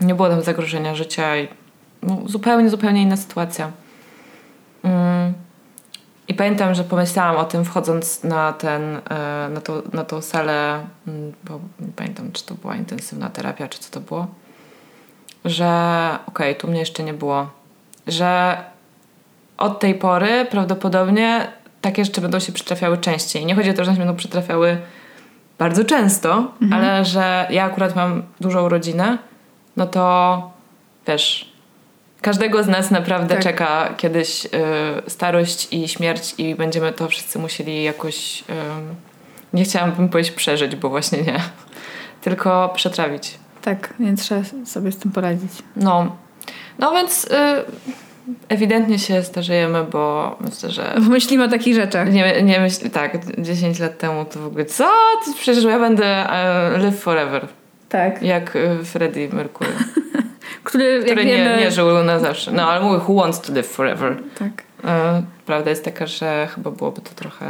Nie 0.00 0.14
było 0.14 0.28
tam 0.28 0.42
zagrożenia 0.42 0.94
życia 0.94 1.36
i 1.36 1.48
no, 2.02 2.22
zupełnie, 2.26 2.70
zupełnie 2.70 3.02
inna 3.02 3.16
sytuacja. 3.16 3.70
Mm. 4.82 5.32
I 6.28 6.34
pamiętam, 6.34 6.74
że 6.74 6.84
pomyślałam 6.84 7.36
o 7.36 7.44
tym 7.44 7.64
wchodząc 7.64 8.24
na 8.24 8.52
ten, 8.52 8.96
e, 9.10 9.48
na, 9.48 9.60
to, 9.60 9.82
na 9.92 10.04
tą 10.04 10.22
salę, 10.22 10.86
mm, 11.06 11.32
bo 11.44 11.60
nie 11.80 11.92
pamiętam, 11.96 12.32
czy 12.32 12.46
to 12.46 12.54
była 12.54 12.76
intensywna 12.76 13.30
terapia, 13.30 13.68
czy 13.68 13.78
co 13.78 13.90
to 13.90 14.00
było, 14.00 14.26
że 15.44 16.18
okej, 16.26 16.56
tu 16.56 16.68
mnie 16.68 16.78
jeszcze 16.78 17.02
nie 17.02 17.14
było, 17.14 17.50
że 18.06 18.56
od 19.58 19.80
tej 19.80 19.94
pory 19.94 20.46
prawdopodobnie 20.50 21.52
takie 21.80 22.04
rzeczy 22.04 22.20
będą 22.20 22.38
się 22.38 22.52
przytrafiały 22.52 22.98
częściej. 22.98 23.46
Nie 23.46 23.54
chodzi 23.54 23.70
o 23.70 23.74
to, 23.74 23.84
że 23.84 23.90
one 23.90 23.96
się 23.96 24.04
będą 24.04 24.16
przytrafiały 24.16 24.78
bardzo 25.58 25.84
często, 25.84 26.52
ale 26.72 27.04
że 27.04 27.46
ja 27.50 27.64
akurat 27.64 27.96
mam 27.96 28.22
dużą 28.40 28.68
rodzinę, 28.68 29.18
no 29.76 29.86
to 29.86 30.42
wiesz, 31.06 31.52
każdego 32.20 32.62
z 32.62 32.66
nas 32.66 32.90
naprawdę 32.90 33.34
Tak. 33.34 33.44
czeka 33.44 33.94
kiedyś 33.96 34.46
y, 34.46 34.48
starość 35.06 35.68
i 35.70 35.88
śmierć 35.88 36.34
i 36.38 36.54
będziemy 36.54 36.92
to 36.92 37.08
wszyscy 37.08 37.38
musieli 37.38 37.82
jakoś, 37.82 38.40
y, 38.40 38.44
nie 39.52 39.64
chciałabym 39.64 40.08
powiedzieć 40.08 40.32
przeżyć, 40.32 40.76
bo 40.76 40.88
właśnie 40.88 41.22
nie, 41.22 41.40
tylko 42.24 42.72
przetrawić. 42.74 43.38
Tak, 43.62 43.94
więc 44.00 44.22
trzeba 44.22 44.40
sobie 44.64 44.92
z 44.92 44.98
tym 44.98 45.12
poradzić. 45.12 45.50
No, 45.76 46.16
no 46.78 46.92
więc 46.92 47.24
y, 47.24 47.28
ewidentnie 48.48 48.98
się 48.98 49.22
starzejemy, 49.22 49.84
bo 49.84 50.36
myślę, 50.40 50.70
że 50.70 50.94
Myślimy 51.00 51.44
o 51.44 51.48
takich 51.48 51.74
rzeczach. 51.74 52.12
nie, 52.12 52.42
nie 52.42 52.60
myśl, 52.60 52.90
tak, 52.90 53.18
10 53.38 53.78
lat 53.78 53.98
temu 53.98 54.24
to 54.24 54.40
w 54.40 54.46
ogóle 54.46 54.64
co? 54.64 54.88
Przecież 55.40 55.64
ja 55.64 55.78
będę 55.78 56.04
e, 56.06 56.78
live 56.78 56.98
forever, 57.00 57.46
Tak. 57.88 58.22
jak 58.22 58.56
e, 58.56 58.84
Freddie 58.84 59.28
Mercury, 59.32 59.70
Który, 60.64 61.02
który 61.04 61.24
wiemy... 61.24 61.56
nie, 61.56 61.64
nie 61.64 61.70
żył 61.70 62.04
na 62.04 62.18
zawsze. 62.18 62.52
No 62.52 62.70
ale 62.70 62.84
mówię, 62.84 62.98
who 63.08 63.14
wants 63.14 63.40
to 63.40 63.52
live 63.52 63.66
forever? 63.66 64.16
Tak. 64.38 64.50
E, 64.84 65.22
prawda 65.46 65.70
jest 65.70 65.84
taka, 65.84 66.06
że 66.06 66.48
chyba 66.54 66.70
byłoby 66.70 67.00
to 67.00 67.10
trochę 67.14 67.46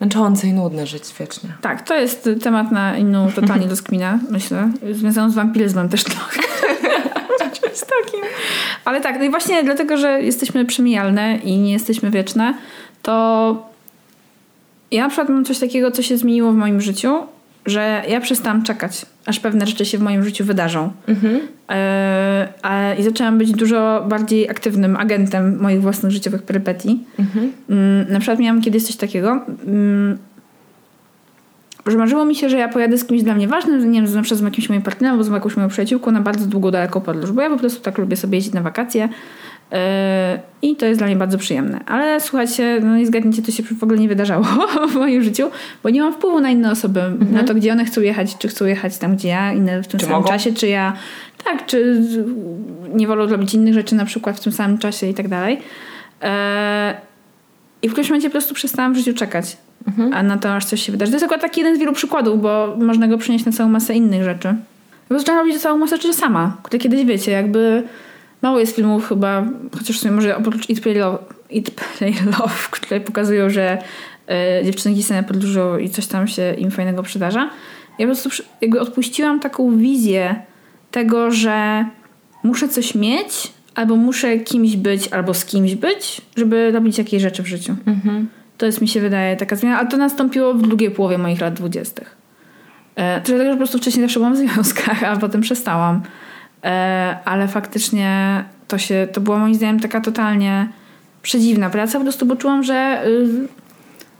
męczące 0.00 0.46
i 0.46 0.52
nudne 0.52 0.86
żyć 0.86 1.02
wiecznie. 1.20 1.50
Tak, 1.60 1.82
to 1.82 1.94
jest 1.94 2.28
temat 2.42 2.72
na 2.72 2.96
inną 2.96 3.32
totalnie 3.32 3.66
rozkminę, 3.74 4.18
myślę. 4.30 4.70
Związaną 4.92 5.30
z 5.30 5.34
wampiryzmem 5.34 5.88
też 5.88 6.04
trochę. 6.04 6.40
Czymś 7.78 7.90
takim. 8.04 8.20
Ale 8.84 9.00
tak, 9.00 9.18
no 9.18 9.24
i 9.24 9.30
właśnie 9.30 9.64
dlatego, 9.64 9.96
że 9.96 10.22
jesteśmy 10.22 10.64
przemijalne 10.64 11.36
i 11.36 11.58
nie 11.58 11.72
jesteśmy 11.72 12.10
wieczne, 12.10 12.54
to 13.02 13.68
ja 14.90 15.02
na 15.02 15.08
przykład 15.08 15.28
mam 15.28 15.44
coś 15.44 15.58
takiego, 15.58 15.90
co 15.90 16.02
się 16.02 16.18
zmieniło 16.18 16.52
w 16.52 16.56
moim 16.56 16.80
życiu, 16.80 17.18
że 17.66 18.02
ja 18.08 18.20
przestałam 18.20 18.62
czekać, 18.62 19.06
aż 19.26 19.40
pewne 19.40 19.66
rzeczy 19.66 19.84
się 19.84 19.98
w 19.98 20.00
moim 20.00 20.24
życiu 20.24 20.44
wydarzą. 20.44 20.92
E, 21.70 22.48
a, 22.62 22.94
I 22.94 23.02
zaczęłam 23.02 23.38
być 23.38 23.52
dużo 23.52 24.04
bardziej 24.08 24.50
aktywnym 24.50 24.96
agentem 24.96 25.58
moich 25.60 25.82
własnych 25.82 26.12
życiowych 26.12 26.42
perypetii. 26.42 27.04
Mm, 27.70 28.12
na 28.12 28.18
przykład 28.20 28.38
miałam 28.38 28.60
kiedyś 28.62 28.82
coś 28.82 28.96
takiego, 28.96 29.40
mm, 29.66 30.18
że 31.90 31.98
marzyło 31.98 32.24
mi 32.24 32.34
się, 32.34 32.48
że 32.48 32.58
ja 32.58 32.68
pojadę 32.68 32.98
z 32.98 33.04
kimś 33.04 33.22
dla 33.22 33.34
mnie 33.34 33.48
ważnym, 33.48 33.90
nie 33.92 34.02
wiem, 34.02 34.14
na 34.14 34.22
przykład 34.22 34.40
z 34.40 34.44
jakimś 34.44 34.68
moim 34.68 34.82
partnerem 34.82 35.12
albo 35.12 35.24
z 35.24 35.30
jakąś 35.30 35.56
moją 35.56 35.68
przyjaciółką 35.68 36.10
na 36.10 36.20
bardzo 36.20 36.46
długą, 36.46 36.70
daleką 36.70 37.00
podróż, 37.00 37.32
bo 37.32 37.42
ja 37.42 37.50
po 37.50 37.56
prostu 37.56 37.80
tak 37.80 37.98
lubię 37.98 38.16
sobie 38.16 38.38
jeździć 38.38 38.54
na 38.54 38.62
wakacje 38.62 39.08
yy, 39.70 39.78
i 40.62 40.76
to 40.76 40.86
jest 40.86 41.00
dla 41.00 41.06
mnie 41.06 41.16
bardzo 41.16 41.38
przyjemne. 41.38 41.80
Ale 41.86 42.20
słuchajcie, 42.20 42.80
no 42.82 42.96
nie 42.96 43.06
zgadnijcie, 43.06 43.42
to 43.42 43.52
się 43.52 43.62
w 43.62 43.82
ogóle 43.82 43.98
nie 43.98 44.08
wydarzało 44.08 44.44
w 44.92 44.94
moim 44.94 45.22
życiu, 45.22 45.50
bo 45.82 45.90
nie 45.90 46.02
mam 46.02 46.12
wpływu 46.12 46.40
na 46.40 46.50
inne 46.50 46.70
osoby, 46.70 47.02
na 47.32 47.44
to, 47.44 47.54
gdzie 47.54 47.72
one 47.72 47.84
chcą 47.84 48.00
jechać, 48.00 48.38
czy 48.38 48.48
chcą 48.48 48.64
jechać 48.64 48.98
tam, 48.98 49.16
gdzie 49.16 49.28
ja, 49.28 49.52
inne 49.52 49.82
w 49.82 49.88
tym 49.88 50.00
Czy 50.00 50.06
samym 50.06 50.20
mogą? 50.20 50.32
czasie, 50.32 50.52
czy 50.52 50.68
ja, 50.68 50.92
tak, 51.44 51.66
czy 51.66 52.02
nie 52.94 53.06
wolą 53.06 53.26
robić 53.26 53.54
innych 53.54 53.74
rzeczy 53.74 53.94
na 53.94 54.04
przykład 54.04 54.36
w 54.36 54.40
tym 54.40 54.52
samym 54.52 54.78
czasie 54.78 55.06
i 55.06 55.14
tak 55.14 55.28
dalej. 55.28 55.58
Yy, 56.22 56.28
I 57.82 57.88
w 57.88 57.92
którymś 57.92 58.10
momencie 58.10 58.28
po 58.28 58.32
prostu 58.32 58.54
przestałam 58.54 58.94
w 58.94 58.96
życiu 58.96 59.14
czekać. 59.14 59.56
A 60.12 60.22
na 60.22 60.38
to 60.38 60.54
aż 60.54 60.64
coś 60.64 60.82
się 60.82 60.92
wydarzy. 60.92 61.12
To 61.12 61.16
jest 61.16 61.24
akurat 61.24 61.42
taki 61.42 61.60
jeden 61.60 61.76
z 61.76 61.78
wielu 61.78 61.92
przykładów, 61.92 62.42
bo 62.42 62.76
można 62.80 63.08
go 63.08 63.18
przenieść 63.18 63.44
na 63.44 63.52
całą 63.52 63.68
masę 63.68 63.94
innych 63.94 64.24
rzeczy. 64.24 64.54
Bo 65.10 65.18
zaczęłam 65.18 65.46
robić 65.46 65.62
całą 65.62 65.78
masę 65.78 65.96
rzeczy 65.96 66.12
sama. 66.12 66.56
Które 66.62 66.78
kiedyś 66.78 67.04
wiecie, 67.04 67.30
jakby 67.30 67.82
mało 68.42 68.60
jest 68.60 68.76
filmów 68.76 69.08
chyba, 69.08 69.44
chociaż 69.78 69.96
w 69.96 70.00
sumie 70.00 70.14
może 70.14 70.36
oprócz 70.36 70.70
Eat, 70.70 70.80
Play, 70.80 70.94
Love, 70.94 71.18
Eat, 71.56 71.70
Play, 71.70 72.14
Love 72.26 72.68
które 72.70 73.00
pokazują, 73.00 73.50
że 73.50 73.78
e, 74.28 74.64
dziewczynki 74.64 75.02
same 75.02 75.22
podróżują 75.22 75.78
i 75.78 75.90
coś 75.90 76.06
tam 76.06 76.28
się 76.28 76.54
im 76.54 76.70
fajnego 76.70 77.02
przydarza. 77.02 77.50
Ja 77.98 78.06
po 78.06 78.12
prostu 78.14 78.42
jakby 78.60 78.80
odpuściłam 78.80 79.40
taką 79.40 79.76
wizję 79.76 80.42
tego, 80.90 81.30
że 81.30 81.86
muszę 82.42 82.68
coś 82.68 82.94
mieć, 82.94 83.52
albo 83.74 83.96
muszę 83.96 84.38
kimś 84.38 84.76
być, 84.76 85.08
albo 85.08 85.34
z 85.34 85.44
kimś 85.44 85.74
być, 85.74 86.20
żeby 86.36 86.70
robić 86.70 86.98
jakieś 86.98 87.22
rzeczy 87.22 87.42
w 87.42 87.46
życiu. 87.46 87.76
To 88.58 88.66
jest, 88.66 88.80
mi 88.80 88.88
się 88.88 89.00
wydaje, 89.00 89.36
taka 89.36 89.56
zmiana. 89.56 89.78
Ale 89.78 89.88
to 89.88 89.96
nastąpiło 89.96 90.54
w 90.54 90.62
drugiej 90.62 90.90
połowie 90.90 91.18
moich 91.18 91.40
lat 91.40 91.54
dwudziestych. 91.54 92.16
E, 92.96 93.20
to 93.20 93.26
dlatego, 93.26 93.44
że 93.44 93.50
po 93.50 93.56
prostu 93.56 93.78
wcześniej 93.78 94.04
zawsze 94.04 94.20
byłam 94.20 94.34
w 94.34 94.36
związkach, 94.36 95.02
a 95.04 95.16
potem 95.16 95.40
przestałam. 95.40 96.02
E, 96.64 97.18
ale 97.24 97.48
faktycznie 97.48 98.44
to 98.68 98.78
się, 98.78 99.08
to 99.12 99.20
była 99.20 99.38
moim 99.38 99.54
zdaniem 99.54 99.80
taka 99.80 100.00
totalnie 100.00 100.68
przedziwna 101.22 101.70
praca, 101.70 101.98
po 101.98 102.04
prostu, 102.04 102.26
bo 102.26 102.36
czułam, 102.36 102.62
że 102.62 103.02
y, 103.06 103.48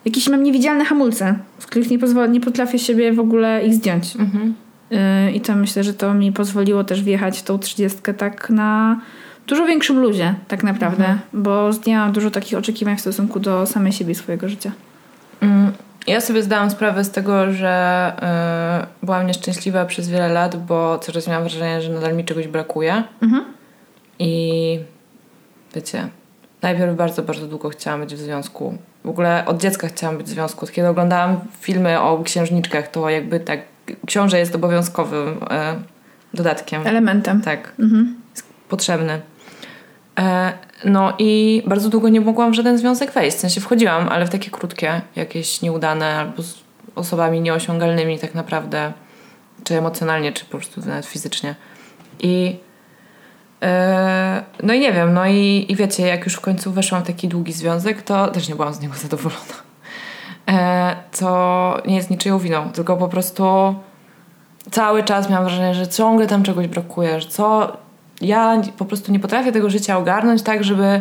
jakieś 0.05 0.29
mam 0.29 0.43
niewidzialne 0.43 0.85
hamulce, 0.85 1.39
z 1.59 1.67
których 1.67 1.91
nie, 1.91 1.99
pozwolę, 1.99 2.29
nie 2.29 2.41
potrafię 2.41 2.79
siebie 2.79 3.13
w 3.13 3.21
ogóle 3.21 3.67
ich 3.67 3.75
zdjąć. 3.75 4.17
Y, 4.17 5.33
I 5.33 5.41
to 5.41 5.57
myślę, 5.57 5.85
że 5.85 5.95
to 5.95 6.15
mi 6.15 6.33
pozwoliło 6.33 6.85
też 6.85 7.03
wjechać 7.03 7.39
w 7.39 7.43
tą 7.43 7.59
trzydziestkę 7.59 8.15
tak 8.15 8.51
na 8.51 9.01
dużo 9.49 9.67
większym 9.67 9.99
luzie, 9.99 10.35
tak 10.49 10.63
naprawdę, 10.63 11.19
bo 11.33 11.73
zdjęłam 11.73 12.13
dużo 12.13 12.31
takich 12.31 12.59
oczekiwań 12.59 12.97
w 12.97 13.01
stosunku 13.01 13.41
do 13.41 13.67
samej 13.67 13.93
siebie 13.93 14.13
i 14.13 14.15
swojego 14.15 14.49
życia. 14.49 14.73
Mm, 15.41 15.73
Ja 16.07 16.21
sobie 16.21 16.43
zdałam 16.43 16.71
sprawę 16.71 17.05
z 17.05 17.11
tego, 17.11 17.53
że 17.53 18.13
y, 19.03 19.07
byłam 19.07 19.27
nieszczęśliwa 19.27 19.85
przez 19.85 20.09
wiele 20.09 20.29
lat, 20.29 20.57
bo 20.67 20.99
coraz 20.99 21.27
miałam 21.29 21.43
wrażenie, 21.43 21.83
że 21.83 21.93
nadal 21.93 22.17
mi 22.17 22.25
czegoś 22.25 22.49
brakuje. 22.49 23.03
Mhm. 23.23 23.45
I 24.19 24.81
wiecie, 25.75 26.09
najpierw 26.63 26.97
bardzo, 26.97 27.23
bardzo 27.23 27.47
długo 27.47 27.69
chciałam 27.69 28.01
być 28.01 28.15
w 28.15 28.19
związku. 28.19 28.79
W 29.05 29.09
ogóle 29.09 29.45
od 29.47 29.59
dziecka 29.61 29.89
chciałam 29.89 30.19
być 30.19 30.27
w 30.27 30.31
związku. 30.31 30.67
Kiedy 30.67 30.89
oglądałam 30.89 31.41
filmy 31.61 32.01
o 32.01 32.23
księżniczkach, 32.25 32.89
to 32.89 33.11
jakby 33.11 33.41
tak 33.41 33.61
książę 34.07 34.39
jest 34.39 34.55
obowiązkowym 34.55 35.39
e, 35.51 35.75
dodatkiem. 36.35 36.87
Elementem. 36.87 37.43
Tak, 37.43 37.73
Mhm. 37.79 38.17
jest 38.31 38.47
potrzebny. 38.69 39.21
E, 40.19 40.53
no 40.85 41.13
i 41.19 41.63
bardzo 41.67 41.89
długo 41.89 42.09
nie 42.09 42.21
mogłam 42.21 42.51
w 42.51 42.55
żaden 42.55 42.79
związek 42.79 43.13
wejść. 43.13 43.37
W 43.37 43.41
sensie 43.41 43.61
wchodziłam, 43.61 44.09
ale 44.09 44.27
w 44.27 44.31
takie 44.31 44.51
krótkie, 44.51 45.01
jakieś 45.17 45.63
nieudane 45.63 46.15
albo 46.15 46.43
z 46.43 46.55
osobami 46.95 47.41
nieosiągalnymi 47.41 48.19
tak 48.19 48.35
naprawdę, 48.35 48.93
czy 49.65 49.79
emocjonalnie, 49.79 50.33
czy 50.33 50.45
po 50.45 50.51
prostu 50.51 50.81
nawet 50.81 51.07
fizycznie. 51.07 51.55
I 52.21 52.57
e, 53.63 54.43
no 54.63 54.75
i 54.75 54.81
nie 54.81 54.93
wiem, 54.93 55.15
no 55.15 55.27
i, 55.27 55.67
i 55.69 55.77
wiecie, 55.77 56.07
jak 56.07 56.25
już 56.25 56.35
w 56.35 56.41
końcu 56.41 56.73
weszłam 56.73 57.03
w 57.03 57.07
taki 57.07 57.29
długi 57.29 57.53
związek, 57.53 58.03
to 58.03 58.29
też 58.29 58.49
nie 58.49 58.55
byłam 58.55 58.75
z 58.75 58.81
niego 58.81 58.95
zadowolona. 59.03 59.69
E, 60.49 60.97
co 61.13 61.83
nie 61.87 61.97
jest 61.97 62.11
niczyją 62.11 62.39
winą, 62.39 62.73
tylko 62.73 62.97
po 62.97 63.09
prostu 63.09 63.75
cały 64.71 65.05
czas 65.05 65.31
miałam 65.31 65.45
wrażenie, 65.45 65.75
że 65.75 65.89
ciągle 65.89 66.27
tam 66.27 66.43
czegoś 66.43 66.67
brakuje, 66.67 67.21
że 67.21 67.29
co 67.29 67.77
ja 68.21 68.63
po 68.79 68.85
prostu 68.85 69.13
nie 69.13 69.21
potrafię 69.21 69.53
tego 69.53 69.71
życia 69.71 69.99
ogarnąć 69.99 70.43
tak, 70.43 70.65
żeby 70.65 71.01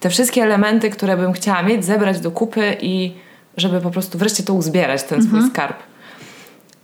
te 0.00 0.10
wszystkie 0.10 0.42
elementy, 0.42 0.90
które 0.90 1.16
bym 1.16 1.32
chciała 1.32 1.62
mieć, 1.62 1.84
zebrać 1.84 2.20
do 2.20 2.30
kupy 2.30 2.76
i 2.80 3.14
żeby 3.56 3.80
po 3.80 3.90
prostu 3.90 4.18
wreszcie 4.18 4.42
to 4.42 4.54
uzbierać, 4.54 5.02
ten 5.02 5.22
swój 5.22 5.42
skarb. 5.50 5.76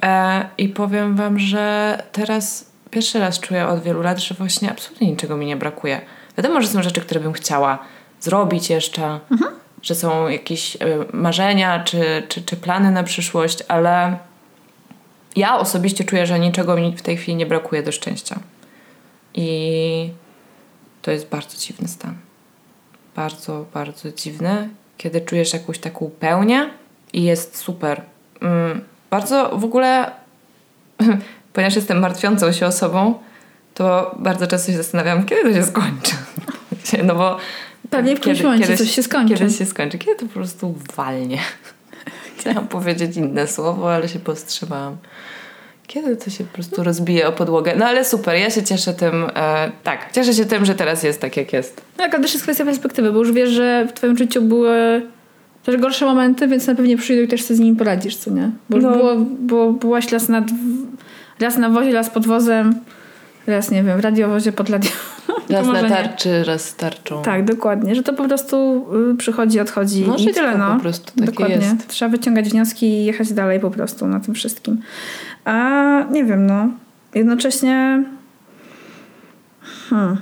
E, 0.03 0.49
I 0.59 0.69
powiem 0.69 1.17
wam, 1.17 1.39
że 1.39 1.99
teraz 2.13 2.71
pierwszy 2.91 3.19
raz 3.19 3.41
czuję 3.41 3.67
od 3.67 3.83
wielu 3.83 4.03
lat, 4.03 4.19
że 4.19 4.35
właśnie 4.35 4.71
absolutnie 4.71 5.11
niczego 5.11 5.37
mi 5.37 5.47
nie 5.47 5.57
brakuje. 5.57 6.01
Wiadomo, 6.37 6.61
że 6.61 6.69
są 6.69 6.83
rzeczy, 6.83 7.01
które 7.01 7.21
bym 7.21 7.33
chciała 7.33 7.79
zrobić 8.21 8.71
jeszcze, 8.71 9.21
że 9.83 9.95
są 9.95 10.29
jakieś 10.29 10.77
e, 10.77 10.79
marzenia 11.13 11.85
czy, 11.85 12.23
czy, 12.29 12.43
czy 12.43 12.57
plany 12.57 12.91
na 12.91 13.03
przyszłość, 13.03 13.59
ale 13.69 14.19
ja 15.37 15.59
osobiście 15.59 16.05
czuję, 16.05 16.27
że 16.27 16.39
niczego 16.39 16.77
mi 16.77 16.97
w 16.97 17.03
tej 17.03 17.17
chwili 17.17 17.37
nie 17.37 17.47
brakuje 17.47 17.83
do 17.83 17.93
szczęścia. 17.93 18.39
I 19.35 20.11
to 21.03 21.11
jest 21.11 21.29
bardzo 21.29 21.59
dziwny 21.59 21.89
stan. 21.89 22.15
bardzo, 23.17 23.67
bardzo 23.75 24.13
dziwne, 24.13 24.69
kiedy 24.97 25.21
czujesz 25.21 25.53
jakąś 25.53 25.79
taką 25.79 26.11
pełnię 26.21 26.71
i 27.13 27.23
jest 27.23 27.57
super. 27.57 28.03
Mm, 28.41 28.85
bardzo 29.11 29.59
w 29.59 29.65
ogóle, 29.65 30.11
ponieważ 31.53 31.77
jestem 31.77 31.99
martwiącą 31.99 32.53
się 32.53 32.67
osobą, 32.67 33.15
to 33.75 34.15
bardzo 34.19 34.47
często 34.47 34.73
się 34.73 34.79
zastanawiam, 34.79 35.27
kiedy 35.27 35.43
to 35.43 35.53
się 35.53 35.65
skończy. 35.65 36.15
No 37.05 37.15
bo 37.15 37.37
Pewnie 37.91 38.17
w 38.17 38.21
którymś 38.21 38.43
momencie 38.43 38.67
kiedy, 38.67 38.79
coś 38.79 38.91
się 38.91 39.03
skończy. 39.03 39.35
Kiedy 39.35 39.51
się 39.51 39.67
skończy, 39.67 39.99
kiedy 39.99 40.17
to 40.17 40.27
po 40.27 40.33
prostu 40.33 40.75
walnie. 40.97 41.39
Chciałam 42.39 42.69
powiedzieć 42.69 43.17
inne 43.17 43.47
słowo, 43.47 43.95
ale 43.95 44.09
się 44.09 44.19
powstrzymałam. 44.19 44.97
Kiedy 45.87 46.17
to 46.17 46.31
się 46.31 46.45
po 46.45 46.55
prostu 46.55 46.83
rozbije 46.83 47.29
o 47.29 47.33
podłogę? 47.33 47.75
No 47.79 47.87
ale 47.87 48.05
super, 48.05 48.37
ja 48.37 48.51
się 48.51 48.63
cieszę 48.63 48.95
tym, 48.95 49.25
e, 49.37 49.71
tak, 49.85 50.13
cieszę 50.13 50.35
się 50.35 50.45
tym, 50.45 50.65
że 50.65 50.75
teraz 50.75 51.03
jest 51.03 51.21
tak, 51.21 51.37
jak 51.37 51.53
jest. 51.53 51.83
No, 51.99 52.05
ale 52.05 52.13
też 52.23 52.33
jest 52.33 52.43
kwestia 52.43 52.65
perspektywy, 52.65 53.13
bo 53.13 53.19
już 53.19 53.33
wiesz, 53.33 53.51
że 53.51 53.87
w 53.89 53.93
twoim 53.93 54.17
życiu 54.17 54.43
były 54.43 55.03
też 55.65 55.77
gorsze 55.77 56.05
momenty, 56.07 56.49
więc 56.49 56.67
na 56.67 56.75
pewnie 56.75 56.97
przyjdą 56.97 57.23
i 57.23 57.29
też 57.29 57.43
sobie 57.45 57.57
z 57.57 57.61
nimi 57.61 57.77
poradzisz, 57.77 58.17
co 58.17 58.31
nie? 58.31 58.51
Bo 58.71 58.77
już 58.77 58.85
No. 58.85 58.91
było, 58.97 59.15
było, 59.19 59.73
byłaś 59.73 60.13
raz 60.13 60.29
na, 60.29 60.41
dw- 60.41 60.55
raz 61.41 61.57
na 61.59 61.69
wozie, 61.71 61.93
raz 61.93 62.11
pod 62.11 62.27
wozem, 62.27 62.75
raz, 63.47 63.71
nie 63.71 63.83
wiem, 63.83 63.99
w 64.01 64.01
radiowozie 64.05 64.53
pod 64.53 64.71
radio. 64.71 64.91
Raz 65.51 65.67
na 65.67 65.81
nie. 65.81 65.89
tarczy, 65.89 66.45
raz 66.45 66.65
z 66.69 66.77
tarczą. 66.77 67.23
Tak, 67.23 67.45
dokładnie, 67.45 67.95
że 67.95 68.03
to 68.03 68.13
po 68.13 68.25
prostu 68.25 68.87
y, 69.13 69.17
przychodzi, 69.17 69.61
odchodzi 69.61 70.05
No, 70.09 70.17
i 70.17 70.35
tyle, 70.35 70.59
no. 70.59 70.75
po 70.75 70.81
prostu 70.81 71.13
takie 71.13 71.25
dokładnie. 71.25 71.57
jest. 71.57 71.89
Trzeba 71.89 72.11
wyciągać 72.11 72.49
wnioski 72.49 72.87
i 72.87 73.05
jechać 73.05 73.33
dalej 73.33 73.61
po 73.61 73.71
prostu 73.71 74.07
na 74.07 74.21
tym 74.21 74.35
wszystkim. 74.35 74.81
A 75.45 75.81
nie 76.11 76.25
wiem, 76.25 76.47
no. 76.47 76.69
Jednocześnie 77.15 78.05
hmm. 79.91 80.17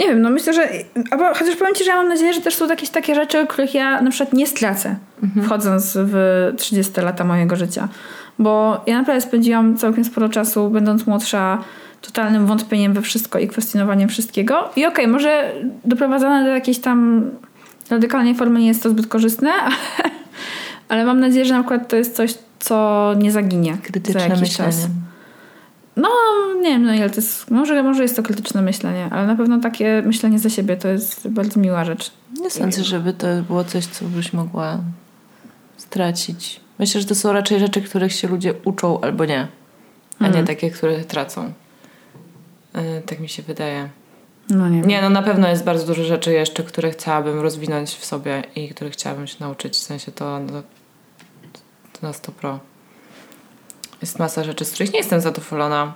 Nie 0.00 0.08
wiem, 0.08 0.22
no 0.22 0.30
myślę, 0.30 0.52
że 0.52 0.68
albo 1.10 1.34
chociaż 1.34 1.56
powiem 1.56 1.74
Ci, 1.74 1.84
że 1.84 1.90
ja 1.90 1.96
mam 1.96 2.08
nadzieję, 2.08 2.34
że 2.34 2.40
też 2.40 2.54
są 2.54 2.68
jakieś 2.68 2.90
takie 2.90 3.14
rzeczy, 3.14 3.46
których 3.46 3.74
ja 3.74 4.02
na 4.02 4.10
przykład 4.10 4.32
nie 4.32 4.46
stracę 4.46 4.96
Mhm. 5.22 5.46
wchodząc 5.46 5.92
w 5.96 6.52
30 6.56 7.00
lata 7.00 7.24
mojego 7.24 7.56
życia. 7.56 7.88
Bo 8.40 8.80
ja 8.86 8.98
naprawdę 8.98 9.20
spędziłam 9.20 9.76
całkiem 9.76 10.04
sporo 10.04 10.28
czasu, 10.28 10.70
będąc 10.70 11.06
młodsza, 11.06 11.64
totalnym 12.00 12.46
wątpieniem 12.46 12.92
we 12.92 13.02
wszystko 13.02 13.38
i 13.38 13.48
kwestionowaniem 13.48 14.08
wszystkiego. 14.08 14.70
I 14.76 14.86
okej, 14.86 15.08
może 15.08 15.52
doprowadzone 15.84 16.44
do 16.44 16.50
jakiejś 16.50 16.78
tam 16.78 17.30
radykalnej 17.90 18.34
formy 18.34 18.60
nie 18.60 18.66
jest 18.66 18.82
to 18.82 18.90
zbyt 18.90 19.06
korzystne, 19.06 19.50
ale, 19.52 19.74
ale 20.88 21.04
mam 21.04 21.20
nadzieję, 21.20 21.44
że 21.44 21.54
na 21.54 21.60
przykład 21.60 21.88
to 21.88 21.96
jest 21.96 22.16
coś, 22.16 22.34
co 22.58 23.14
nie 23.18 23.32
zaginie 23.32 23.74
za 23.74 23.80
Krytyczne 23.82 24.20
jakiś 24.20 24.40
myślenie. 24.40 24.72
czas. 24.72 24.86
No, 25.96 26.08
nie 26.62 26.70
wiem, 26.70 26.84
no 26.84 26.94
ile 26.94 27.10
to 27.10 27.16
jest. 27.16 27.50
Może, 27.50 27.82
może 27.82 28.02
jest 28.02 28.16
to 28.16 28.22
krytyczne 28.22 28.62
myślenie, 28.62 29.08
ale 29.10 29.26
na 29.26 29.36
pewno 29.36 29.60
takie 29.60 30.02
myślenie 30.06 30.38
za 30.38 30.50
siebie 30.50 30.76
to 30.76 30.88
jest 30.88 31.28
bardzo 31.28 31.60
miła 31.60 31.84
rzecz. 31.84 32.12
Nie 32.40 32.50
sądzę, 32.50 32.84
żeby 32.84 33.12
to 33.12 33.26
było 33.46 33.64
coś, 33.64 33.86
co 33.86 34.04
byś 34.04 34.32
mogła 34.32 34.78
stracić. 35.76 36.60
Myślę, 36.80 37.00
że 37.00 37.06
to 37.06 37.14
są 37.14 37.32
raczej 37.32 37.60
rzeczy, 37.60 37.82
których 37.82 38.12
się 38.12 38.28
ludzie 38.28 38.54
uczą 38.64 39.00
albo 39.00 39.24
nie, 39.24 39.48
a 40.18 40.22
nie 40.22 40.28
Mhm. 40.28 40.46
takie, 40.46 40.70
które 40.70 41.04
tracą. 41.04 41.52
Yy, 42.74 43.02
tak 43.06 43.20
mi 43.20 43.28
się 43.28 43.42
wydaje. 43.42 43.88
No 44.50 44.68
nie. 44.68 44.80
Nie, 44.80 45.02
no 45.02 45.10
na 45.10 45.22
pewno 45.22 45.48
jest 45.48 45.64
bardzo 45.64 45.86
dużo 45.86 46.04
rzeczy 46.04 46.32
jeszcze, 46.32 46.62
które 46.62 46.90
chciałabym 46.90 47.40
rozwinąć 47.40 47.90
w 47.90 48.04
sobie 48.04 48.42
i 48.56 48.68
które 48.68 48.90
chciałabym 48.90 49.26
się 49.26 49.36
nauczyć. 49.40 49.74
W 49.74 49.82
sensie 49.82 50.12
to, 50.12 50.38
no, 50.38 50.62
to 51.92 52.06
na 52.06 52.12
100 52.12 52.32
pro. 52.32 52.58
Jest 54.02 54.18
masa 54.18 54.44
rzeczy, 54.44 54.64
z 54.64 54.72
których 54.72 54.92
nie 54.92 54.98
jestem 54.98 55.20
zadowolona, 55.20 55.92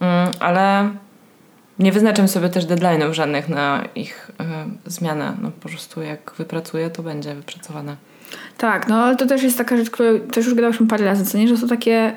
mm, 0.00 0.30
ale 0.40 0.90
nie 1.78 1.92
wyznaczam 1.92 2.28
sobie 2.28 2.48
też 2.48 2.66
deadline'ów 2.66 3.12
żadnych 3.12 3.48
na 3.48 3.84
ich 3.94 4.30
y, 4.86 4.90
zmianę. 4.90 5.36
No 5.42 5.50
po 5.50 5.68
prostu 5.68 6.02
jak 6.02 6.32
wypracuję, 6.38 6.90
to 6.90 7.02
będzie 7.02 7.34
wypracowane. 7.34 7.96
Tak, 8.58 8.88
no 8.88 9.04
ale 9.04 9.16
to 9.16 9.26
też 9.26 9.42
jest 9.42 9.58
taka 9.58 9.76
rzecz, 9.76 9.90
którą 9.90 10.18
też 10.20 10.44
już 10.46 10.54
gadałyśmy 10.54 10.86
parę 10.86 11.04
razy, 11.04 11.24
co 11.24 11.38
nie? 11.38 11.48
Że 11.48 11.56
są 11.56 11.68
takie 11.68 12.16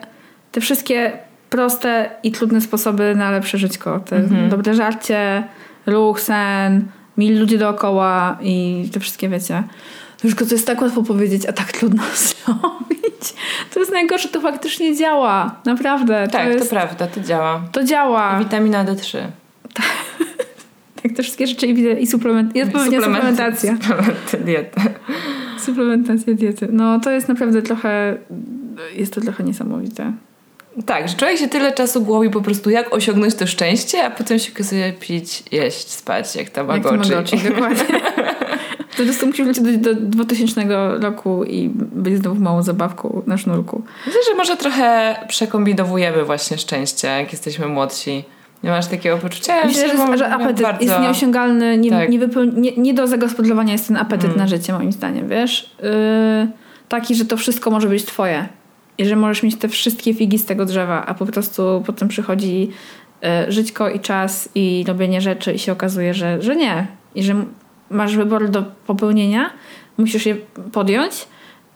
te 0.51 0.62
wszystkie 0.62 1.12
proste 1.49 2.09
i 2.24 2.32
trudne 2.32 2.62
sposoby 2.62 3.16
na 3.16 3.32
lepsze 3.32 3.57
żyćko. 3.57 3.99
Te 3.99 4.16
Mhm. 4.16 4.49
dobre 4.49 4.74
żarcie, 4.74 5.43
ruch, 5.86 6.22
sen, 6.22 6.86
mili 7.18 7.36
ludzie 7.39 7.57
dookoła 7.57 8.38
i 8.41 8.86
te 8.93 8.99
wszystkie 8.99 9.30
wiecie. 9.30 9.64
Tylko 10.22 10.45
to 10.45 10.51
jest 10.53 10.68
tak 10.68 10.82
łatwo 10.82 11.03
powiedzieć, 11.03 11.45
a 11.45 11.53
tak 11.53 11.72
trudno 11.72 12.03
zrobić. 12.26 13.34
To 13.74 13.80
jest 13.80 13.91
najgorsze, 13.91 14.30
to 14.30 14.41
faktycznie 14.41 14.95
działa. 14.95 15.55
Naprawdę. 15.66 16.28
Tak, 16.32 16.41
to, 16.43 16.47
to, 16.49 16.57
jest, 16.57 16.70
prawda, 16.70 17.07
to 17.07 17.20
działa. 17.22 17.62
to 17.72 17.84
działa. 17.84 18.39
Witamina 18.39 18.86
D3. 18.86 19.18
Tak, 21.03 21.12
te 21.12 21.24
wszystkie 21.24 21.47
rzeczy 21.47 21.68
i, 21.68 21.74
widzę- 21.74 21.99
i 21.99 22.07
suplement, 22.07 22.55
i 22.55 22.62
odpowiednia 22.62 22.99
Suplementy- 22.99 23.03
suplementacja. 23.16 23.76
Suplementy 23.82 24.38
diety. 24.38 24.82
Suplementacja 25.62 26.34
diety. 26.34 26.68
No 26.72 26.99
to 26.99 27.12
jest 27.12 27.28
naprawdę 27.28 27.62
trochę, 27.62 28.18
jest 28.95 29.14
to 29.14 29.22
trochę 29.22 29.43
niesamowite. 29.43 30.14
Tak, 30.86 31.09
że 31.09 31.16
człowiek 31.16 31.38
się 31.38 31.47
tyle 31.47 31.72
czasu 31.72 32.01
głowi 32.01 32.30
po 32.30 32.41
prostu 32.41 32.70
jak 32.70 32.93
osiągnąć 32.93 33.36
to 33.36 33.47
szczęście, 33.47 34.03
a 34.03 34.12
potem 34.12 34.39
się 34.39 34.53
okazuje 34.53 34.93
pić, 34.93 35.43
jeść, 35.51 35.89
spać, 35.89 36.36
jak 36.36 36.45
Jak 36.45 36.53
tamagotchi. 36.53 37.09
Tamagotchi, 37.09 37.38
dokładnie. 37.49 37.86
Po 38.97 39.03
prostu 39.03 39.28
musisz 39.28 39.45
wrócić 39.45 39.78
do, 39.78 39.95
do 39.95 40.01
2000 40.01 40.66
roku 40.99 41.43
i 41.43 41.70
być 41.76 42.18
znowu 42.18 42.41
małą 42.41 42.64
zabawką 42.64 43.22
na 43.28 43.38
sznurku. 43.38 43.84
Myślę, 44.05 44.22
że 44.30 44.38
może 44.38 44.57
trochę 44.57 45.16
przekombinowujemy 45.28 46.26
właśnie 46.26 46.57
szczęście, 46.57 47.07
jak 47.07 47.32
jesteśmy 47.32 47.68
młodsi. 47.68 48.24
Nie 48.64 48.70
masz 48.70 48.88
takiego 48.88 49.18
poczucia? 49.18 49.55
Ja 49.55 49.66
Myślę, 49.66 49.97
że, 50.07 50.18
że 50.18 50.30
apetyt 50.30 50.62
bardzo... 50.62 50.84
jest 50.86 50.99
nieosiągalny, 51.01 51.78
nie, 51.78 51.89
Tak. 51.89 52.09
nie, 52.09 52.20
wypeł- 52.20 52.53
nie, 52.57 52.72
nie 52.78 52.93
do 52.93 53.07
zagospodarowania 53.07 53.72
jest 53.74 53.88
ten 53.88 53.97
apetyt 53.97 54.26
Mm. 54.26 54.38
na 54.38 54.47
życie, 54.47 54.74
moim 54.74 54.91
zdaniem, 54.91 55.28
wiesz? 55.30 55.76
Yy, 55.84 55.89
taki, 56.89 57.16
że 57.16 57.26
to 57.26 57.38
wszystko 57.38 57.72
może 57.72 57.88
być 57.88 58.05
twoje. 58.05 58.47
I 58.97 59.05
że 59.05 59.16
możesz 59.16 59.43
mieć 59.43 59.55
te 59.55 59.68
wszystkie 59.68 60.14
figi 60.14 60.39
z 60.39 60.45
tego 60.45 60.66
drzewa, 60.66 61.05
a 61.05 61.14
po 61.14 61.26
prostu 61.26 61.84
potem 61.86 62.07
przychodzi 62.07 62.70
yy, 63.22 63.51
żyćko 63.51 63.89
i 63.89 63.99
czas 63.99 64.49
i 64.55 64.84
robienie 64.88 65.22
rzeczy 65.22 65.53
i 65.53 65.59
się 65.59 65.72
okazuje, 65.72 66.14
że, 66.14 66.41
że 66.41 66.55
nie. 66.55 66.88
I 67.16 67.24
że 67.24 67.36
masz 67.89 68.16
wybór 68.16 68.49
do 68.49 68.64
popełnienia, 68.88 69.49
musisz 69.97 70.26
je 70.26 70.36
podjąć 70.72 71.28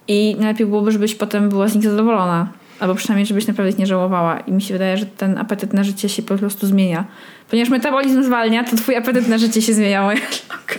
i 0.07 0.35
najlepiej 0.39 0.67
byłoby, 0.67 0.91
żebyś 0.91 1.15
potem 1.15 1.49
była 1.49 1.67
z 1.67 1.75
nich 1.75 1.83
zadowolona. 1.83 2.47
Albo 2.79 2.95
przynajmniej, 2.95 3.25
żebyś 3.25 3.47
naprawdę 3.47 3.69
ich 3.71 3.77
nie 3.77 3.85
żałowała. 3.87 4.39
I 4.39 4.51
mi 4.51 4.61
się 4.61 4.73
wydaje, 4.73 4.97
że 4.97 5.05
ten 5.05 5.37
apetyt 5.37 5.73
na 5.73 5.83
życie 5.83 6.09
się 6.09 6.23
po 6.23 6.35
prostu 6.37 6.67
zmienia. 6.67 7.05
Ponieważ 7.49 7.69
metabolizm 7.69 8.23
zwalnia, 8.23 8.63
to 8.63 8.75
twój 8.77 8.95
apetyt 8.95 9.27
na 9.27 9.37
życie 9.37 9.61
się 9.61 9.73
zmienia, 9.73 10.03
moja 10.03 10.17
szlaka. 10.31 10.75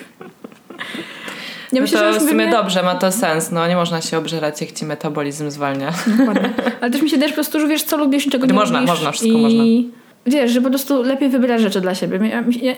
Ja 1.73 1.81
No 1.81 1.81
myślę, 1.81 1.99
to 1.99 2.13
że 2.13 2.21
w 2.21 2.29
sumie 2.29 2.51
dobrze, 2.51 2.83
ma 2.83 2.95
to 2.95 3.13
sens. 3.13 3.51
No 3.51 3.69
nie 3.69 3.77
można 3.77 4.01
się 4.01 4.19
obżerać, 4.19 4.61
jak 4.61 4.73
ci 4.73 4.85
metabolizm 4.85 5.51
zwalnia. 5.51 5.93
Dokładnie. 6.19 6.53
Ale 6.81 6.91
też 6.91 7.03
mi 7.03 7.11
się 7.11 7.19
też 7.19 7.29
po 7.31 7.35
prostu, 7.35 7.61
że 7.61 7.69
wiesz, 7.69 7.83
co 7.83 7.97
lubisz 7.97 8.27
i 8.27 8.31
czego 8.31 8.47
nie 8.47 8.53
Można, 8.55 8.81
lubisz. 8.81 8.91
można, 8.95 9.13
wszystko 9.13 9.39
I 9.39 9.43
można. 9.43 9.63
Wiesz, 10.27 10.51
że 10.51 10.61
po 10.61 10.69
prostu 10.69 11.03
lepiej 11.03 11.29
wybierasz 11.29 11.63
rzeczy 11.63 11.81
dla 11.81 11.95
siebie. 11.95 12.29
Ja, 12.29 12.45
ja, 12.63 12.75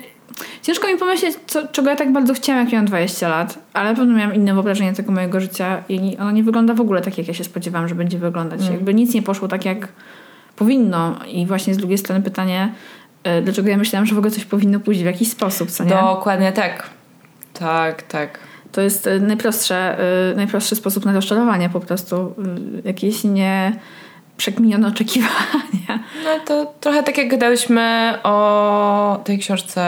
ciężko 0.62 0.88
mi 0.88 0.96
pomyśleć, 0.96 1.36
co, 1.46 1.68
czego 1.68 1.90
ja 1.90 1.96
tak 1.96 2.12
bardzo 2.12 2.34
chciałam, 2.34 2.64
jak 2.64 2.72
miałam 2.72 2.86
20 2.86 3.28
lat, 3.28 3.58
ale 3.72 3.90
na 3.90 3.96
pewno 3.96 4.18
miałam 4.18 4.34
inne 4.34 4.54
wyobrażenie 4.54 4.92
tego 4.92 5.12
mojego 5.12 5.40
życia 5.40 5.82
i 5.88 6.16
ono 6.16 6.30
nie 6.30 6.42
wygląda 6.42 6.74
w 6.74 6.80
ogóle 6.80 7.00
tak, 7.00 7.18
jak 7.18 7.28
ja 7.28 7.34
się 7.34 7.44
spodziewałam, 7.44 7.88
że 7.88 7.94
będzie 7.94 8.18
wyglądać. 8.18 8.60
Mm. 8.60 8.72
Jakby 8.72 8.94
nic 8.94 9.14
nie 9.14 9.22
poszło 9.22 9.48
tak, 9.48 9.64
jak 9.64 9.88
powinno. 10.56 11.18
I 11.32 11.46
właśnie 11.46 11.74
z 11.74 11.76
drugiej 11.76 11.98
strony 11.98 12.22
pytanie, 12.22 12.72
y, 13.38 13.42
dlaczego 13.42 13.68
ja 13.68 13.76
myślałam, 13.76 14.06
że 14.06 14.14
w 14.14 14.18
ogóle 14.18 14.30
coś 14.30 14.44
powinno 14.44 14.80
pójść 14.80 15.02
w 15.02 15.04
jakiś 15.04 15.28
sposób, 15.30 15.70
co 15.70 15.84
nie? 15.84 15.90
Dokładnie 15.90 16.52
tak. 16.52 16.90
Tak, 17.52 18.02
tak. 18.02 18.38
To 18.72 18.80
jest 18.80 19.06
y, 19.06 19.20
najprostsze, 19.20 19.98
y, 20.32 20.36
najprostszy 20.36 20.76
sposób 20.76 21.04
na 21.04 21.12
rozczarowanie 21.12 21.68
po 21.68 21.80
prostu. 21.80 22.34
Jakieś 22.84 23.24
nie 23.24 23.72
przekminione 24.38 24.88
oczekiwania. 24.88 25.98
No 26.24 26.40
to 26.46 26.74
trochę 26.80 27.02
tak 27.02 27.18
jak 27.18 27.28
gadałyśmy 27.28 28.14
o 28.22 29.20
tej 29.24 29.38
książce 29.38 29.80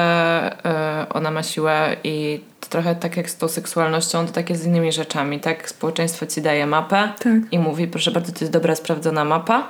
y, 1.05 1.09
Ona 1.09 1.31
ma 1.31 1.43
siłę 1.43 1.97
i 2.05 2.41
to 2.61 2.69
trochę 2.69 2.95
tak 2.95 3.17
jak 3.17 3.31
z 3.31 3.37
tą 3.37 3.49
seksualnością, 3.49 4.27
to 4.27 4.33
tak 4.33 4.51
jest 4.51 4.63
z 4.63 4.67
innymi 4.67 4.93
rzeczami, 4.93 5.41
tak? 5.41 5.69
Społeczeństwo 5.69 6.27
ci 6.27 6.43
daje 6.43 6.67
mapę 6.67 7.13
Tak. 7.19 7.53
i 7.53 7.59
mówi, 7.59 7.87
proszę 7.87 8.11
bardzo, 8.11 8.33
to 8.33 8.39
jest 8.41 8.53
dobra, 8.53 8.75
sprawdzona 8.75 9.25
mapa, 9.25 9.69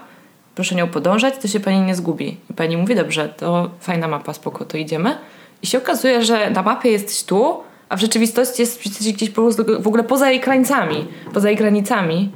proszę 0.55 0.75
nią 0.75 0.89
podążać, 0.89 1.35
to 1.43 1.49
się 1.49 1.61
pani 1.61 1.81
nie 1.81 1.95
zgubi. 1.95 2.37
I 2.51 2.55
pani 2.55 2.77
mówi, 2.77 2.95
dobrze, 2.95 3.29
to 3.29 3.71
fajna 3.81 4.09
mapa, 4.09 4.33
spoko, 4.33 4.65
to 4.65 4.77
idziemy. 4.77 5.17
I 5.63 5.67
się 5.67 5.79
okazuje, 5.79 6.25
że 6.25 6.51
na 6.51 6.63
mapie 6.63 6.91
jesteś 6.91 7.25
tu, 7.25 7.61
a 7.89 7.97
w 7.97 8.01
rzeczywistości 8.01 8.63
jest 8.63 8.87
jesteś 8.87 9.13
gdzieś 9.13 9.31
po 9.31 9.43
prostu 9.43 9.83
w 9.83 9.87
ogóle 9.87 10.05
poza 10.05 10.31
jej 10.31 10.41
krańcami, 10.41 11.07
poza 11.35 11.49
jej 11.49 11.57
granicami. 11.57 12.33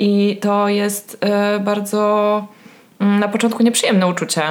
I 0.00 0.38
to 0.40 0.68
jest 0.68 1.18
e, 1.20 1.60
bardzo 1.60 2.46
mm, 3.00 3.20
na 3.20 3.28
początku 3.28 3.62
nieprzyjemne 3.62 4.06
uczucie, 4.06 4.42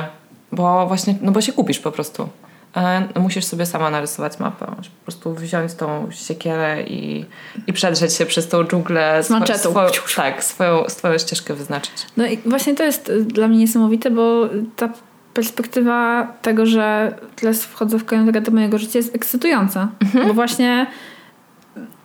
bo 0.52 0.88
właśnie, 0.88 1.16
no 1.22 1.32
bo 1.32 1.42
się 1.42 1.54
kupisz 1.54 1.80
po 1.80 1.92
prostu. 1.92 2.30
E, 2.76 3.08
no 3.16 3.22
musisz 3.22 3.46
sobie 3.46 3.66
sama 3.66 3.90
narysować 3.90 4.40
mapę. 4.40 4.74
Musisz 4.78 4.92
po 4.92 5.04
prostu 5.04 5.34
wziąć 5.34 5.74
tą 5.74 6.08
siekierę 6.12 6.84
i, 6.84 7.26
i 7.68 7.74
przedrzeć 7.74 8.14
się 8.14 8.26
przez 8.26 8.48
tą 8.48 8.64
dżunglę. 8.64 9.24
Z 9.24 9.30
maczetą. 9.30 9.70
Swoją, 9.70 9.90
tak, 10.16 10.44
swoją, 10.44 10.90
swoją 10.90 11.18
ścieżkę 11.18 11.54
wyznaczyć. 11.54 11.94
No 12.18 12.26
i 12.26 12.38
właśnie 12.38 12.76
to 12.76 12.84
jest 12.84 13.10
y, 13.10 13.24
dla 13.24 13.48
mnie 13.48 13.58
niesamowite, 13.58 14.12
bo 14.12 14.50
ta 14.76 14.90
perspektywa 15.34 16.28
tego, 16.42 16.66
że 16.66 17.16
teraz 17.36 17.64
wchodzę 17.64 18.00
w 18.00 18.06
kolejną 18.06 18.32
etap 18.32 18.54
mojego 18.54 18.78
życia 18.78 19.00
jest 19.00 19.16
ekscytująca. 19.16 19.90
Bo 20.28 20.34
właśnie 20.34 20.88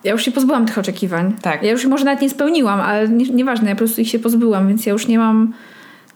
ja 0.04 0.12
już 0.12 0.24
się 0.24 0.32
pozbyłam 0.32 0.66
tych 0.66 0.78
oczekiwań. 0.78 1.36
Tak. 1.42 1.62
Ja 1.62 1.70
już 1.70 1.86
może 1.86 2.04
nawet 2.04 2.20
nie 2.20 2.30
spełniłam, 2.30 2.80
ale 2.80 3.08
nie, 3.08 3.24
nieważne, 3.24 3.68
ja 3.68 3.74
po 3.74 3.78
prostu 3.78 4.00
ich 4.00 4.08
się 4.08 4.18
pozbyłam, 4.18 4.68
więc 4.68 4.86
ja 4.86 4.92
już 4.92 5.08
nie 5.08 5.18
mam 5.18 5.54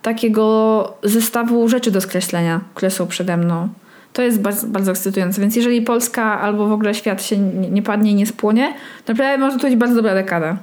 takiego 0.02 0.94
zestawu 1.02 1.68
rzeczy 1.68 1.90
do 1.90 2.00
skreślenia, 2.00 2.60
które 2.74 2.90
są 2.90 3.06
przede 3.06 3.36
mną. 3.36 3.68
To 4.12 4.22
jest 4.22 4.40
bardzo, 4.40 4.66
bardzo 4.66 4.90
ekscytujące. 4.90 5.40
Więc 5.40 5.56
jeżeli 5.56 5.82
Polska 5.82 6.40
albo 6.40 6.66
w 6.66 6.72
ogóle 6.72 6.94
świat 6.94 7.22
się 7.22 7.38
nie, 7.38 7.70
nie 7.70 7.82
padnie 7.82 8.10
i 8.10 8.14
nie 8.14 8.26
spłonie, 8.26 8.74
to 9.04 9.12
naprawdę 9.12 9.38
może 9.38 9.58
to 9.58 9.68
być 9.68 9.76
bardzo 9.76 9.94
dobra 9.94 10.14
dekada. 10.14 10.56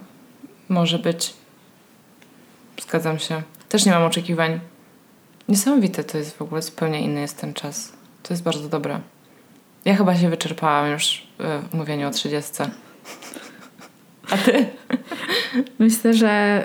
Może 0.70 1.00
być. 1.00 1.34
Zgadzam 2.82 3.20
się. 3.20 3.42
Też 3.70 3.86
nie 3.86 3.92
mam 3.92 4.04
oczekiwań. 4.04 4.60
Niesamowite 5.50 6.04
to 6.04 6.18
jest 6.18 6.38
w 6.38 6.42
ogóle, 6.42 6.62
zupełnie 6.62 7.02
inny 7.02 7.22
jest 7.22 7.42
ten 7.42 7.54
czas. 7.54 7.94
To 8.24 8.34
jest 8.34 8.44
bardzo 8.44 8.70
dobre. 8.70 9.00
Ja 9.86 9.96
chyba 9.96 10.16
się 10.16 10.30
wyczerpałam 10.30 10.92
już 10.92 11.28
w 11.40 11.74
mówieniu 11.74 12.08
o 12.08 12.12
30. 12.12 12.52
A 14.32 14.38
ty? 14.38 14.66
Myślę, 15.80 16.14
że 16.14 16.64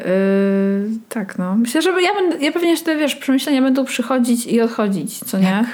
yy, 0.91 0.99
tak, 1.09 1.39
no. 1.39 1.55
Myślę, 1.57 1.83
że 1.83 2.03
ja, 2.03 2.15
będę, 2.15 2.45
ja 2.45 2.53
pewnie 2.53 2.71
jeszcze, 2.71 2.97
wiesz, 2.97 3.17
przemyślenia 3.17 3.63
będą 3.63 3.85
przychodzić 3.85 4.47
i 4.47 4.61
odchodzić, 4.61 5.19
co 5.19 5.39
nie? 5.39 5.45
Jak 5.47 5.67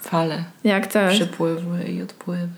fale. 0.00 0.44
Jak 0.64 0.86
te, 0.86 1.08
Przypływy 1.10 1.84
i 1.84 2.02
odpływy. 2.02 2.48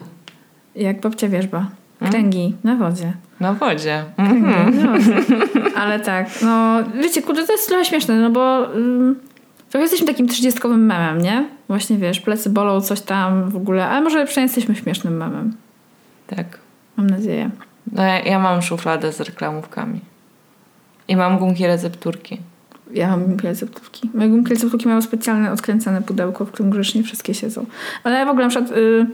jak 0.77 1.01
babcia 1.01 1.29
wierzba. 1.29 1.67
Kręgi 2.11 2.55
na 2.64 2.77
wodzie. 2.77 3.12
Na 3.41 3.53
wodzie. 3.53 4.05
Kręgi 4.17 4.37
Mhm. 4.47 4.77
na 4.85 4.93
wodzie. 4.93 5.14
Ale 5.81 6.01
tak, 6.01 6.29
no 6.43 6.77
wiecie, 7.03 7.23
kurde, 7.23 7.47
to 7.47 7.53
jest 7.53 7.69
trochę 7.69 7.85
śmieszne, 7.85 8.17
no 8.17 8.31
bo 8.31 8.75
ym, 8.75 9.21
trochę 9.71 9.83
jesteśmy 9.83 10.07
takim 10.07 10.29
trzydziestkowym 10.29 10.87
memem, 10.87 11.21
nie? 11.23 11.49
Właśnie, 11.69 11.97
wiesz, 11.97 12.21
plecy 12.21 12.51
bolą, 12.51 12.81
coś 12.81 13.01
tam 13.01 13.51
w 13.51 13.57
ogóle, 13.57 13.89
ale 13.89 14.01
może 14.03 14.27
przynajmniej 14.27 14.55
jesteśmy 14.57 14.75
śmiesznym 14.83 15.17
memem. 15.17 15.57
Tak. 16.27 16.59
Mam 16.97 17.11
nadzieję. 17.11 17.51
No 17.92 18.03
ja, 18.03 18.20
ja 18.20 18.38
mam 18.38 18.62
szufladę 18.62 19.12
z 19.12 19.20
reklamówkami. 19.20 20.01
I 21.09 21.16
mam 21.16 21.38
gumki 21.38 21.66
recepturki. 21.66 22.38
Ja 22.94 23.09
mam 23.09 23.24
gumki 23.24 23.47
receptówki. 23.47 24.11
Moje 24.14 24.28
gumki 24.28 24.51
receptówki 24.51 24.88
mają 24.88 25.03
specjalne 25.03 25.53
odkręcane 25.53 26.03
pudełko, 26.03 26.44
w 26.44 26.51
którym 26.51 26.70
grzecznie 26.70 27.03
wszystkie 27.03 27.34
siedzą. 27.34 27.66
Ale 28.05 28.18
ja 28.18 28.26
w 28.26 28.28
ogóle 28.28 28.44
na 28.44 28.51
przykład 28.51 28.70
y, 28.70 29.07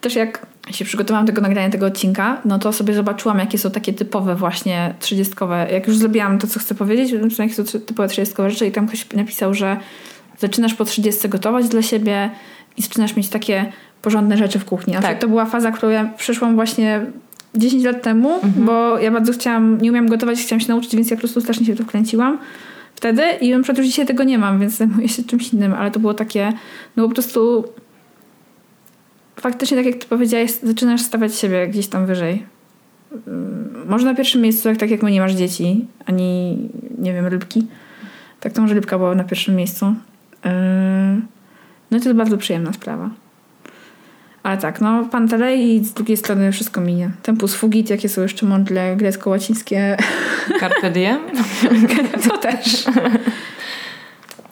też 0.00 0.14
jak 0.14 0.46
się 0.70 0.84
przygotowałam 0.84 1.26
do 1.26 1.32
tego 1.32 1.42
nagrania 1.42 1.70
tego 1.70 1.86
odcinka, 1.86 2.40
no 2.44 2.58
to 2.58 2.72
sobie 2.72 2.94
zobaczyłam, 2.94 3.38
jakie 3.38 3.58
są 3.58 3.70
takie 3.70 3.92
typowe 3.92 4.34
właśnie 4.34 4.94
trzydziestkowe. 5.00 5.68
Jak 5.72 5.86
już 5.88 5.96
zrobiłam 5.96 6.38
to, 6.38 6.46
co 6.46 6.60
chcę 6.60 6.74
powiedzieć, 6.74 7.10
to 7.36 7.42
jakie 7.42 7.54
są 7.54 7.64
typowe 7.64 8.08
trzydziestkowe 8.08 8.50
rzeczy 8.50 8.66
i 8.66 8.72
tam 8.72 8.86
ktoś 8.86 9.12
napisał, 9.12 9.54
że 9.54 9.76
zaczynasz 10.38 10.74
po 10.74 10.84
30 10.84 11.28
gotować 11.28 11.68
dla 11.68 11.82
siebie 11.82 12.30
i 12.76 12.82
zaczynasz 12.82 13.16
mieć 13.16 13.28
takie 13.28 13.72
porządne 14.02 14.36
rzeczy 14.36 14.58
w 14.58 14.64
kuchni. 14.64 14.94
Tak. 15.02 15.18
to 15.18 15.28
była 15.28 15.46
faza, 15.46 15.72
którą 15.72 15.92
ja 15.92 16.04
przeszłam 16.16 16.54
właśnie 16.54 17.06
10 17.54 17.84
lat 17.84 18.02
temu, 18.02 18.40
bo 18.56 18.98
ja 18.98 19.10
bardzo 19.10 19.32
chciałam, 19.32 19.78
nie 19.80 19.90
umiałam 19.90 20.08
gotować, 20.08 20.38
chciałam 20.38 20.60
się 20.60 20.68
nauczyć, 20.68 20.96
więc 20.96 21.10
ja 21.10 21.16
po 21.16 21.20
prostu 21.20 21.40
strasznie 21.40 21.66
się 21.66 21.76
to 21.76 21.84
wkręciłam 21.84 22.38
wtedy 22.94 23.22
i 23.40 23.50
na 23.50 23.58
przykład 23.58 23.78
już 23.78 23.86
dzisiaj 23.86 24.06
tego 24.06 24.24
nie 24.24 24.38
mam, 24.38 24.60
więc 24.60 24.76
zajmuję 24.76 25.08
się 25.08 25.24
czymś 25.24 25.52
innym, 25.52 25.72
ale 25.74 25.90
to 25.90 26.00
było 26.00 26.14
takie, 26.14 26.52
no 26.96 27.08
po 27.08 27.14
prostu 27.14 27.64
faktycznie 29.36 29.76
tak 29.76 29.86
jak 29.86 29.96
ty 29.96 30.06
powiedziałeś, 30.06 30.52
zaczynasz 30.52 31.00
stawiać 31.00 31.34
siebie 31.34 31.68
gdzieś 31.68 31.88
tam 31.88 32.06
wyżej. 32.06 32.46
Ym, 33.28 33.84
Może 33.88 34.06
na 34.06 34.14
pierwszym 34.14 34.40
miejscu, 34.40 34.68
jak 34.68 34.78
tak 34.78 34.90
jak 34.90 35.02
my 35.02 35.10
nie 35.10 35.20
masz 35.20 35.32
dzieci, 35.32 35.86
ani 36.06 36.58
nie 36.98 37.12
wiem, 37.12 37.26
rybki. 37.26 37.66
Tak 38.40 38.52
to 38.52 38.62
może 38.62 38.74
rybka 38.74 38.98
była 38.98 39.14
na 39.14 39.24
pierwszym 39.24 39.56
miejscu. 39.56 39.94
Yy, 40.44 40.50
No 41.92 41.98
i 41.98 42.00
to 42.00 42.08
jest 42.08 42.18
bardzo 42.18 42.38
przyjemna 42.38 42.72
sprawa. 42.72 43.10
Ale 44.42 44.58
tak, 44.58 44.80
no 44.80 45.04
Pantelej 45.04 45.74
i 45.74 45.84
z 45.84 45.92
drugiej 45.92 46.16
strony 46.16 46.52
wszystko 46.52 46.80
minie. 46.80 47.10
Tempus 47.22 47.54
fugit, 47.54 47.90
jakie 47.90 48.08
są 48.08 48.22
jeszcze 48.22 48.46
mądre 48.46 48.96
grecko-łacińskie 48.96 49.96
Carpe 50.60 50.90
diem? 50.90 51.18
to 52.28 52.38
też. 52.38 52.84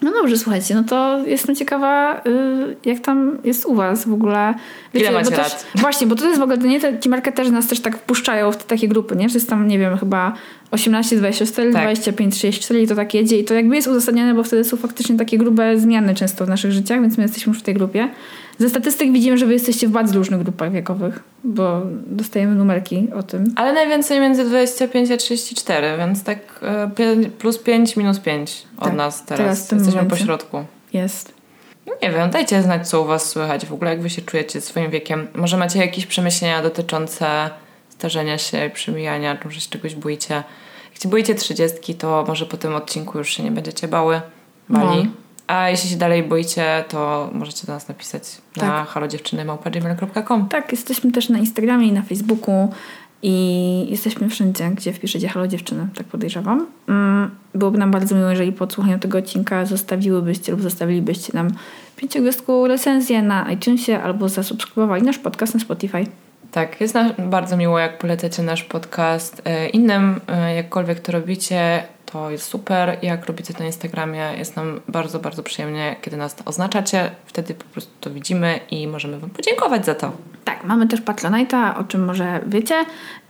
No 0.03 0.13
dobrze, 0.13 0.39
słuchajcie, 0.39 0.75
no 0.75 0.83
to 0.85 1.19
jestem 1.27 1.57
ciekawa, 1.57 2.23
y, 2.27 2.77
jak 2.85 3.01
tam 3.01 3.39
jest 3.45 3.67
u 3.67 3.75
was 3.75 4.05
w 4.05 4.13
ogóle. 4.13 4.55
Ile 4.95 5.13
macie 5.13 5.31
bo 5.31 5.37
też, 5.37 5.53
lat? 5.53 5.67
Właśnie, 5.75 6.07
bo 6.07 6.15
to 6.17 6.27
jest 6.27 6.41
w 6.41 6.43
ogóle, 6.43 6.59
nie, 6.59 6.81
te, 6.81 6.99
ci 6.99 7.09
marketerzy 7.09 7.53
nas 7.53 7.67
też 7.67 7.81
tak 7.81 7.99
wpuszczają 7.99 8.53
w 8.53 8.57
te 8.57 8.65
takie 8.65 8.89
grupy, 8.89 9.17
nie? 9.17 9.29
Że 9.29 9.35
jest 9.35 9.49
tam, 9.49 9.69
nie 9.69 9.79
wiem, 9.79 9.99
chyba 9.99 10.33
18, 10.71 11.17
24, 11.17 11.73
Tak. 11.73 11.83
25, 11.83 12.35
34 12.35 12.83
i 12.83 12.87
to 12.87 12.95
tak 12.95 13.15
jedzie 13.15 13.39
i 13.39 13.45
to 13.45 13.55
jakby 13.55 13.77
jest 13.77 13.89
uzasadnione, 13.89 14.35
bo 14.35 14.45
wtedy 14.45 14.65
są 14.65 14.77
faktycznie 14.77 15.17
takie 15.17 15.39
grube 15.39 15.79
zmiany 15.79 16.15
często 16.15 16.47
w 16.47 16.49
naszych 16.49 16.73
życiach, 16.73 17.01
więc 17.01 17.17
my 17.17 17.23
jesteśmy 17.23 17.51
już 17.51 17.59
w 17.59 17.63
tej 17.63 17.75
grupie. 17.75 18.09
Ze 18.61 18.69
statystyk 18.69 19.13
widzimy, 19.13 19.39
że 19.39 19.47
wy 19.47 19.53
jesteście 19.53 19.89
w 19.89 19.91
bardzo 19.91 20.15
różnych 20.15 20.43
grupach 20.43 20.73
wiekowych, 20.73 21.23
bo 21.45 21.83
dostajemy 22.07 22.55
numerki 22.55 23.09
o 23.15 23.23
tym. 23.23 23.53
Ale 23.57 23.73
najwięcej 23.73 24.21
między 24.21 24.45
25 24.45 25.11
a 25.11 25.17
34, 25.17 25.97
więc 25.99 26.25
tak 26.25 26.39
e, 26.63 26.91
plus 27.39 27.59
5 27.59 27.97
minus 27.97 28.19
5 28.19 28.63
od 28.79 28.85
Tak, 28.85 28.95
nas 28.95 29.25
teraz. 29.25 29.67
teraz 29.69 29.87
Jesteśmy 29.87 30.11
po 30.11 30.17
środku. 30.17 30.65
Jest. 30.93 31.35
No 31.87 31.93
Nie 32.03 32.11
wiem, 32.11 32.31
dajcie 32.31 32.63
znać, 32.63 32.89
co 32.89 33.03
u 33.03 33.05
was 33.05 33.31
słychać 33.31 33.67
w 33.67 33.73
ogóle, 33.73 33.91
jak 33.91 34.03
wy 34.03 34.11
się 34.11 34.23
czujecie 34.23 34.61
swoim 34.61 34.91
wiekiem. 34.91 35.27
Może 35.35 35.57
macie 35.57 35.79
jakieś 35.79 36.07
przemyślenia 36.07 36.63
dotyczące 36.63 37.51
starzenia 37.89 38.39
się 38.39 38.71
przemijania, 38.75 39.37
czy 39.37 39.45
może 39.45 39.61
się 39.61 39.71
czegoś 39.71 39.95
boicie. 39.95 40.35
Jak 40.93 41.03
się 41.03 41.09
boicie 41.09 41.35
trzydziestki, 41.35 41.95
to 41.95 42.25
może 42.29 42.47
po 42.47 42.57
tym 42.57 42.75
odcinku 42.75 43.19
już 43.19 43.31
się 43.31 43.43
nie 43.43 43.51
będziecie 43.51 43.89
bały, 43.89 44.21
bali. 44.69 45.05
No. 45.05 45.11
A 45.51 45.71
jeśli 45.71 45.91
się 45.91 45.97
dalej 45.97 46.23
boicie, 46.23 46.85
to 46.89 47.31
możecie 47.33 47.67
do 47.67 47.73
nas 47.73 47.89
napisać 47.89 48.23
na 48.57 48.63
Tak. 48.63 48.89
halodziewczyny.gmail.com 48.89 50.49
Tak, 50.49 50.73
jesteśmy 50.73 51.13
też 51.13 51.29
na 51.29 51.39
Instagramie 51.39 51.87
i 51.87 51.93
na 51.93 52.03
Facebooku 52.03 52.69
i 53.23 53.87
jesteśmy 53.91 54.29
wszędzie, 54.29 54.71
gdzie 54.71 54.93
wpiszecie 54.93 55.29
Halo 55.29 55.47
Dziewczyny, 55.49 55.87
tak 55.97 56.07
podejrzewam. 56.07 56.67
Mm, 56.89 57.31
Byłoby 57.55 57.79
nam 57.79 57.91
bardzo 57.91 58.15
miło, 58.15 58.31
jeżeli 58.31 58.53
po 58.53 58.65
odsłuchaniu 58.65 58.99
tego 58.99 59.19
odcinka 59.19 59.67
zostawiłybyście 59.67 60.53
lub 60.53 60.63
zostawilibyście 60.63 61.33
nam 61.35 61.49
pięciogwiazdkową 61.97 62.67
recenzję 62.67 63.23
na 63.23 63.53
iTunesie 63.53 64.03
albo 64.03 64.29
zasubskrybowali 64.29 65.03
nasz 65.03 65.19
podcast 65.19 65.55
na 65.55 65.61
Spotify. 65.61 66.07
Tak, 66.51 66.81
jest 66.81 66.95
nam 66.95 67.13
bardzo 67.19 67.57
miło, 67.57 67.79
jak 67.79 67.99
polecacie 67.99 68.43
nasz 68.43 68.65
podcast 68.65 69.43
e, 69.45 69.69
innym, 69.69 70.21
e, 70.29 70.55
jakkolwiek 70.55 71.01
to 71.01 71.13
robicie, 71.13 71.83
to 72.13 72.31
jest 72.31 72.45
super. 72.45 72.99
Jak 73.03 73.27
robicie 73.27 73.55
to 73.55 73.61
na 73.61 73.67
Instagramie, 73.67 74.33
jest 74.39 74.57
nam 74.57 74.81
bardzo, 74.89 75.19
bardzo 75.19 75.43
przyjemnie, 75.43 75.97
kiedy 76.03 76.17
nas 76.17 76.37
oznaczacie. 76.45 77.11
Wtedy 77.27 77.55
po 77.55 77.65
prostu 77.65 77.91
to 78.01 78.11
widzimy 78.11 78.61
i 78.71 78.87
możemy 78.87 79.19
Wam 79.19 79.31
podziękować 79.31 79.87
za 79.87 79.95
to. 79.95 80.13
Tak, 80.45 80.65
mamy 80.65 80.89
też 80.89 81.03
Patronite'a, 81.03 81.79
o 81.81 81.85
czym 81.85 82.05
może 82.05 82.41
wiecie 82.47 82.85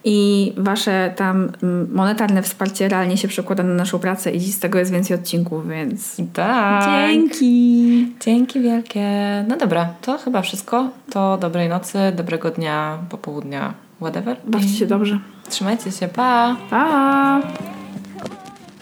i 0.05 0.53
wasze 0.57 1.12
tam 1.16 1.53
mm, 1.62 1.89
monetarne 1.93 2.43
wsparcie 2.43 2.89
realnie 2.89 3.16
się 3.16 3.28
przekłada 3.28 3.62
na 3.62 3.74
naszą 3.74 3.99
pracę 3.99 4.31
i 4.31 4.41
z 4.41 4.59
tego 4.59 4.78
jest 4.78 4.93
więcej 4.93 5.16
odcinków, 5.16 5.68
więc 5.68 6.16
Tak. 6.33 6.85
dzięki! 6.85 8.14
Dzięki 8.20 8.61
wielkie. 8.61 9.09
No 9.49 9.57
dobra, 9.57 9.89
to 10.03 10.18
chyba 10.18 10.43
wszystko. 10.43 10.89
To 11.12 11.39
dobrej 11.39 11.68
nocy, 11.68 11.99
dobrego 12.16 12.51
dnia, 12.51 12.99
popołudnia, 13.09 13.74
whatever. 14.01 14.37
Bawcie 14.45 14.68
się 14.68 14.87
dobrze. 14.87 15.18
Trzymajcie 15.49 15.93
się, 15.93 16.09
pa! 16.09 16.57
Pa! 16.70 17.41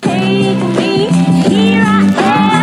Take 0.02 0.58
me, 0.76 1.08
here 1.48 1.82
I 1.84 2.52
am. 2.52 2.57